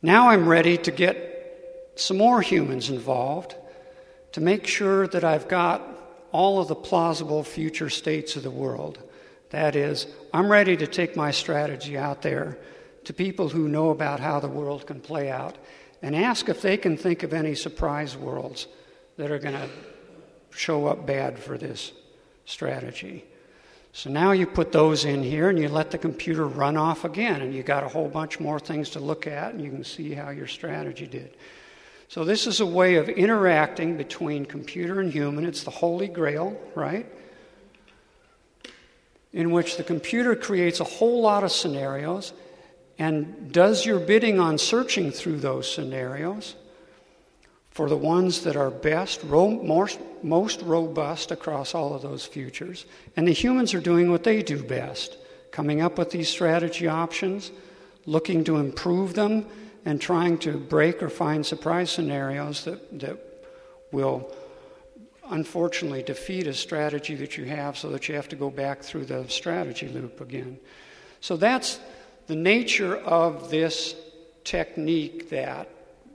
Now 0.00 0.30
I'm 0.30 0.48
ready 0.48 0.76
to 0.78 0.90
get 0.90 1.92
some 1.94 2.16
more 2.16 2.40
humans 2.42 2.90
involved 2.90 3.54
to 4.32 4.40
make 4.40 4.66
sure 4.66 5.06
that 5.08 5.24
I've 5.24 5.48
got 5.48 5.82
all 6.32 6.60
of 6.60 6.68
the 6.68 6.74
plausible 6.74 7.44
future 7.44 7.90
states 7.90 8.34
of 8.36 8.42
the 8.42 8.50
world. 8.50 8.98
That 9.50 9.76
is, 9.76 10.06
I'm 10.32 10.50
ready 10.50 10.76
to 10.78 10.86
take 10.86 11.14
my 11.14 11.30
strategy 11.30 11.96
out 11.96 12.22
there 12.22 12.58
to 13.04 13.12
people 13.12 13.50
who 13.50 13.68
know 13.68 13.90
about 13.90 14.20
how 14.20 14.40
the 14.40 14.48
world 14.48 14.86
can 14.86 15.00
play 15.00 15.30
out 15.30 15.56
and 16.00 16.16
ask 16.16 16.48
if 16.48 16.62
they 16.62 16.76
can 16.76 16.96
think 16.96 17.22
of 17.22 17.32
any 17.32 17.54
surprise 17.54 18.16
worlds 18.16 18.66
that 19.18 19.30
are 19.30 19.38
going 19.38 19.54
to 19.54 19.68
show 20.50 20.86
up 20.86 21.06
bad 21.06 21.38
for 21.38 21.58
this 21.58 21.92
strategy. 22.44 23.24
So 23.92 24.08
now 24.08 24.32
you 24.32 24.46
put 24.46 24.72
those 24.72 25.04
in 25.04 25.22
here 25.22 25.50
and 25.50 25.58
you 25.58 25.68
let 25.68 25.90
the 25.90 25.98
computer 25.98 26.46
run 26.46 26.78
off 26.78 27.04
again, 27.04 27.42
and 27.42 27.54
you 27.54 27.62
got 27.62 27.84
a 27.84 27.88
whole 27.88 28.08
bunch 28.08 28.40
more 28.40 28.58
things 28.58 28.90
to 28.90 29.00
look 29.00 29.26
at, 29.26 29.52
and 29.52 29.62
you 29.62 29.70
can 29.70 29.84
see 29.84 30.14
how 30.14 30.30
your 30.30 30.46
strategy 30.46 31.06
did. 31.06 31.36
So, 32.08 32.24
this 32.24 32.46
is 32.46 32.60
a 32.60 32.66
way 32.66 32.96
of 32.96 33.08
interacting 33.08 33.96
between 33.96 34.44
computer 34.44 35.00
and 35.00 35.12
human. 35.12 35.46
It's 35.46 35.64
the 35.64 35.70
holy 35.70 36.08
grail, 36.08 36.58
right? 36.74 37.06
In 39.32 39.50
which 39.50 39.76
the 39.76 39.84
computer 39.84 40.34
creates 40.36 40.80
a 40.80 40.84
whole 40.84 41.22
lot 41.22 41.44
of 41.44 41.52
scenarios 41.52 42.32
and 42.98 43.50
does 43.52 43.86
your 43.86 43.98
bidding 43.98 44.38
on 44.38 44.58
searching 44.58 45.10
through 45.10 45.38
those 45.38 45.72
scenarios 45.72 46.54
for 47.72 47.88
the 47.88 47.96
ones 47.96 48.42
that 48.42 48.54
are 48.54 48.70
best, 48.70 49.24
most, 49.24 50.62
robust 50.62 51.30
across 51.30 51.74
all 51.74 51.94
of 51.94 52.02
those 52.02 52.26
futures. 52.26 52.84
And 53.16 53.26
the 53.26 53.32
humans 53.32 53.72
are 53.72 53.80
doing 53.80 54.10
what 54.10 54.24
they 54.24 54.42
do 54.42 54.62
best 54.62 55.16
coming 55.50 55.80
up 55.80 55.98
with 55.98 56.10
these 56.10 56.28
strategy 56.28 56.86
options, 56.86 57.50
looking 58.06 58.44
to 58.44 58.56
improve 58.56 59.14
them, 59.14 59.46
and 59.84 60.00
trying 60.00 60.38
to 60.38 60.56
break 60.56 61.02
or 61.02 61.08
find 61.08 61.44
surprise 61.44 61.90
scenarios 61.90 62.64
that, 62.64 63.00
that 63.00 63.18
will 63.90 64.30
unfortunately 65.30 66.02
defeat 66.02 66.46
a 66.46 66.54
strategy 66.54 67.14
that 67.14 67.36
you 67.36 67.44
have 67.44 67.76
so 67.76 67.88
that 67.90 68.08
you 68.08 68.14
have 68.14 68.28
to 68.28 68.36
go 68.36 68.50
back 68.50 68.82
through 68.82 69.04
the 69.04 69.26
strategy 69.28 69.88
loop 69.88 70.20
again. 70.20 70.58
So 71.20 71.36
that's 71.36 71.80
the 72.26 72.36
nature 72.36 72.96
of 72.96 73.50
this 73.50 73.94
technique 74.44 75.30
that 75.30 75.68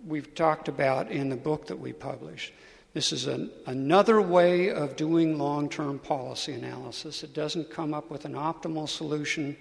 we've 0.08 0.34
talked 0.34 0.68
about 0.68 1.12
in 1.12 1.30
the 1.30 1.36
book 1.36 1.68
that 1.68 1.80
we 1.80 1.94
published. 1.94 2.54
This 2.94 3.12
is 3.12 3.28
an, 3.28 3.52
another 3.66 4.22
way 4.22 4.72
of 4.72 4.96
doing 4.96 5.38
long 5.38 5.70
term 5.70 6.00
policy 6.00 6.54
analysis. 6.54 7.24
It 7.24 7.34
doesn't 7.34 7.70
come 7.70 7.94
up 7.94 8.10
with 8.10 8.26
an 8.26 8.34
optimal 8.34 8.90
solution, 8.90 9.56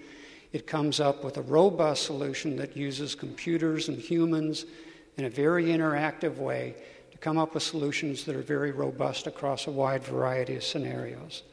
it 0.53 0.65
comes 0.65 0.99
up 0.99 1.23
with 1.23 1.37
a 1.37 1.41
robust 1.41 2.03
solution 2.03 2.55
that 2.55 2.75
uses 2.75 3.13
computers 3.13 3.89
and 3.89 3.97
humans 3.97 4.65
in 5.17 5.25
a 5.25 5.29
very 5.29 5.65
interactive 5.65 6.37
way 6.37 6.75
to 7.11 7.17
come 7.17 7.37
up 7.37 7.53
with 7.53 7.63
solutions 7.63 8.23
that 8.23 8.35
are 8.35 8.41
very 8.41 8.71
robust 8.71 9.27
across 9.27 9.67
a 9.67 9.71
wide 9.71 10.03
variety 10.03 10.55
of 10.55 10.63
scenarios. 10.63 11.43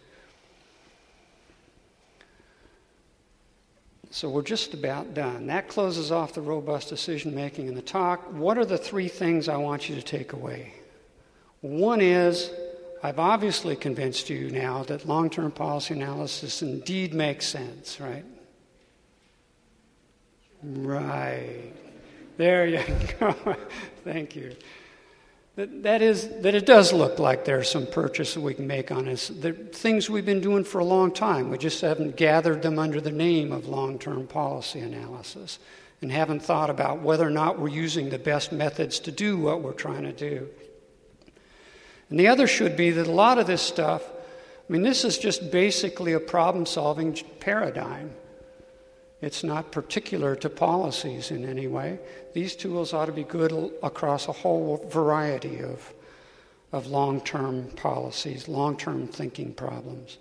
So 4.14 4.30
we're 4.30 4.42
just 4.42 4.74
about 4.74 5.12
done. 5.12 5.48
That 5.48 5.66
closes 5.66 6.12
off 6.12 6.34
the 6.34 6.40
robust 6.40 6.88
decision 6.88 7.34
making 7.34 7.66
in 7.66 7.74
the 7.74 7.82
talk. 7.82 8.20
What 8.32 8.56
are 8.56 8.64
the 8.64 8.78
three 8.78 9.08
things 9.08 9.48
I 9.48 9.56
want 9.56 9.88
you 9.88 9.96
to 9.96 10.02
take 10.02 10.32
away? 10.32 10.72
One 11.62 12.00
is 12.00 12.48
I've 13.02 13.18
obviously 13.18 13.74
convinced 13.74 14.30
you 14.30 14.50
now 14.50 14.84
that 14.84 15.08
long 15.08 15.30
term 15.30 15.50
policy 15.50 15.94
analysis 15.94 16.62
indeed 16.62 17.12
makes 17.12 17.48
sense, 17.48 18.00
right? 18.00 18.24
Right. 20.62 21.72
There 22.36 22.68
you 22.68 22.84
go. 23.18 23.34
Thank 24.04 24.36
you. 24.36 24.54
That, 25.56 25.84
that 25.84 26.02
is 26.02 26.28
that 26.40 26.54
it 26.54 26.66
does 26.66 26.92
look 26.92 27.20
like 27.20 27.44
there's 27.44 27.70
some 27.70 27.86
purchase 27.86 28.34
that 28.34 28.40
we 28.40 28.54
can 28.54 28.66
make 28.66 28.90
on 28.90 29.04
this. 29.04 29.28
The 29.28 29.52
things 29.52 30.10
we've 30.10 30.26
been 30.26 30.40
doing 30.40 30.64
for 30.64 30.80
a 30.80 30.84
long 30.84 31.12
time. 31.12 31.50
We 31.50 31.58
just 31.58 31.80
haven't 31.80 32.16
gathered 32.16 32.62
them 32.62 32.78
under 32.78 33.00
the 33.00 33.12
name 33.12 33.52
of 33.52 33.68
long-term 33.68 34.26
policy 34.26 34.80
analysis 34.80 35.60
and 36.02 36.10
haven't 36.10 36.40
thought 36.40 36.70
about 36.70 37.00
whether 37.00 37.26
or 37.26 37.30
not 37.30 37.58
we're 37.58 37.68
using 37.68 38.10
the 38.10 38.18
best 38.18 38.50
methods 38.50 38.98
to 39.00 39.12
do 39.12 39.38
what 39.38 39.62
we're 39.62 39.72
trying 39.72 40.02
to 40.02 40.12
do. 40.12 40.48
And 42.10 42.18
the 42.18 42.28
other 42.28 42.46
should 42.46 42.76
be 42.76 42.90
that 42.90 43.06
a 43.06 43.12
lot 43.12 43.38
of 43.38 43.46
this 43.46 43.62
stuff, 43.62 44.02
I 44.06 44.72
mean, 44.72 44.82
this 44.82 45.04
is 45.04 45.18
just 45.18 45.50
basically 45.52 46.12
a 46.12 46.20
problem 46.20 46.66
solving 46.66 47.14
paradigm. 47.38 48.10
It's 49.20 49.44
not 49.44 49.72
particular 49.72 50.36
to 50.36 50.50
policies 50.50 51.30
in 51.30 51.48
any 51.48 51.66
way. 51.66 51.98
These 52.34 52.56
tools 52.56 52.92
ought 52.92 53.06
to 53.06 53.12
be 53.12 53.24
good 53.24 53.72
across 53.82 54.28
a 54.28 54.32
whole 54.32 54.86
variety 54.90 55.60
of, 55.60 55.94
of 56.72 56.88
long 56.88 57.20
term 57.20 57.68
policies, 57.76 58.48
long 58.48 58.76
term 58.76 59.08
thinking 59.08 59.54
problems. 59.54 60.18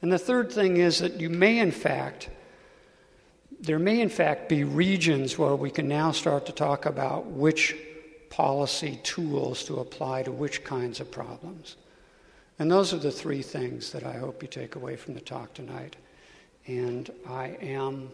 And 0.00 0.12
the 0.12 0.18
third 0.18 0.52
thing 0.52 0.76
is 0.76 0.98
that 0.98 1.20
you 1.20 1.30
may, 1.30 1.58
in 1.58 1.70
fact, 1.70 2.30
there 3.60 3.78
may, 3.78 4.00
in 4.00 4.10
fact, 4.10 4.48
be 4.48 4.64
regions 4.64 5.38
where 5.38 5.56
we 5.56 5.70
can 5.70 5.88
now 5.88 6.12
start 6.12 6.46
to 6.46 6.52
talk 6.52 6.86
about 6.86 7.26
which 7.26 7.74
policy 8.28 9.00
tools 9.02 9.64
to 9.64 9.76
apply 9.76 10.22
to 10.24 10.32
which 10.32 10.64
kinds 10.64 11.00
of 11.00 11.10
problems. 11.10 11.76
And 12.58 12.70
those 12.70 12.92
are 12.92 12.98
the 12.98 13.10
three 13.10 13.42
things 13.42 13.92
that 13.92 14.04
I 14.04 14.14
hope 14.14 14.42
you 14.42 14.48
take 14.48 14.76
away 14.76 14.96
from 14.96 15.14
the 15.14 15.20
talk 15.20 15.54
tonight. 15.54 15.96
And 16.66 17.10
I 17.28 17.58
am 17.60 18.10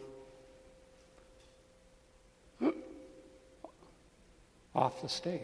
off 4.75 5.01
the 5.03 5.09
stage. 5.09 5.41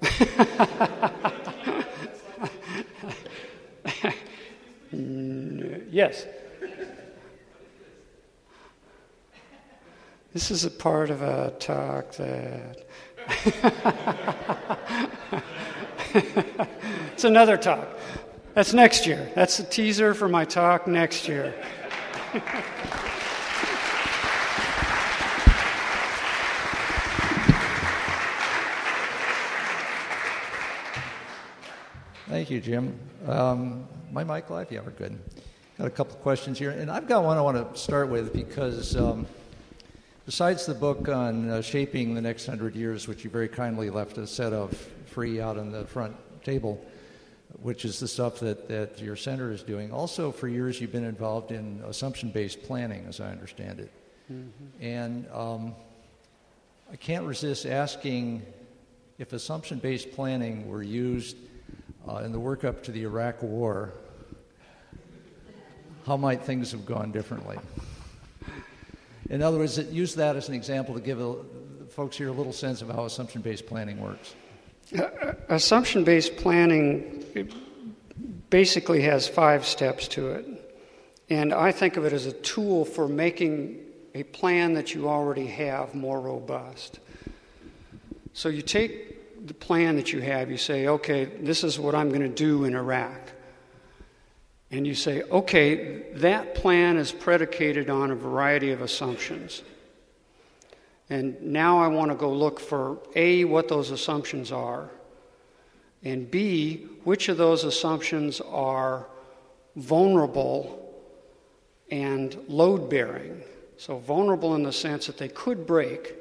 yes. 5.90 6.26
This 10.32 10.50
is 10.50 10.64
a 10.64 10.70
part 10.70 11.10
of 11.10 11.22
a 11.22 11.54
talk 11.58 12.12
that. 12.12 12.86
it's 17.12 17.24
another 17.24 17.56
talk. 17.56 17.88
That's 18.54 18.72
next 18.72 19.06
year. 19.06 19.30
That's 19.34 19.58
a 19.58 19.64
teaser 19.64 20.14
for 20.14 20.28
my 20.28 20.44
talk 20.44 20.86
next 20.86 21.28
year. 21.28 21.54
Thank 32.28 32.50
you, 32.50 32.60
Jim. 32.60 32.98
Um, 33.26 33.86
my 34.12 34.24
mic 34.24 34.50
live? 34.50 34.70
Yeah, 34.70 34.80
we're 34.80 34.90
good. 34.90 35.18
Got 35.78 35.86
a 35.86 35.90
couple 35.90 36.16
questions 36.16 36.58
here, 36.58 36.70
and 36.70 36.90
I've 36.90 37.08
got 37.08 37.24
one 37.24 37.38
I 37.38 37.40
want 37.40 37.74
to 37.74 37.80
start 37.80 38.08
with 38.08 38.32
because 38.32 38.96
um, 38.96 39.26
Besides 40.28 40.66
the 40.66 40.74
book 40.74 41.08
on 41.08 41.48
uh, 41.48 41.62
shaping 41.62 42.12
the 42.12 42.20
next 42.20 42.44
hundred 42.44 42.76
years, 42.76 43.08
which 43.08 43.24
you 43.24 43.30
very 43.30 43.48
kindly 43.48 43.88
left 43.88 44.18
a 44.18 44.26
set 44.26 44.52
of 44.52 44.76
free 45.06 45.40
out 45.40 45.56
on 45.56 45.72
the 45.72 45.86
front 45.86 46.14
table, 46.44 46.84
which 47.60 47.84
is 47.84 47.98
the 47.98 48.08
stuff 48.08 48.40
that, 48.40 48.68
that 48.68 49.00
your 49.00 49.16
center 49.16 49.50
is 49.50 49.62
doing, 49.62 49.92
also 49.92 50.30
for 50.30 50.48
years 50.48 50.80
you've 50.80 50.92
been 50.92 51.04
involved 51.04 51.50
in 51.50 51.82
assumption 51.86 52.30
based 52.30 52.62
planning, 52.62 53.06
as 53.08 53.20
I 53.20 53.30
understand 53.30 53.80
it. 53.80 53.90
Mm-hmm. 54.32 54.84
And 54.84 55.26
um, 55.32 55.74
I 56.92 56.96
can't 56.96 57.24
resist 57.24 57.66
asking 57.66 58.42
if 59.18 59.32
assumption 59.32 59.78
based 59.78 60.12
planning 60.12 60.68
were 60.68 60.82
used 60.82 61.36
uh, 62.08 62.18
in 62.18 62.32
the 62.32 62.40
workup 62.40 62.82
to 62.84 62.92
the 62.92 63.02
Iraq 63.02 63.42
War, 63.42 63.92
how 66.06 66.16
might 66.16 66.42
things 66.42 66.72
have 66.72 66.86
gone 66.86 67.12
differently? 67.12 67.58
In 69.28 69.42
other 69.42 69.58
words, 69.58 69.78
use 69.78 70.14
that 70.14 70.36
as 70.36 70.48
an 70.48 70.54
example 70.54 70.94
to 70.94 71.00
give 71.00 71.20
a, 71.20 71.36
folks 71.90 72.16
here 72.16 72.28
a 72.28 72.32
little 72.32 72.52
sense 72.52 72.80
of 72.80 72.88
how 72.88 73.04
assumption 73.04 73.42
based 73.42 73.66
planning 73.66 74.00
works. 74.00 74.34
Uh, 74.96 75.02
uh 75.02 75.34
assumption 75.48 76.04
based 76.04 76.36
planning 76.36 77.24
basically 78.50 79.02
has 79.02 79.28
five 79.28 79.66
steps 79.66 80.08
to 80.08 80.28
it. 80.28 80.46
And 81.30 81.52
I 81.52 81.72
think 81.72 81.96
of 81.96 82.04
it 82.04 82.12
as 82.12 82.26
a 82.26 82.32
tool 82.32 82.84
for 82.84 83.06
making 83.06 83.78
a 84.14 84.22
plan 84.22 84.74
that 84.74 84.94
you 84.94 85.08
already 85.08 85.46
have 85.46 85.94
more 85.94 86.20
robust. 86.20 87.00
So 88.32 88.48
you 88.48 88.62
take 88.62 89.46
the 89.46 89.54
plan 89.54 89.96
that 89.96 90.12
you 90.12 90.20
have, 90.20 90.50
you 90.50 90.56
say, 90.56 90.86
okay, 90.86 91.26
this 91.26 91.64
is 91.64 91.78
what 91.78 91.94
I'm 91.94 92.08
going 92.08 92.22
to 92.22 92.28
do 92.28 92.64
in 92.64 92.74
Iraq 92.74 93.32
and 94.70 94.86
you 94.86 94.94
say, 94.94 95.22
okay, 95.22 96.02
that 96.14 96.54
plan 96.54 96.98
is 96.98 97.10
predicated 97.10 97.88
on 97.88 98.10
a 98.10 98.14
variety 98.14 98.70
of 98.70 98.82
assumptions. 98.82 99.62
And 101.10 101.40
now 101.40 101.78
I 101.78 101.88
want 101.88 102.10
to 102.10 102.16
go 102.16 102.32
look 102.32 102.60
for 102.60 102.98
A, 103.14 103.44
what 103.44 103.68
those 103.68 103.90
assumptions 103.90 104.52
are, 104.52 104.90
and 106.04 106.30
B, 106.30 106.86
which 107.04 107.28
of 107.28 107.38
those 107.38 107.64
assumptions 107.64 108.40
are 108.40 109.06
vulnerable 109.74 110.84
and 111.90 112.36
load 112.48 112.90
bearing. 112.90 113.42
So, 113.78 113.98
vulnerable 113.98 114.54
in 114.54 114.64
the 114.64 114.72
sense 114.72 115.06
that 115.06 115.18
they 115.18 115.28
could 115.28 115.66
break, 115.66 116.14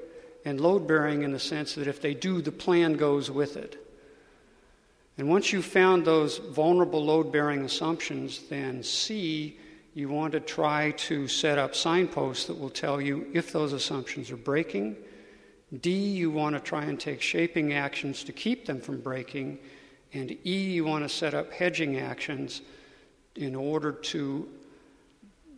and 0.45 0.61
load 0.61 0.87
bearing 0.87 1.23
in 1.23 1.31
the 1.31 1.39
sense 1.39 1.75
that 1.75 1.87
if 1.87 1.99
they 2.01 2.13
do, 2.13 2.41
the 2.41 2.51
plan 2.51 2.93
goes 2.93 3.29
with 3.29 3.57
it. 3.57 3.83
And 5.17 5.27
once 5.27 5.51
you've 5.51 5.65
found 5.65 6.05
those 6.05 6.37
vulnerable 6.37 7.03
load 7.03 7.31
bearing 7.31 7.65
assumptions, 7.65 8.43
then 8.49 8.83
C, 8.83 9.57
you 9.97 10.09
want 10.09 10.31
to 10.31 10.39
try 10.39 10.91
to 10.91 11.27
set 11.27 11.57
up 11.57 11.73
signposts 11.73 12.45
that 12.45 12.53
will 12.53 12.69
tell 12.69 13.01
you 13.01 13.25
if 13.33 13.51
those 13.51 13.73
assumptions 13.73 14.29
are 14.29 14.37
breaking. 14.37 14.95
D, 15.81 15.89
you 15.89 16.29
want 16.29 16.55
to 16.55 16.59
try 16.59 16.83
and 16.83 16.99
take 16.99 17.19
shaping 17.19 17.73
actions 17.73 18.23
to 18.25 18.31
keep 18.31 18.67
them 18.67 18.79
from 18.79 19.01
breaking. 19.01 19.57
And 20.13 20.37
E, 20.45 20.71
you 20.71 20.85
want 20.85 21.03
to 21.03 21.09
set 21.09 21.33
up 21.33 21.51
hedging 21.51 21.97
actions 21.97 22.61
in 23.35 23.55
order 23.55 23.91
to 23.91 24.47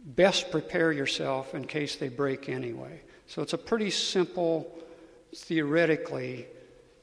best 0.06 0.52
prepare 0.52 0.94
yourself 0.94 1.54
in 1.54 1.66
case 1.66 1.98
they 1.98 2.08
break 2.08 2.48
anyway. 2.48 3.02
So 3.28 3.42
it's 3.42 3.52
a 3.52 3.58
pretty 3.58 3.90
simple, 3.90 4.74
theoretically, 5.36 6.48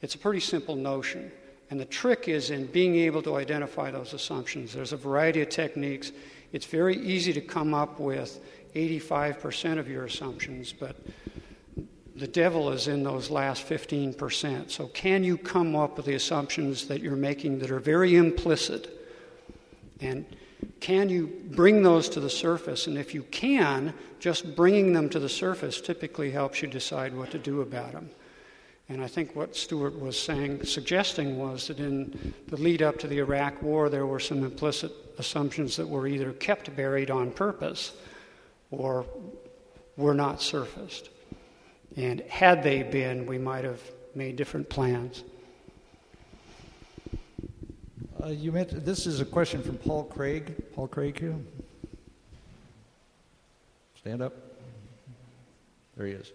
it's 0.01 0.15
a 0.15 0.19
pretty 0.19 0.41
simple 0.41 0.75
notion. 0.75 1.31
And 1.69 1.79
the 1.79 1.85
trick 1.85 2.29
is 2.29 2.51
in 2.51 2.65
being 2.65 2.97
able 2.97 3.21
to 3.25 3.37
identify 3.37 3.91
those 3.91 4.15
assumptions. 4.15 4.73
There's 4.73 4.95
a 4.95 4.97
variety 4.97 5.43
of 5.43 5.51
techniques. 5.51 6.13
It's 6.53 6.67
very 6.67 6.97
easy 6.97 7.33
to 7.33 7.41
come 7.41 7.75
up 7.75 7.99
with 7.99 8.41
85% 8.75 9.79
of 9.79 9.89
your 9.89 10.05
assumptions, 10.05 10.73
but 10.73 10.97
the 12.15 12.27
devil 12.27 12.71
is 12.71 12.89
in 12.89 13.03
those 13.03 13.31
last 13.31 13.69
15%. 13.69 14.71
So, 14.71 14.87
can 14.89 15.23
you 15.23 15.37
come 15.37 15.77
up 15.77 15.97
with 15.97 16.07
the 16.07 16.15
assumptions 16.15 16.87
that 16.89 17.03
you're 17.03 17.17
making 17.17 17.59
that 17.59 17.71
are 17.71 17.79
very 17.79 18.17
implicit? 18.17 18.93
And 20.01 20.25
can 20.81 21.09
you 21.09 21.27
bring 21.51 21.83
those 21.83 22.09
to 22.11 22.21
the 22.21 22.31
surface? 22.31 22.87
And 22.87 22.97
if 22.97 23.15
you 23.15 23.23
can, 23.25 23.93
just 24.19 24.57
bringing 24.57 24.93
them 24.93 25.09
to 25.11 25.19
the 25.19 25.29
surface 25.29 25.81
typically 25.81 26.31
helps 26.31 26.63
you 26.63 26.69
decide 26.69 27.15
what 27.15 27.31
to 27.33 27.39
do 27.39 27.61
about 27.61 27.93
them. 27.93 28.11
And 28.89 29.03
I 29.03 29.09
think 29.09 29.35
what 29.35 29.57
Stewart 29.57 29.99
was 29.99 30.19
saying, 30.19 30.65
suggesting 30.65 31.39
was 31.39 31.67
that 31.67 31.81
in 31.81 32.35
the 32.47 32.57
lead 32.57 32.83
up 32.83 32.99
to 33.01 33.09
the 33.09 33.19
Iraq 33.19 33.61
War, 33.61 33.89
there 33.89 34.07
were 34.07 34.21
some 34.21 34.45
implicit 34.45 34.93
assumptions 35.19 35.77
that 35.77 35.89
were 35.89 36.07
either 36.07 36.33
kept 36.33 36.75
buried 36.77 37.11
on 37.11 37.33
purpose 37.33 37.95
or 38.71 39.05
were 39.97 40.15
not 40.15 40.41
surfaced. 40.41 41.11
And 41.97 42.21
had 42.23 42.63
they 42.63 42.83
been, 42.85 43.27
we 43.27 43.39
might 43.39 43.65
have 43.65 43.81
made 44.15 44.37
different 44.37 44.69
plans. 44.69 45.25
Uh, 48.23 48.29
you 48.29 48.53
meant 48.53 48.85
this 48.85 49.07
is 49.07 49.21
a 49.21 49.25
question 49.25 49.63
from 49.63 49.79
Paul 49.79 50.05
Craig. 50.05 50.55
Paul 50.75 50.89
Craig 50.89 51.19
here. 51.19 51.35
Stand 53.97 54.23
up. 54.23 54.35
There 55.97 56.07
he 56.07 56.13
is. 56.13 56.33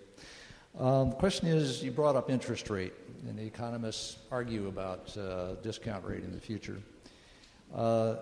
Um, 0.79 1.09
the 1.09 1.15
question 1.17 1.47
is 1.47 1.83
you 1.83 1.91
brought 1.91 2.15
up 2.15 2.29
interest 2.29 2.69
rate, 2.69 2.93
and 3.27 3.37
the 3.37 3.43
economists 3.43 4.17
argue 4.31 4.67
about 4.67 5.15
uh, 5.17 5.55
discount 5.61 6.05
rate 6.05 6.23
in 6.23 6.31
the 6.31 6.39
future. 6.39 6.77
Uh, 7.75 8.15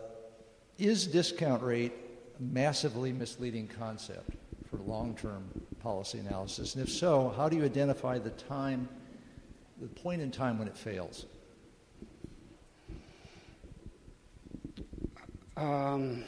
is 0.77 1.05
discount 1.05 1.61
rate 1.61 1.93
a 2.39 2.43
massively 2.43 3.11
misleading 3.11 3.67
concept 3.67 4.31
for 4.69 4.77
long 4.77 5.15
term 5.15 5.43
policy 5.81 6.19
analysis? 6.19 6.75
And 6.75 6.83
if 6.83 6.91
so, 6.91 7.33
how 7.37 7.49
do 7.49 7.55
you 7.55 7.63
identify 7.63 8.17
the 8.17 8.31
time, 8.31 8.89
the 9.79 9.87
point 9.87 10.21
in 10.21 10.31
time 10.31 10.57
when 10.57 10.67
it 10.67 10.77
fails? 10.77 11.25
Um, 15.55 16.23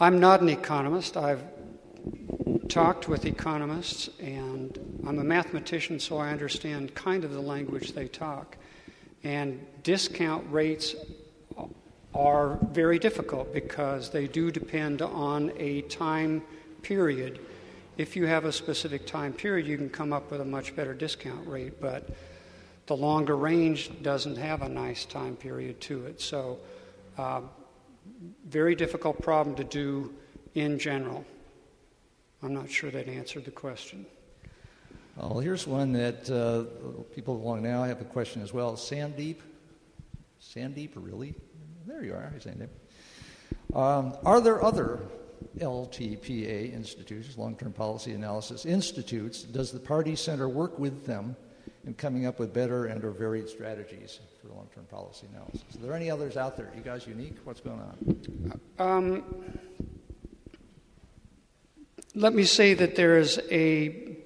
I'm 0.00 0.18
not 0.18 0.40
an 0.40 0.48
economist. 0.48 1.16
I've 1.16 1.44
talked 2.68 3.08
with 3.08 3.24
economists, 3.24 4.10
and 4.20 4.78
I'm 5.06 5.18
a 5.18 5.24
mathematician, 5.24 6.00
so 6.00 6.18
I 6.18 6.30
understand 6.30 6.94
kind 6.94 7.24
of 7.24 7.32
the 7.32 7.40
language 7.40 7.92
they 7.92 8.08
talk. 8.08 8.56
And 9.22 9.64
discount 9.82 10.44
rates 10.50 10.94
are 12.14 12.58
very 12.70 12.98
difficult 12.98 13.52
because 13.52 14.10
they 14.10 14.26
do 14.26 14.50
depend 14.50 15.02
on 15.02 15.52
a 15.56 15.82
time 15.82 16.42
period. 16.82 17.40
If 17.96 18.16
you 18.16 18.26
have 18.26 18.44
a 18.44 18.52
specific 18.52 19.06
time 19.06 19.32
period, 19.32 19.66
you 19.66 19.76
can 19.76 19.90
come 19.90 20.12
up 20.12 20.30
with 20.30 20.40
a 20.40 20.44
much 20.44 20.74
better 20.76 20.94
discount 20.94 21.46
rate, 21.46 21.80
but 21.80 22.08
the 22.86 22.96
longer 22.96 23.36
range 23.36 23.90
doesn't 24.02 24.36
have 24.36 24.62
a 24.62 24.68
nice 24.68 25.04
time 25.04 25.36
period 25.36 25.80
to 25.82 26.06
it. 26.06 26.20
So, 26.20 26.58
uh, 27.16 27.40
very 28.46 28.74
difficult 28.74 29.22
problem 29.22 29.56
to 29.56 29.64
do 29.64 30.14
in 30.54 30.78
general. 30.78 31.24
I'm 32.44 32.52
not 32.52 32.70
sure 32.70 32.90
that 32.90 33.08
answered 33.08 33.46
the 33.46 33.50
question. 33.50 34.04
Well, 35.16 35.38
here's 35.38 35.66
one 35.66 35.92
that 35.92 36.28
uh, 36.28 36.64
people 37.14 37.36
along 37.36 37.62
now 37.62 37.84
have 37.84 38.02
a 38.02 38.04
question 38.04 38.42
as 38.42 38.52
well. 38.52 38.74
Sandeep? 38.74 39.36
Sandeep, 40.42 40.90
really? 40.94 41.34
There 41.86 42.04
you 42.04 42.12
are. 42.12 42.30
Sandeep. 42.38 42.68
Um, 43.74 44.14
are 44.26 44.42
there 44.42 44.62
other 44.62 45.00
LTPA 45.58 46.74
institutes, 46.74 47.38
long 47.38 47.56
term 47.56 47.72
policy 47.72 48.12
analysis 48.12 48.66
institutes, 48.66 49.42
does 49.42 49.72
the 49.72 49.80
Pardee 49.80 50.14
Center 50.14 50.46
work 50.46 50.78
with 50.78 51.06
them 51.06 51.36
in 51.86 51.94
coming 51.94 52.26
up 52.26 52.38
with 52.38 52.52
better 52.52 52.86
and 52.86 53.02
or 53.04 53.10
varied 53.10 53.48
strategies 53.48 54.20
for 54.42 54.48
long 54.48 54.68
term 54.74 54.84
policy 54.84 55.28
analysis? 55.32 55.62
Are 55.76 55.86
there 55.86 55.94
any 55.94 56.10
others 56.10 56.36
out 56.36 56.58
there? 56.58 56.70
You 56.76 56.82
guys 56.82 57.06
unique? 57.06 57.36
What's 57.44 57.60
going 57.60 57.80
on? 57.80 58.60
Um, 58.78 59.22
let 62.14 62.32
me 62.32 62.44
say 62.44 62.74
that 62.74 62.94
there 62.94 63.18
is 63.18 63.40
a 63.50 64.16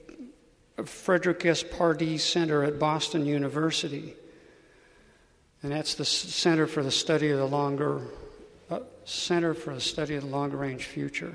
Frederick 0.84 1.44
S. 1.46 1.62
Pardee 1.62 2.18
Center 2.18 2.62
at 2.62 2.78
Boston 2.78 3.24
University, 3.24 4.14
and 5.62 5.72
that's 5.72 5.94
the 5.94 6.04
Center 6.04 6.66
for 6.66 6.82
the 6.82 6.90
Study 6.90 7.30
of 7.30 7.38
the 7.38 7.46
Longer 7.46 8.02
uh, 8.70 8.80
Center 9.04 9.54
for 9.54 9.74
the 9.74 9.80
Study 9.80 10.16
of 10.16 10.24
the 10.24 10.28
Longer 10.28 10.58
Range 10.58 10.84
Future. 10.84 11.34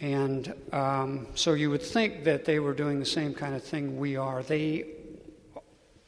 And 0.00 0.52
um, 0.72 1.26
so 1.34 1.54
you 1.54 1.70
would 1.70 1.82
think 1.82 2.24
that 2.24 2.44
they 2.44 2.60
were 2.60 2.74
doing 2.74 3.00
the 3.00 3.06
same 3.06 3.32
kind 3.32 3.54
of 3.54 3.64
thing 3.64 3.98
we 3.98 4.16
are. 4.16 4.42
They 4.42 4.84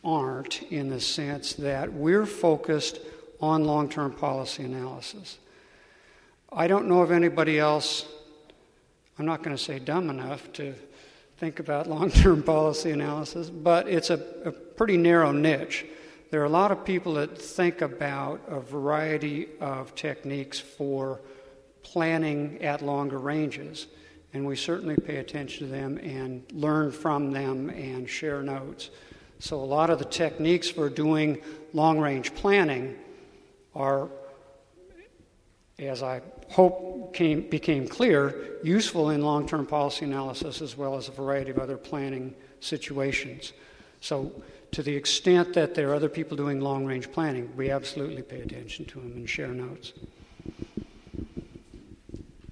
aren't 0.05 0.62
in 0.64 0.90
the 0.90 1.01
sense 1.01 1.55
that 1.55 1.92
we're 1.92 2.26
focused 2.26 3.01
on 3.40 3.64
long 3.64 3.88
term 3.88 4.12
policy 4.12 4.62
analysis. 4.62 5.38
I 6.53 6.68
don't 6.68 6.86
know 6.86 7.01
of 7.01 7.11
anybody 7.11 7.59
else, 7.59 8.05
I'm 9.20 9.26
not 9.26 9.42
going 9.42 9.54
to 9.54 9.62
say 9.62 9.78
dumb 9.78 10.08
enough 10.08 10.50
to 10.54 10.74
think 11.36 11.58
about 11.58 11.86
long 11.90 12.10
term 12.10 12.42
policy 12.42 12.90
analysis, 12.90 13.50
but 13.50 13.86
it's 13.86 14.08
a, 14.08 14.14
a 14.46 14.50
pretty 14.50 14.96
narrow 14.96 15.30
niche. 15.30 15.84
There 16.30 16.40
are 16.40 16.46
a 16.46 16.48
lot 16.48 16.72
of 16.72 16.86
people 16.86 17.12
that 17.14 17.36
think 17.36 17.82
about 17.82 18.40
a 18.48 18.60
variety 18.60 19.48
of 19.60 19.94
techniques 19.94 20.58
for 20.58 21.20
planning 21.82 22.62
at 22.62 22.80
longer 22.80 23.18
ranges, 23.18 23.88
and 24.32 24.46
we 24.46 24.56
certainly 24.56 24.96
pay 24.96 25.16
attention 25.16 25.66
to 25.66 25.70
them 25.70 25.98
and 25.98 26.42
learn 26.50 26.90
from 26.90 27.30
them 27.30 27.68
and 27.68 28.08
share 28.08 28.42
notes. 28.42 28.88
So, 29.38 29.60
a 29.60 29.62
lot 29.62 29.90
of 29.90 29.98
the 29.98 30.06
techniques 30.06 30.70
for 30.70 30.88
doing 30.88 31.42
long 31.74 31.98
range 31.98 32.34
planning 32.34 32.96
are, 33.74 34.08
as 35.78 36.02
I 36.02 36.22
hope 36.51 37.14
came, 37.14 37.48
became 37.48 37.88
clear, 37.88 38.59
useful 38.62 39.11
in 39.11 39.22
long 39.22 39.46
term 39.48 39.66
policy 39.66 40.05
analysis 40.05 40.61
as 40.61 40.76
well 40.76 40.96
as 40.96 41.09
a 41.09 41.12
variety 41.12 41.51
of 41.51 41.59
other 41.59 41.76
planning 41.76 42.34
situations. 42.61 43.53
So, 44.01 44.32
to 44.72 44.82
the 44.82 44.94
extent 44.94 45.53
that 45.55 45.74
there 45.74 45.90
are 45.90 45.94
other 45.94 46.09
people 46.09 46.36
doing 46.36 46.61
long 46.61 46.86
range 46.86 47.11
planning, 47.11 47.51
we 47.57 47.70
absolutely 47.70 48.22
pay 48.22 48.40
attention 48.40 48.84
to 48.86 49.01
them 49.01 49.12
and 49.16 49.28
share 49.28 49.48
notes. 49.48 49.92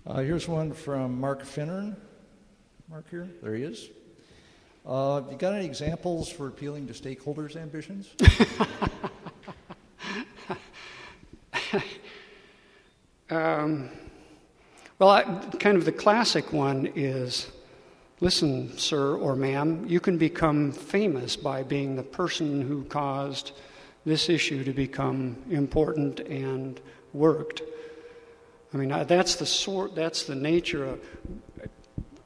Uh, 0.07 0.21
here's 0.21 0.49
one 0.49 0.73
from 0.73 1.21
Mark 1.21 1.45
Finnern. 1.45 1.95
Mark 2.89 3.09
here? 3.11 3.29
There 3.43 3.55
he 3.55 3.63
is. 3.63 3.89
Uh, 4.87 5.23
you 5.31 5.37
got 5.37 5.53
any 5.55 5.67
examples 5.67 6.31
for 6.31 6.49
appealing 6.49 6.87
to 6.87 6.93
stakeholders' 6.95 7.57
ambitions? 7.57 8.09
um, 13.31 13.91
well, 14.99 15.11
I, 15.11 15.23
kind 15.59 15.77
of 15.77 15.85
the 15.85 15.93
classic 15.93 16.53
one 16.53 16.91
is 16.95 17.51
Listen, 18.21 18.77
sir 18.77 19.15
or 19.15 19.37
ma'am, 19.37 19.85
you 19.87 20.01
can 20.01 20.19
become 20.19 20.73
famous 20.73 21.37
by 21.37 21.63
being 21.63 21.95
the 21.95 22.03
person 22.03 22.63
who 22.63 22.83
caused 22.85 23.53
this 24.05 24.29
issue 24.29 24.65
to 24.65 24.73
become 24.73 25.37
important 25.51 26.19
and 26.21 26.81
worked. 27.13 27.63
I 28.75 28.77
mean, 28.77 28.89
that's 29.07 29.37
the 29.37 29.47
sort, 29.47 29.95
that's 29.95 30.25
the 30.25 30.35
nature 30.35 30.85
of, 30.85 31.01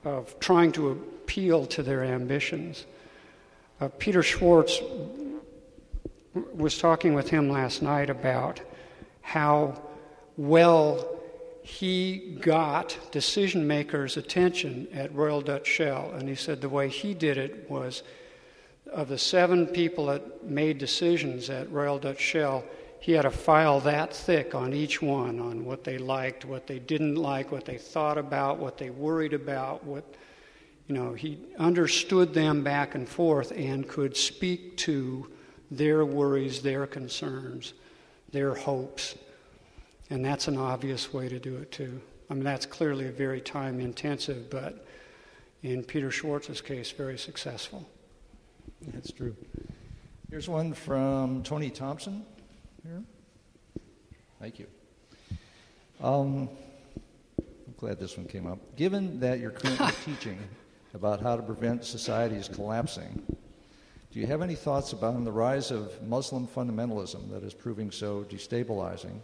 of 0.05 0.41
trying 0.41 0.73
to 0.73 0.91
appeal 0.91 1.67
to 1.67 1.83
their 1.83 2.03
ambitions. 2.03 2.87
Uh, 3.79 3.89
Peter 3.99 4.23
Schwartz 4.23 4.81
was 6.55 6.79
talking 6.79 7.13
with 7.13 7.29
him 7.29 7.51
last 7.51 7.83
night 7.83 8.09
about 8.09 8.63
how 9.21 9.79
well 10.37 11.21
he 11.63 12.37
got 12.41 12.99
decision 13.13 13.67
makers' 13.67 14.17
attention 14.17 14.89
at 14.93 15.15
Royal 15.15 15.41
Dutch 15.41 15.67
Shell. 15.67 16.13
And 16.17 16.29
he 16.29 16.35
said 16.35 16.61
the 16.61 16.69
way 16.69 16.89
he 16.89 17.15
did 17.15 17.39
it 17.39 17.71
was 17.71 18.03
of 18.93 19.09
the 19.09 19.19
seven 19.19 19.67
people 19.67 20.07
that 20.07 20.45
made 20.45 20.79
decisions 20.79 21.49
at 21.51 21.71
Royal 21.71 21.99
Dutch 21.99 22.21
Shell, 22.21 22.65
he 23.01 23.13
had 23.13 23.25
a 23.25 23.31
file 23.31 23.81
that 23.81 24.15
thick 24.15 24.55
on 24.55 24.73
each 24.73 25.01
one 25.01 25.41
on 25.41 25.65
what 25.65 25.85
they 25.85 25.99
liked, 25.99 26.45
what 26.45 26.67
they 26.67 26.79
didn't 26.79 27.15
like, 27.15 27.53
what 27.53 27.65
they 27.65 27.79
thought 27.79 28.19
about, 28.19 28.59
what 28.59 28.77
they 28.77 28.91
worried 28.91 29.33
about, 29.33 29.85
what 29.85 30.05
you 30.89 30.97
know, 30.97 31.15
he 31.15 31.39
understood 31.59 32.35
them 32.35 32.65
back 32.65 32.95
and 32.97 33.09
forth 33.09 33.53
and 33.53 33.89
could 33.89 34.17
speak 34.17 34.77
to 34.79 35.31
their 35.71 36.05
worries, 36.05 36.61
their 36.61 36.87
concerns, 36.87 37.73
their 38.33 38.55
hopes. 38.55 39.17
And 40.13 40.23
that's 40.23 40.47
an 40.47 40.59
obvious 40.59 41.15
way 41.15 41.31
to 41.31 41.39
do 41.39 41.57
it, 41.57 41.73
too. 41.73 41.99
I 42.29 42.35
mean, 42.35 42.45
that's 42.45 42.67
clearly 42.67 43.07
a 43.07 43.11
very 43.11 43.41
time 43.41 43.81
intensive, 43.81 44.51
but 44.51 44.87
in 45.63 45.83
Peter 45.83 46.11
Schwartz's 46.11 46.61
case, 46.61 46.91
very 46.91 47.17
successful. 47.17 47.89
That's 48.89 49.11
true. 49.11 49.35
Here's 50.29 50.51
one 50.51 50.75
from 50.75 51.43
Tony 51.43 51.71
Thompson. 51.71 52.27
Here. 52.83 53.03
Thank 54.39 54.59
you. 54.59 54.67
Um, 56.03 56.51
I'm 57.39 57.75
glad 57.79 57.99
this 57.99 58.19
one 58.19 58.27
came 58.27 58.47
up. 58.47 58.59
Given 58.77 59.19
that 59.21 59.41
you're 59.41 59.51
currently 59.51 59.93
teaching 60.05 60.39
about 60.93 61.23
how 61.23 61.37
to 61.37 61.43
prevent 61.43 61.87
societies 61.87 62.51
collapsing, 62.53 63.23
do 64.13 64.21
you 64.21 64.27
have 64.27 64.43
any 64.43 64.57
thoughts 64.57 64.93
about 64.93 65.25
the 65.25 65.33
rise 65.33 65.71
of 65.71 66.03
Muslim 66.03 66.47
fundamentalism 66.47 67.31
that 67.31 67.43
is 67.43 67.55
proving 67.55 67.91
so 67.91 68.25
destabilizing 68.25 69.19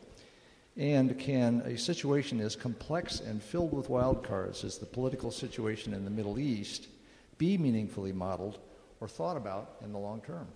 and 0.78 1.18
can 1.18 1.60
a 1.62 1.76
situation 1.76 2.40
as 2.40 2.54
complex 2.54 3.18
and 3.20 3.42
filled 3.42 3.72
with 3.72 3.90
wild 3.90 4.22
cards 4.22 4.62
as 4.62 4.78
the 4.78 4.86
political 4.86 5.32
situation 5.32 5.92
in 5.92 6.04
the 6.04 6.10
Middle 6.10 6.38
East 6.38 6.86
be 7.36 7.58
meaningfully 7.58 8.12
modeled 8.12 8.58
or 9.00 9.08
thought 9.08 9.36
about 9.36 9.76
in 9.82 9.92
the 9.92 9.98
long 9.98 10.20
term? 10.20 10.46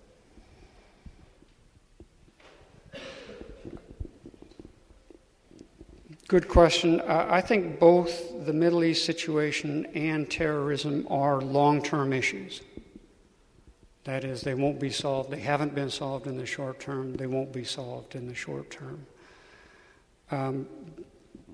Good 6.29 6.47
question. 6.47 7.01
Uh, 7.01 7.27
I 7.29 7.41
think 7.41 7.79
both 7.79 8.45
the 8.45 8.53
Middle 8.53 8.83
East 8.83 9.05
situation 9.05 9.85
and 9.93 10.31
terrorism 10.31 11.05
are 11.09 11.41
long 11.41 11.83
term 11.83 12.13
issues. 12.13 12.61
That 14.05 14.23
is, 14.23 14.41
they 14.41 14.53
won't 14.53 14.79
be 14.79 14.89
solved. 14.89 15.31
They 15.31 15.39
haven't 15.39 15.75
been 15.75 15.89
solved 15.89 16.27
in 16.27 16.37
the 16.37 16.45
short 16.45 16.79
term. 16.79 17.15
They 17.15 17.27
won't 17.27 17.53
be 17.53 17.63
solved 17.63 18.15
in 18.15 18.27
the 18.27 18.35
short 18.35 18.71
term. 18.71 19.05
Um, 20.33 20.67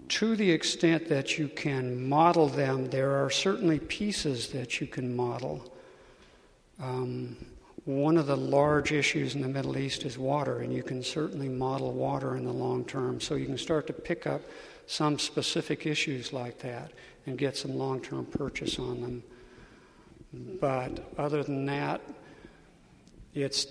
to 0.08 0.38
the 0.38 0.50
extent 0.50 1.10
that 1.10 1.38
you 1.38 1.50
can 1.50 2.08
model 2.08 2.48
them, 2.48 2.90
there 2.90 3.22
are 3.22 3.30
certainly 3.30 3.78
pieces 3.78 4.48
that 4.50 4.80
you 4.80 4.88
can 4.88 5.14
model. 5.14 5.70
Um, 6.82 7.36
one 7.84 8.16
of 8.16 8.26
the 8.26 8.38
large 8.38 8.94
issues 8.94 9.36
in 9.36 9.42
the 9.42 9.50
Middle 9.50 9.78
East 9.78 10.04
is 10.04 10.18
water, 10.18 10.60
and 10.60 10.72
you 10.72 10.82
can 10.82 11.04
certainly 11.04 11.50
model 11.50 11.92
water 11.92 12.38
in 12.38 12.46
the 12.46 12.54
long 12.54 12.86
term. 12.86 13.20
So 13.20 13.36
you 13.36 13.48
can 13.48 13.58
start 13.58 13.86
to 13.88 13.94
pick 13.94 14.26
up 14.26 14.42
some 14.88 15.20
specific 15.20 15.86
issues 15.86 16.32
like 16.32 16.58
that 16.60 16.94
and 17.26 17.38
get 17.38 17.58
some 17.58 17.78
long 17.78 18.00
term 18.00 18.26
purchase 18.26 18.80
on 18.80 19.02
them. 19.02 19.24
But 20.62 21.12
other 21.18 21.44
than 21.44 21.66
that, 21.66 22.00
it's 23.34 23.68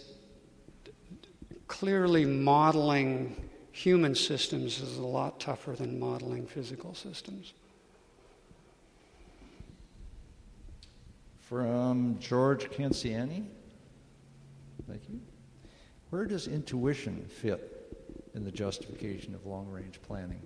clearly 1.66 2.26
modeling 2.26 3.47
human 3.78 4.12
systems 4.12 4.80
is 4.80 4.98
a 4.98 5.06
lot 5.06 5.38
tougher 5.38 5.72
than 5.72 6.00
modeling 6.00 6.44
physical 6.44 6.94
systems. 6.94 7.52
From 11.42 12.18
George 12.18 12.70
Canciani. 12.70 13.46
Thank 14.88 15.02
you. 15.08 15.20
Where 16.10 16.24
does 16.24 16.48
intuition 16.48 17.24
fit 17.28 17.94
in 18.34 18.44
the 18.44 18.50
justification 18.50 19.32
of 19.32 19.46
long 19.46 19.70
range 19.70 20.00
planning? 20.02 20.40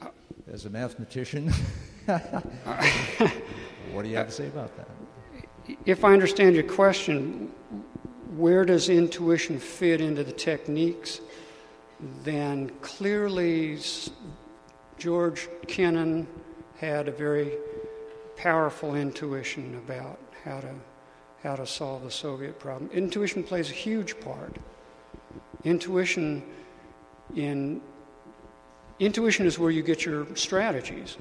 Uh, 0.00 0.06
As 0.50 0.64
a 0.64 0.70
mathematician, 0.70 1.52
what 2.06 4.02
do 4.02 4.08
you 4.08 4.16
have 4.16 4.28
to 4.28 4.32
say 4.32 4.46
about 4.46 4.74
that? 4.78 4.88
If 5.84 6.02
I 6.02 6.14
understand 6.14 6.54
your 6.54 6.64
question, 6.64 7.52
where 8.36 8.64
does 8.64 8.88
intuition 8.88 9.58
fit 9.58 10.00
into 10.00 10.24
the 10.24 10.32
techniques? 10.32 11.20
Then 12.24 12.70
clearly 12.80 13.78
George 14.98 15.48
Kennan 15.66 16.26
had 16.78 17.08
a 17.08 17.12
very 17.12 17.52
powerful 18.36 18.94
intuition 18.94 19.76
about 19.76 20.18
how 20.44 20.60
to 20.60 20.74
how 21.42 21.56
to 21.56 21.66
solve 21.66 22.04
the 22.04 22.10
Soviet 22.10 22.58
problem. 22.58 22.88
Intuition 22.92 23.42
plays 23.42 23.68
a 23.68 23.74
huge 23.74 24.18
part. 24.20 24.56
Intuition 25.64 26.42
in 27.34 27.80
intuition 29.00 29.46
is 29.46 29.58
where 29.58 29.70
you 29.70 29.82
get 29.82 30.04
your 30.04 30.26
strategies. 30.36 31.16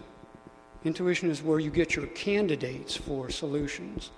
Intuition 0.84 1.30
is 1.30 1.42
where 1.42 1.60
you 1.60 1.70
get 1.70 1.96
your 1.96 2.08
candidates 2.08 2.96
for 2.96 3.30
solutions. 3.30 4.12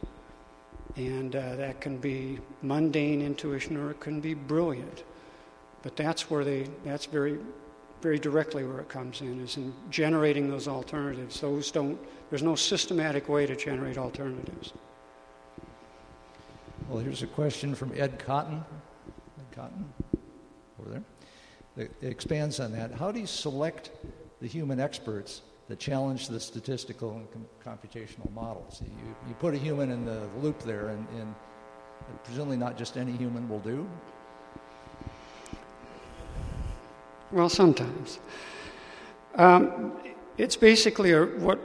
And 0.95 1.36
uh, 1.36 1.55
that 1.55 1.82
can 1.82 1.97
be 1.97 2.39
mundane 2.61 3.22
intuition 3.22 3.78
or 3.78 3.91
it 3.91 3.99
can 3.99 4.22
be 4.22 4.34
brilliant. 4.34 5.03
But 5.84 5.95
that's 5.97 6.31
where 6.31 6.43
they, 6.43 6.67
that's 6.86 7.05
very, 7.05 7.38
very 8.01 8.17
directly 8.17 8.63
where 8.63 8.79
it 8.79 8.89
comes 8.89 9.21
in, 9.21 9.41
is 9.41 9.57
in 9.57 9.73
generating 9.89 10.49
those 10.49 10.67
alternatives. 10.67 11.41
Those 11.41 11.71
don't, 11.71 11.99
there's 12.29 12.41
no 12.41 12.55
systematic 12.55 13.29
way 13.29 13.45
to 13.45 13.55
generate 13.55 13.97
alternatives. 13.97 14.73
Well, 16.89 16.99
here's 16.99 17.21
a 17.21 17.27
question 17.27 17.75
from 17.75 17.91
Ed 17.95 18.17
Cotton. 18.17 18.63
Ed 19.39 19.55
Cotton, 19.55 19.93
over 20.79 20.89
there. 20.89 21.03
It 21.75 21.91
expands 22.01 22.59
on 22.59 22.71
that. 22.73 22.93
How 22.93 23.11
do 23.11 23.19
you 23.19 23.27
select 23.27 23.91
the 24.41 24.47
human 24.47 24.79
experts 24.79 25.41
that 25.67 25.79
challenge 25.79 26.27
the 26.27 26.39
statistical 26.39 27.11
and 27.11 27.27
com- 27.31 27.77
computational 27.77 28.31
models? 28.31 28.81
You, 28.81 29.15
you 29.27 29.34
put 29.36 29.53
a 29.53 29.57
human 29.57 29.91
in 29.91 30.05
the 30.05 30.27
loop 30.39 30.61
there, 30.61 30.89
and, 30.89 31.07
and 31.17 31.34
presumably 32.23 32.57
not 32.57 32.77
just 32.77 32.95
any 32.95 33.13
human 33.13 33.49
will 33.49 33.59
do. 33.59 33.89
Well, 37.34 37.49
sometimes. 37.49 38.19
Um, 39.34 39.93
it's 40.38 40.55
basically 40.55 41.13
a, 41.13 41.25
what, 41.25 41.59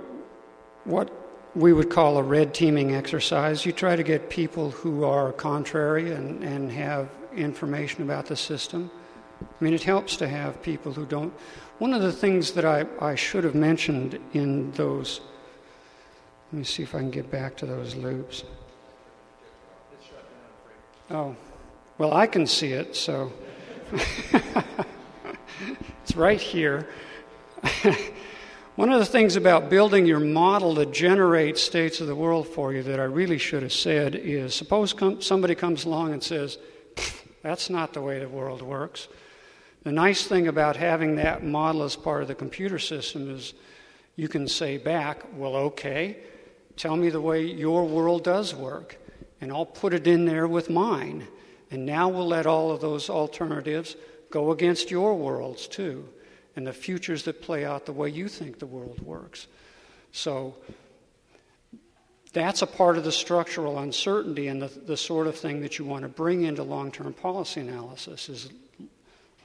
what 0.85 1.13
we 1.55 1.75
would 1.75 1.91
call 1.91 2.17
a 2.17 2.23
red 2.23 2.55
teaming 2.55 2.95
exercise. 2.95 3.67
You 3.67 3.73
try 3.73 3.95
to 3.95 4.03
get 4.03 4.31
people 4.31 4.71
who 4.71 5.05
are 5.05 5.31
contrary 5.31 6.13
and, 6.13 6.43
and 6.43 6.73
have 6.73 7.11
information 7.37 8.03
about 8.03 8.25
the 8.25 8.35
system. 8.37 8.91
I 9.43 9.63
mean, 9.63 9.75
it 9.75 9.83
helps 9.83 10.17
to 10.17 10.27
have 10.27 10.63
people 10.63 10.91
who 10.91 11.05
don't. 11.05 11.35
One 11.79 11.93
of 11.93 12.01
the 12.01 12.13
things 12.13 12.53
that 12.53 12.65
I, 12.65 12.87
I 12.99 13.15
should 13.15 13.45
have 13.45 13.55
mentioned 13.55 14.19
in 14.33 14.73
those, 14.73 15.21
let 16.51 16.61
me 16.61 16.65
see 16.65 16.83
if 16.83 16.95
I 16.95 17.01
can 17.01 17.11
get 17.11 17.31
back 17.31 17.59
to 17.59 17.67
those 17.67 17.95
loops. 17.95 18.43
Oh, 21.11 21.37
well, 21.99 22.15
I 22.15 22.27
can 22.27 22.47
see 22.47 22.73
it, 22.73 22.97
so. 22.97 23.31
it's 26.09 26.17
right 26.17 26.41
here. 26.41 26.89
One 28.77 28.91
of 28.91 28.99
the 28.99 29.05
things 29.05 29.37
about 29.37 29.69
building 29.69 30.07
your 30.07 30.21
model 30.21 30.75
to 30.77 30.87
generate 30.87 31.59
states 31.59 32.01
of 32.01 32.07
the 32.07 32.15
world 32.15 32.49
for 32.49 32.73
you 32.73 32.83
that 32.85 32.99
I 32.99 33.03
really 33.03 33.37
should 33.37 33.63
have 33.63 33.75
said 33.75 34.15
is 34.15 34.55
suppose 34.55 34.95
com- 34.95 35.21
somebody 35.21 35.55
comes 35.55 35.85
along 35.85 36.15
and 36.15 36.23
says, 36.23 36.57
that's 37.43 37.69
not 37.69 37.93
the 37.93 38.01
way 38.01 38.21
the 38.21 38.29
world 38.29 38.63
works. 38.63 39.09
The 39.83 39.93
nice 39.93 40.27
thing 40.27 40.49
about 40.49 40.77
having 40.77 41.17
that 41.17 41.45
model 41.45 41.83
as 41.83 41.95
part 41.95 42.23
of 42.23 42.29
the 42.29 42.35
computer 42.35 42.79
system 42.79 43.31
is 43.31 43.53
you 44.17 44.29
can 44.29 44.49
say 44.49 44.79
back, 44.79 45.25
well, 45.37 45.57
okay, 45.57 46.21
tell 46.77 46.97
me 46.97 47.11
the 47.11 47.21
way 47.21 47.45
your 47.45 47.85
world 47.85 48.25
does 48.25 48.55
work, 48.55 48.97
and 49.43 49.53
I'll 49.53 49.67
put 49.67 49.93
it 49.93 50.07
in 50.07 50.25
there 50.25 50.49
with 50.49 50.71
mine. 50.71 51.29
And 51.71 51.85
now 51.85 52.09
we'll 52.09 52.29
let 52.29 52.47
all 52.47 52.71
of 52.71 52.81
those 52.81 53.11
alternatives 53.11 53.95
go 54.31 54.51
against 54.51 54.91
your 54.91 55.15
worlds 55.15 55.67
too, 55.67 56.09
and 56.57 56.67
the 56.67 56.73
futures 56.73 57.25
that 57.25 57.43
play 57.43 57.65
out 57.65 57.87
the 57.87 57.93
way 57.93 58.09
you 58.09 58.29
think 58.29 58.59
the 58.59 58.67
world 58.67 59.01
works. 59.01 59.47
So 60.13 60.57
that's 62.33 62.63
a 62.63 62.67
part 62.67 62.99
of 62.99 63.05
the 63.05 63.13
structural 63.13 63.79
uncertainty 63.79 64.49
and 64.49 64.61
the, 64.61 64.69
the 64.69 64.97
sort 64.97 65.27
of 65.27 65.37
thing 65.37 65.61
that 65.63 65.79
you 65.79 65.85
want 65.85 66.03
to 66.03 66.09
bring 66.09 66.43
into 66.43 66.63
long-term 66.63 67.15
policy 67.15 67.61
analysis 67.61 68.29
is 68.29 68.51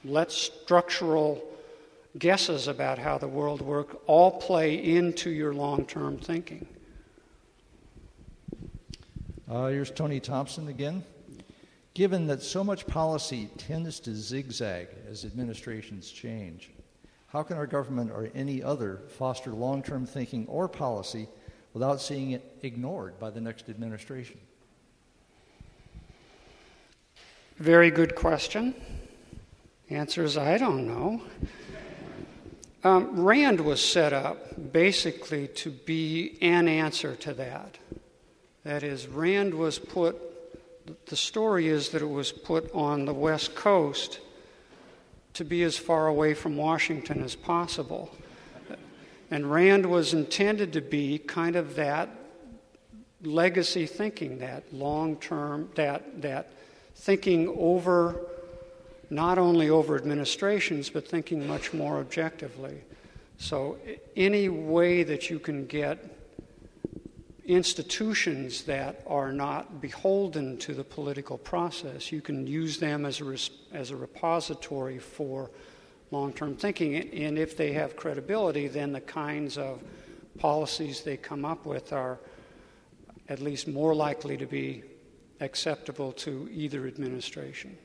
let 0.04 0.30
structural 0.30 1.42
guesses 2.18 2.68
about 2.68 2.98
how 2.98 3.18
the 3.18 3.28
world 3.28 3.60
works 3.60 3.94
all 4.06 4.30
play 4.32 4.74
into 4.74 5.30
your 5.30 5.54
long 5.54 5.86
term 5.86 6.18
thinking. 6.18 6.66
Uh, 9.48 9.66
here's 9.68 9.90
Tony 9.90 10.20
Thompson 10.20 10.68
again. 10.68 11.04
Given 11.94 12.26
that 12.26 12.42
so 12.42 12.64
much 12.64 12.86
policy 12.88 13.48
tends 13.56 14.00
to 14.00 14.14
zigzag 14.14 14.88
as 15.08 15.24
administrations 15.24 16.10
change, 16.10 16.70
how 17.28 17.44
can 17.44 17.56
our 17.56 17.68
government 17.68 18.10
or 18.10 18.30
any 18.34 18.62
other 18.62 19.02
foster 19.16 19.50
long 19.50 19.82
term 19.82 20.04
thinking 20.04 20.46
or 20.48 20.68
policy 20.68 21.28
without 21.72 22.00
seeing 22.00 22.32
it 22.32 22.58
ignored 22.62 23.18
by 23.20 23.30
the 23.30 23.40
next 23.40 23.68
administration? 23.68 24.38
Very 27.58 27.90
good 27.90 28.16
question. 28.16 28.74
Answer 29.88 30.24
is 30.24 30.36
I 30.36 30.58
don't 30.58 30.88
know. 30.88 31.22
Um, 32.82 33.24
RAND 33.24 33.60
was 33.60 33.82
set 33.82 34.12
up 34.12 34.72
basically 34.72 35.48
to 35.48 35.70
be 35.70 36.36
an 36.42 36.68
answer 36.68 37.14
to 37.16 37.32
that. 37.34 37.78
That 38.64 38.82
is, 38.82 39.06
RAND 39.06 39.54
was 39.54 39.78
put, 39.78 40.16
the 41.06 41.16
story 41.16 41.68
is 41.68 41.90
that 41.90 42.02
it 42.02 42.10
was 42.10 42.32
put 42.32 42.72
on 42.74 43.04
the 43.04 43.14
West 43.14 43.54
Coast 43.54 44.20
to 45.34 45.44
be 45.44 45.62
as 45.62 45.76
far 45.76 46.06
away 46.06 46.34
from 46.34 46.56
Washington 46.56 47.22
as 47.22 47.34
possible. 47.34 48.10
And 49.30 49.50
RAND 49.50 49.86
was 49.86 50.14
intended 50.14 50.72
to 50.74 50.80
be 50.80 51.18
kind 51.18 51.56
of 51.56 51.76
that 51.76 52.10
legacy 53.22 53.86
thinking, 53.86 54.38
that 54.38 54.72
long 54.72 55.16
term, 55.16 55.70
that, 55.74 56.22
that 56.22 56.52
thinking 56.94 57.48
over 57.58 58.20
not 59.10 59.38
only 59.38 59.70
over 59.70 59.96
administrations, 59.96 60.90
but 60.90 61.08
thinking 61.08 61.46
much 61.46 61.72
more 61.72 61.98
objectively. 61.98 62.82
So, 63.38 63.78
any 64.16 64.48
way 64.48 65.02
that 65.02 65.30
you 65.30 65.38
can 65.38 65.66
get 65.66 66.13
institutions 67.46 68.62
that 68.62 69.02
are 69.06 69.32
not 69.32 69.80
beholden 69.80 70.56
to 70.58 70.74
the 70.74 70.84
political 70.84 71.36
process, 71.36 72.10
you 72.10 72.20
can 72.20 72.46
use 72.46 72.78
them 72.78 73.04
as 73.04 73.20
a, 73.20 73.36
as 73.76 73.90
a 73.90 73.96
repository 73.96 74.98
for 74.98 75.50
long 76.10 76.32
term 76.32 76.56
thinking. 76.56 76.96
And 76.96 77.38
if 77.38 77.56
they 77.56 77.72
have 77.72 77.96
credibility, 77.96 78.68
then 78.68 78.92
the 78.92 79.00
kinds 79.00 79.58
of 79.58 79.82
policies 80.38 81.02
they 81.02 81.16
come 81.16 81.44
up 81.44 81.66
with 81.66 81.92
are 81.92 82.18
at 83.28 83.40
least 83.40 83.68
more 83.68 83.94
likely 83.94 84.36
to 84.36 84.46
be 84.46 84.82
acceptable 85.40 86.12
to 86.12 86.48
either 86.52 86.86
administration. 86.86 87.76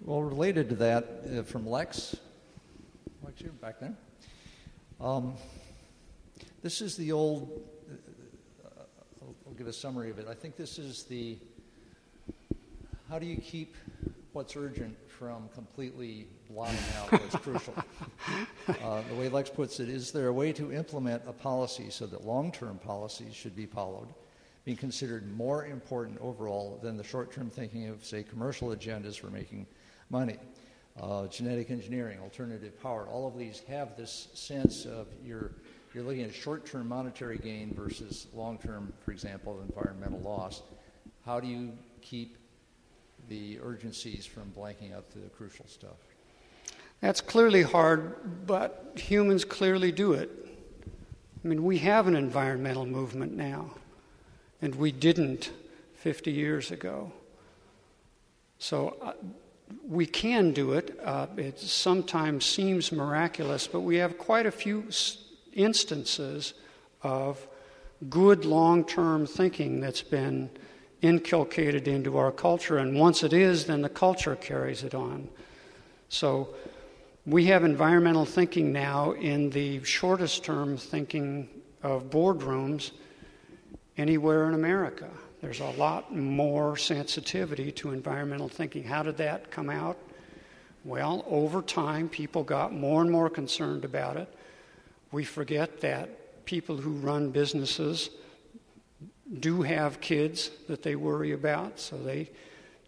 Well, 0.00 0.22
related 0.22 0.68
to 0.68 0.76
that, 0.76 1.04
uh, 1.36 1.42
from 1.42 1.66
Lex, 1.66 2.16
Lex, 3.24 3.40
you're 3.40 3.50
back 3.52 3.80
there. 3.80 3.94
Um, 5.00 5.34
this 6.66 6.80
is 6.80 6.96
the 6.96 7.12
old. 7.12 7.62
Uh, 7.88 8.80
I'll, 9.22 9.36
I'll 9.46 9.54
give 9.54 9.68
a 9.68 9.72
summary 9.72 10.10
of 10.10 10.18
it. 10.18 10.26
I 10.28 10.34
think 10.34 10.56
this 10.56 10.80
is 10.80 11.04
the. 11.04 11.38
How 13.08 13.20
do 13.20 13.26
you 13.26 13.36
keep 13.36 13.76
what's 14.32 14.56
urgent 14.56 14.96
from 15.06 15.48
completely 15.54 16.26
blotting 16.50 16.76
out 16.98 17.12
what's 17.12 17.36
crucial? 17.44 17.72
Uh, 18.82 19.00
the 19.08 19.14
way 19.14 19.28
Lex 19.28 19.48
puts 19.48 19.78
it, 19.78 19.88
is 19.88 20.10
there 20.10 20.26
a 20.26 20.32
way 20.32 20.52
to 20.54 20.72
implement 20.72 21.22
a 21.28 21.32
policy 21.32 21.88
so 21.88 22.04
that 22.04 22.26
long 22.26 22.50
term 22.50 22.78
policies 22.78 23.32
should 23.32 23.54
be 23.54 23.66
followed, 23.66 24.08
being 24.64 24.76
considered 24.76 25.32
more 25.36 25.66
important 25.66 26.18
overall 26.20 26.80
than 26.82 26.96
the 26.96 27.04
short 27.04 27.30
term 27.30 27.48
thinking 27.48 27.86
of, 27.86 28.04
say, 28.04 28.24
commercial 28.24 28.70
agendas 28.70 29.16
for 29.16 29.28
making 29.28 29.68
money. 30.10 30.36
Uh, 31.00 31.28
genetic 31.28 31.70
engineering, 31.70 32.18
alternative 32.18 32.82
power, 32.82 33.06
all 33.06 33.28
of 33.28 33.38
these 33.38 33.62
have 33.68 33.96
this 33.96 34.28
sense 34.34 34.84
of 34.84 35.06
you're, 35.22 35.52
you're 35.96 36.04
looking 36.04 36.24
at 36.24 36.34
short 36.34 36.66
term 36.66 36.88
monetary 36.88 37.38
gain 37.38 37.72
versus 37.74 38.26
long 38.34 38.58
term, 38.58 38.92
for 39.02 39.12
example, 39.12 39.58
environmental 39.66 40.20
loss. 40.20 40.60
How 41.24 41.40
do 41.40 41.46
you 41.48 41.72
keep 42.02 42.36
the 43.30 43.58
urgencies 43.62 44.26
from 44.26 44.52
blanking 44.54 44.94
out 44.94 45.10
the 45.10 45.30
crucial 45.30 45.64
stuff? 45.66 45.96
That's 47.00 47.22
clearly 47.22 47.62
hard, 47.62 48.46
but 48.46 48.92
humans 48.94 49.46
clearly 49.46 49.90
do 49.90 50.12
it. 50.12 50.30
I 51.42 51.48
mean, 51.48 51.64
we 51.64 51.78
have 51.78 52.06
an 52.06 52.14
environmental 52.14 52.84
movement 52.84 53.34
now, 53.34 53.70
and 54.60 54.74
we 54.74 54.92
didn't 54.92 55.50
50 55.94 56.30
years 56.30 56.70
ago. 56.70 57.10
So, 58.58 58.98
uh, 59.00 59.12
we 59.88 60.04
can 60.04 60.52
do 60.52 60.72
it. 60.74 60.98
Uh, 61.02 61.26
it 61.38 61.58
sometimes 61.58 62.44
seems 62.44 62.92
miraculous, 62.92 63.66
but 63.66 63.80
we 63.80 63.96
have 63.96 64.18
quite 64.18 64.44
a 64.44 64.52
few 64.52 64.90
instances 65.56 66.54
of 67.02 67.46
good 68.08 68.44
long 68.44 68.84
term 68.84 69.26
thinking 69.26 69.80
that's 69.80 70.02
been 70.02 70.50
inculcated 71.02 71.88
into 71.88 72.16
our 72.16 72.32
culture. 72.32 72.78
And 72.78 72.98
once 72.98 73.22
it 73.22 73.32
is, 73.32 73.66
then 73.66 73.82
the 73.82 73.88
culture 73.88 74.36
carries 74.36 74.82
it 74.82 74.94
on. 74.94 75.28
So 76.08 76.54
we 77.26 77.46
have 77.46 77.64
environmental 77.64 78.24
thinking 78.24 78.72
now 78.72 79.12
in 79.12 79.50
the 79.50 79.82
shortest 79.84 80.44
term 80.44 80.76
thinking 80.76 81.48
of 81.82 82.10
boardrooms 82.10 82.92
anywhere 83.96 84.48
in 84.48 84.54
America. 84.54 85.08
There's 85.40 85.60
a 85.60 85.70
lot 85.70 86.14
more 86.14 86.76
sensitivity 86.76 87.70
to 87.72 87.90
environmental 87.92 88.48
thinking. 88.48 88.84
How 88.84 89.02
did 89.02 89.16
that 89.18 89.50
come 89.50 89.70
out? 89.70 89.98
Well, 90.84 91.24
over 91.28 91.62
time, 91.62 92.08
people 92.08 92.44
got 92.44 92.72
more 92.72 93.02
and 93.02 93.10
more 93.10 93.28
concerned 93.28 93.84
about 93.84 94.16
it. 94.16 94.32
We 95.12 95.24
forget 95.24 95.80
that 95.80 96.44
people 96.44 96.76
who 96.76 96.92
run 96.92 97.30
businesses 97.30 98.10
do 99.40 99.62
have 99.62 100.00
kids 100.00 100.50
that 100.68 100.82
they 100.82 100.96
worry 100.96 101.32
about, 101.32 101.80
so 101.80 101.96
they 101.96 102.30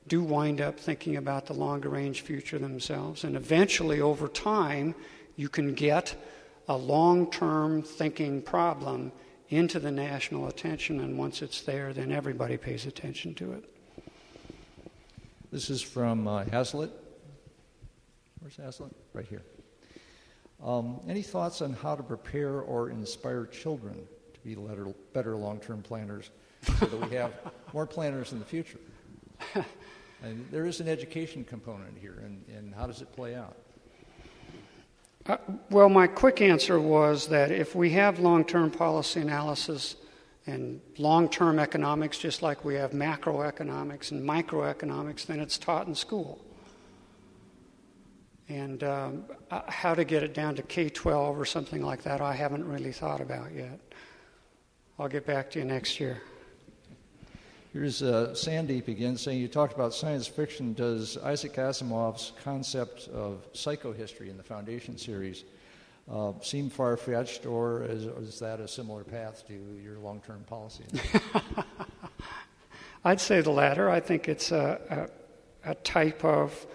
do 0.06 0.22
wind 0.22 0.60
up 0.60 0.78
thinking 0.78 1.16
about 1.16 1.46
the 1.46 1.52
longer 1.52 1.88
range 1.88 2.22
future 2.22 2.58
themselves. 2.58 3.24
And 3.24 3.36
eventually, 3.36 4.00
over 4.00 4.28
time, 4.28 4.94
you 5.36 5.48
can 5.48 5.74
get 5.74 6.14
a 6.68 6.76
long 6.76 7.30
term 7.30 7.82
thinking 7.82 8.42
problem 8.42 9.12
into 9.48 9.80
the 9.80 9.90
national 9.90 10.48
attention, 10.48 11.00
and 11.00 11.18
once 11.18 11.42
it's 11.42 11.62
there, 11.62 11.92
then 11.92 12.12
everybody 12.12 12.56
pays 12.56 12.86
attention 12.86 13.34
to 13.34 13.52
it. 13.52 13.64
This 15.50 15.70
is 15.70 15.80
from 15.80 16.28
uh, 16.28 16.44
Hazlitt. 16.44 16.90
Where's 18.40 18.56
Hazlitt? 18.56 18.94
Right 19.14 19.26
here. 19.26 19.42
Um, 20.62 21.00
any 21.09 21.22
thoughts 21.22 21.62
on 21.62 21.72
how 21.72 21.94
to 21.94 22.02
prepare 22.02 22.61
or 22.61 22.90
inspire 22.90 23.46
children 23.46 24.06
to 24.34 24.40
be 24.40 24.54
better, 24.54 24.86
better 25.12 25.36
long 25.36 25.61
term 25.61 25.82
planners 25.82 26.30
so 26.78 26.86
that 26.86 27.09
we 27.09 27.16
have 27.16 27.32
more 27.72 27.86
planners 27.86 28.32
in 28.32 28.38
the 28.38 28.44
future? 28.44 28.80
and 30.22 30.46
there 30.50 30.66
is 30.66 30.80
an 30.80 30.88
education 30.88 31.44
component 31.44 31.96
here, 31.96 32.22
and, 32.24 32.44
and 32.56 32.74
how 32.74 32.86
does 32.86 33.02
it 33.02 33.12
play 33.14 33.36
out? 33.36 33.56
Uh, 35.26 35.36
well, 35.70 35.88
my 35.88 36.06
quick 36.06 36.40
answer 36.40 36.80
was 36.80 37.28
that 37.28 37.52
if 37.52 37.74
we 37.74 37.90
have 37.90 38.18
long 38.18 38.44
term 38.44 38.70
policy 38.70 39.20
analysis 39.20 39.96
and 40.46 40.80
long 40.96 41.28
term 41.28 41.59
economics, 41.59 42.18
just 42.18 42.42
like 42.42 42.64
we 42.64 42.74
have 42.74 42.92
macroeconomics 42.92 44.11
and 44.11 44.28
microeconomics, 44.28 45.26
then 45.26 45.38
it's 45.38 45.59
taught 45.59 45.86
in 45.86 45.94
school. 45.94 46.44
And 48.49 48.82
um, 48.82 49.24
uh, 49.51 49.62
how 49.68 49.94
to 49.94 50.05
get 50.05 50.22
it 50.22 50.32
down 50.32 50.55
to 50.57 50.62
K 50.62 50.88
12 50.88 51.38
or 51.38 51.44
something 51.44 51.82
like 51.82 52.03
that, 52.05 52.20
I 52.20 52.32
haven't 52.32 52.66
really 52.66 52.92
thought 52.92 53.20
about 53.20 53.53
yet. 53.55 53.78
I'll 54.99 55.09
get 55.09 55.26
back 55.26 55.51
to 55.53 55.59
you 55.59 55.64
next 55.64 56.01
year. 56.01 56.22
Here's 57.74 58.03
uh, 58.03 58.30
Sandeep 58.32 58.88
again 58.88 59.18
saying, 59.18 59.40
You 59.40 59.49
talked 59.49 59.74
about 59.74 59.92
science 59.92 60.26
fiction. 60.26 60.72
Does 60.72 61.18
Isaac 61.18 61.55
Asimov's 61.55 62.32
concept 62.42 63.09
of 63.09 63.46
psychohistory 63.53 64.30
in 64.30 64.38
the 64.38 64.42
Foundation 64.42 64.96
series 64.96 65.44
uh, 66.11 66.32
seem 66.40 66.70
far 66.70 66.96
fetched, 66.96 67.44
or 67.44 67.84
is, 67.84 68.07
is, 68.07 68.38
that 68.38 68.61
a 68.61 68.66
similar 68.66 69.05
path 69.05 69.46
to 69.49 69.55
your 69.82 69.99
long 69.99 70.22
term 70.26 70.42
policy? 70.49 70.84
I'd 73.05 73.20
say 73.20 73.42
the 73.42 73.51
latter. 73.51 73.90
I 73.90 74.01
think 74.01 74.28
it's 74.28 74.51
a, 74.51 75.11
a, 75.64 75.70
a 75.72 75.74
type 75.74 76.24
of, 76.24 76.66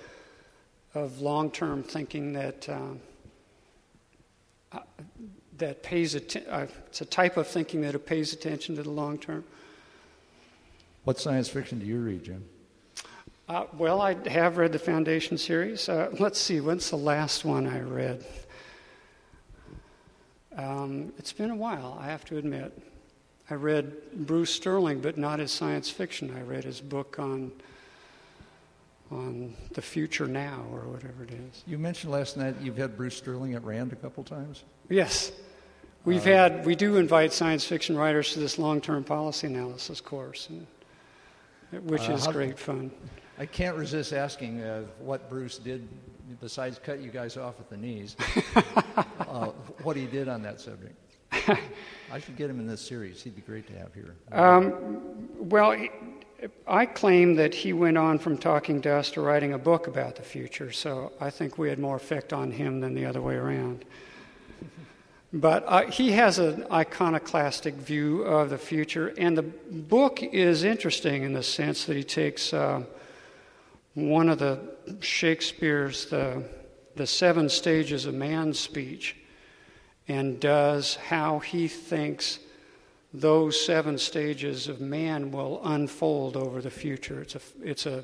of 0.93 1.21
long 1.21 1.51
term 1.51 1.83
thinking 1.83 2.33
that. 2.33 2.67
Um, 2.69 2.99
uh, 4.71 4.79
that 5.57 5.83
pays 5.83 6.15
atten- 6.15 6.47
uh, 6.49 6.67
it's 6.87 7.01
a 7.01 7.05
type 7.05 7.37
of 7.37 7.47
thinking 7.47 7.81
that 7.81 7.93
it 7.93 8.05
pays 8.05 8.33
attention 8.33 8.75
to 8.75 8.83
the 8.83 8.89
long 8.89 9.17
term. 9.17 9.43
What 11.03 11.19
science 11.19 11.49
fiction 11.49 11.79
do 11.79 11.85
you 11.85 11.99
read, 11.99 12.23
Jim? 12.23 12.45
Uh, 13.47 13.65
well, 13.77 14.01
I 14.01 14.15
have 14.29 14.57
read 14.57 14.71
the 14.71 14.79
Foundation 14.79 15.37
series. 15.37 15.89
Uh, 15.89 16.09
let's 16.19 16.39
see, 16.39 16.61
when's 16.61 16.89
the 16.89 16.97
last 16.97 17.43
one 17.43 17.67
I 17.67 17.81
read? 17.81 18.25
Um, 20.57 21.11
it's 21.17 21.33
been 21.33 21.51
a 21.51 21.55
while, 21.55 21.97
I 21.99 22.05
have 22.05 22.23
to 22.25 22.37
admit. 22.37 22.71
I 23.49 23.55
read 23.55 23.91
Bruce 24.25 24.51
Sterling, 24.51 25.01
but 25.01 25.17
not 25.17 25.39
his 25.39 25.51
science 25.51 25.89
fiction. 25.89 26.33
I 26.35 26.41
read 26.41 26.63
his 26.63 26.79
book 26.79 27.19
on 27.19 27.51
on 29.13 29.55
the 29.73 29.81
future 29.81 30.27
now, 30.27 30.65
or 30.71 30.81
whatever 30.81 31.23
it 31.23 31.31
is. 31.31 31.63
You 31.65 31.77
mentioned 31.77 32.11
last 32.11 32.37
night 32.37 32.55
you've 32.61 32.77
had 32.77 32.97
Bruce 32.97 33.17
Sterling 33.17 33.53
at 33.53 33.63
Rand 33.63 33.93
a 33.93 33.95
couple 33.95 34.23
times. 34.23 34.63
Yes, 34.89 35.31
we've 36.05 36.25
uh, 36.27 36.31
had. 36.31 36.65
We 36.65 36.75
do 36.75 36.97
invite 36.97 37.33
science 37.33 37.65
fiction 37.65 37.97
writers 37.97 38.33
to 38.33 38.39
this 38.39 38.57
long-term 38.57 39.03
policy 39.03 39.47
analysis 39.47 40.01
course. 40.01 40.49
And, 40.49 40.67
which 41.89 42.09
uh, 42.09 42.13
is 42.13 42.27
great 42.27 42.59
fun. 42.59 42.91
I 43.39 43.45
can't 43.45 43.75
resist 43.75 44.13
asking 44.13 44.61
uh, 44.61 44.83
what 44.99 45.29
Bruce 45.29 45.57
did 45.57 45.87
besides 46.39 46.79
cut 46.83 46.99
you 46.99 47.09
guys 47.09 47.37
off 47.37 47.59
at 47.59 47.69
the 47.69 47.77
knees. 47.77 48.15
uh, 49.19 49.47
what 49.81 49.95
he 49.95 50.05
did 50.05 50.27
on 50.27 50.41
that 50.43 50.61
subject. 50.61 50.95
I 52.11 52.19
should 52.19 52.37
get 52.37 52.49
him 52.49 52.59
in 52.59 52.67
this 52.67 52.81
series. 52.81 53.23
He'd 53.23 53.35
be 53.35 53.41
great 53.41 53.65
to 53.67 53.73
have 53.73 53.93
here. 53.93 54.15
Um, 54.31 55.29
well, 55.39 55.75
I 56.67 56.85
claim 56.85 57.35
that 57.35 57.53
he 57.53 57.73
went 57.73 57.97
on 57.97 58.19
from 58.19 58.37
talking 58.37 58.81
to 58.81 58.93
us 58.93 59.11
to 59.11 59.21
writing 59.21 59.53
a 59.53 59.57
book 59.57 59.87
about 59.87 60.15
the 60.15 60.23
future, 60.23 60.71
so 60.71 61.11
I 61.19 61.29
think 61.29 61.57
we 61.57 61.69
had 61.69 61.79
more 61.79 61.95
effect 61.95 62.33
on 62.33 62.51
him 62.51 62.79
than 62.79 62.93
the 62.93 63.05
other 63.05 63.21
way 63.21 63.35
around. 63.35 63.85
But 65.31 65.63
uh, 65.67 65.89
he 65.89 66.11
has 66.11 66.39
an 66.39 66.65
iconoclastic 66.71 67.73
view 67.75 68.23
of 68.23 68.49
the 68.49 68.57
future, 68.57 69.13
and 69.17 69.37
the 69.37 69.43
book 69.43 70.21
is 70.21 70.63
interesting 70.63 71.23
in 71.23 71.33
the 71.33 71.43
sense 71.43 71.85
that 71.85 71.97
he 71.97 72.03
takes 72.03 72.53
uh, 72.53 72.83
one 73.95 74.29
of 74.29 74.39
the 74.39 74.59
Shakespeare's 74.99 76.05
the 76.07 76.43
the 76.95 77.07
seven 77.07 77.49
stages 77.49 78.05
of 78.05 78.13
man's 78.13 78.59
speech, 78.59 79.15
and 80.07 80.39
does 80.39 80.95
how 80.95 81.39
he 81.39 81.67
thinks 81.67 82.39
those 83.13 83.63
seven 83.63 83.97
stages 83.97 84.67
of 84.67 84.81
man 84.81 85.31
will 85.31 85.61
unfold 85.63 86.35
over 86.35 86.61
the 86.61 86.71
future. 86.71 87.21
It's 87.21 87.35
a 87.35 87.41
it's 87.61 87.85
a 87.85 88.03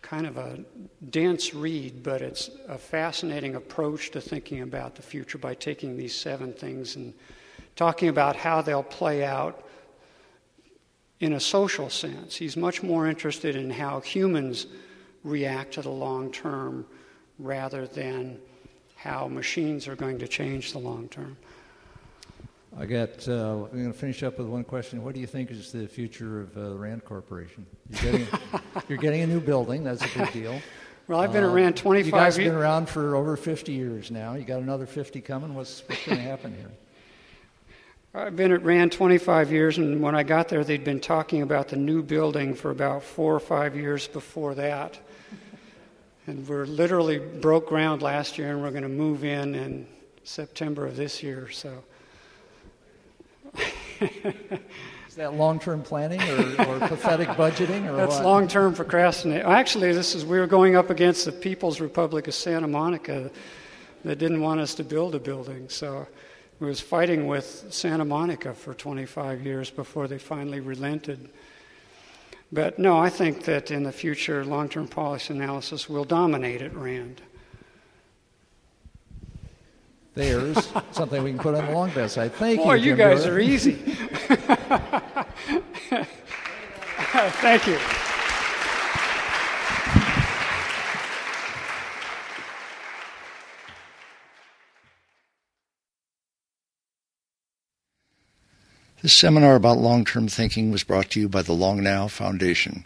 kind 0.00 0.26
of 0.26 0.36
a 0.36 0.58
dense 1.10 1.54
read, 1.54 2.02
but 2.02 2.22
it's 2.22 2.50
a 2.68 2.76
fascinating 2.76 3.54
approach 3.54 4.10
to 4.10 4.20
thinking 4.20 4.62
about 4.62 4.94
the 4.94 5.02
future 5.02 5.38
by 5.38 5.54
taking 5.54 5.96
these 5.96 6.14
seven 6.14 6.52
things 6.52 6.96
and 6.96 7.14
talking 7.76 8.08
about 8.08 8.36
how 8.36 8.60
they'll 8.62 8.82
play 8.82 9.24
out 9.24 9.64
in 11.20 11.34
a 11.34 11.40
social 11.40 11.88
sense. 11.88 12.34
He's 12.34 12.56
much 12.56 12.82
more 12.82 13.06
interested 13.06 13.54
in 13.54 13.70
how 13.70 14.00
humans 14.00 14.66
react 15.22 15.74
to 15.74 15.82
the 15.82 15.90
long 15.90 16.32
term 16.32 16.84
rather 17.38 17.86
than 17.86 18.38
how 18.96 19.28
machines 19.28 19.86
are 19.86 19.96
going 19.96 20.18
to 20.18 20.28
change 20.28 20.72
the 20.72 20.78
long 20.78 21.08
term. 21.08 21.36
I 22.78 22.86
got. 22.86 23.28
Uh, 23.28 23.66
I'm 23.70 23.82
going 23.82 23.92
to 23.92 23.98
finish 23.98 24.22
up 24.22 24.38
with 24.38 24.46
one 24.46 24.64
question. 24.64 25.04
What 25.04 25.14
do 25.14 25.20
you 25.20 25.26
think 25.26 25.50
is 25.50 25.72
the 25.72 25.86
future 25.86 26.40
of 26.40 26.56
uh, 26.56 26.70
the 26.70 26.76
Rand 26.76 27.04
Corporation? 27.04 27.66
You're 27.90 28.12
getting, 28.12 28.26
you're 28.88 28.98
getting 28.98 29.20
a 29.22 29.26
new 29.26 29.40
building. 29.40 29.84
That's 29.84 30.02
a 30.02 30.18
big 30.18 30.32
deal. 30.32 30.60
well, 31.08 31.20
I've 31.20 31.32
been 31.32 31.44
uh, 31.44 31.52
around 31.52 31.76
25 31.76 32.06
You 32.06 32.12
guys 32.12 32.36
have 32.36 32.44
been 32.46 32.54
around 32.54 32.88
for 32.88 33.14
over 33.14 33.36
50 33.36 33.72
years 33.72 34.10
now. 34.10 34.34
You 34.34 34.44
got 34.44 34.62
another 34.62 34.86
50 34.86 35.20
coming. 35.20 35.54
What's, 35.54 35.82
what's 35.86 36.06
going 36.06 36.16
to 36.22 36.24
happen 36.24 36.54
here? 36.54 36.70
I've 38.14 38.36
been 38.36 38.52
at 38.52 38.62
RAND 38.62 38.92
25 38.92 39.52
years, 39.52 39.78
and 39.78 40.02
when 40.02 40.14
I 40.14 40.22
got 40.22 40.48
there, 40.48 40.64
they'd 40.64 40.84
been 40.84 41.00
talking 41.00 41.42
about 41.42 41.68
the 41.68 41.76
new 41.76 42.02
building 42.02 42.54
for 42.54 42.70
about 42.70 43.02
four 43.02 43.34
or 43.34 43.40
five 43.40 43.74
years 43.74 44.06
before 44.06 44.54
that. 44.54 44.98
And 46.26 46.46
we're 46.46 46.66
literally 46.66 47.18
broke 47.18 47.68
ground 47.68 48.00
last 48.00 48.38
year, 48.38 48.50
and 48.50 48.62
we're 48.62 48.70
going 48.70 48.82
to 48.82 48.88
move 48.88 49.24
in 49.24 49.54
in 49.54 49.86
September 50.24 50.86
of 50.86 50.96
this 50.96 51.22
year. 51.22 51.50
So 51.50 51.82
Is 54.02 55.16
that 55.16 55.34
long-term 55.34 55.82
planning 55.82 56.22
or, 56.22 56.66
or 56.66 56.78
pathetic 56.88 57.28
budgeting 57.28 57.86
or 57.86 57.96
That's 57.96 58.14
what? 58.14 58.24
long-term 58.24 58.74
procrastination. 58.74 59.46
Actually, 59.46 59.92
this 59.92 60.14
is 60.14 60.24
we 60.24 60.38
were 60.38 60.46
going 60.46 60.74
up 60.74 60.88
against 60.88 61.26
the 61.26 61.32
People's 61.32 61.80
Republic 61.80 62.28
of 62.28 62.34
Santa 62.34 62.66
Monica 62.66 63.30
that 64.04 64.18
didn't 64.18 64.40
want 64.40 64.60
us 64.60 64.74
to 64.76 64.84
build 64.84 65.14
a 65.14 65.20
building. 65.20 65.68
So 65.68 66.06
we 66.60 66.66
was 66.66 66.80
fighting 66.80 67.26
with 67.26 67.66
Santa 67.70 68.04
Monica 68.04 68.54
for 68.54 68.72
25 68.72 69.44
years 69.44 69.70
before 69.70 70.08
they 70.08 70.18
finally 70.18 70.60
relented. 70.60 71.28
But 72.50 72.78
no, 72.78 72.98
I 72.98 73.10
think 73.10 73.44
that 73.44 73.70
in 73.70 73.82
the 73.82 73.92
future, 73.92 74.44
long-term 74.44 74.88
policy 74.88 75.34
analysis 75.34 75.88
will 75.88 76.04
dominate 76.04 76.62
at 76.62 76.74
RAND. 76.74 77.20
There's 80.14 80.70
something 80.92 81.22
we 81.22 81.30
can 81.30 81.38
put 81.38 81.54
on 81.54 81.66
the 81.66 81.72
Long 81.72 81.90
Bets 81.90 82.14
site. 82.14 82.32
Thank 82.32 82.58
Boy, 82.60 82.74
you. 82.74 82.90
you 82.90 82.96
guys 82.96 83.26
are 83.26 83.38
easy. 83.38 83.72
Thank 87.14 87.66
you. 87.66 87.78
This 99.02 99.14
seminar 99.14 99.56
about 99.56 99.78
long 99.78 100.04
term 100.04 100.28
thinking 100.28 100.70
was 100.70 100.84
brought 100.84 101.10
to 101.10 101.20
you 101.20 101.28
by 101.28 101.42
the 101.42 101.52
Long 101.52 101.82
Now 101.82 102.06
Foundation. 102.06 102.84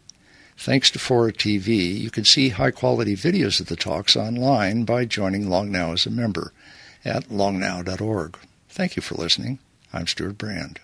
Thanks 0.57 0.91
to 0.93 0.99
Fora 0.99 1.31
TV, 1.31 1.99
you 2.01 2.11
can 2.11 2.25
see 2.25 2.49
high 2.49 2.71
quality 2.71 3.15
videos 3.15 3.61
of 3.61 3.67
the 3.67 3.77
talks 3.77 4.17
online 4.17 4.85
by 4.85 5.05
joining 5.05 5.51
Long 5.51 5.71
Now 5.71 5.93
as 5.93 6.07
a 6.07 6.11
member 6.11 6.55
at 7.07 7.31
longnow.org. 7.31 8.37
Thank 8.69 8.97
you 8.97 9.03
for 9.03 9.15
listening. 9.15 9.59
I'm 9.93 10.07
Stewart 10.07 10.37
Brand. 10.37 10.81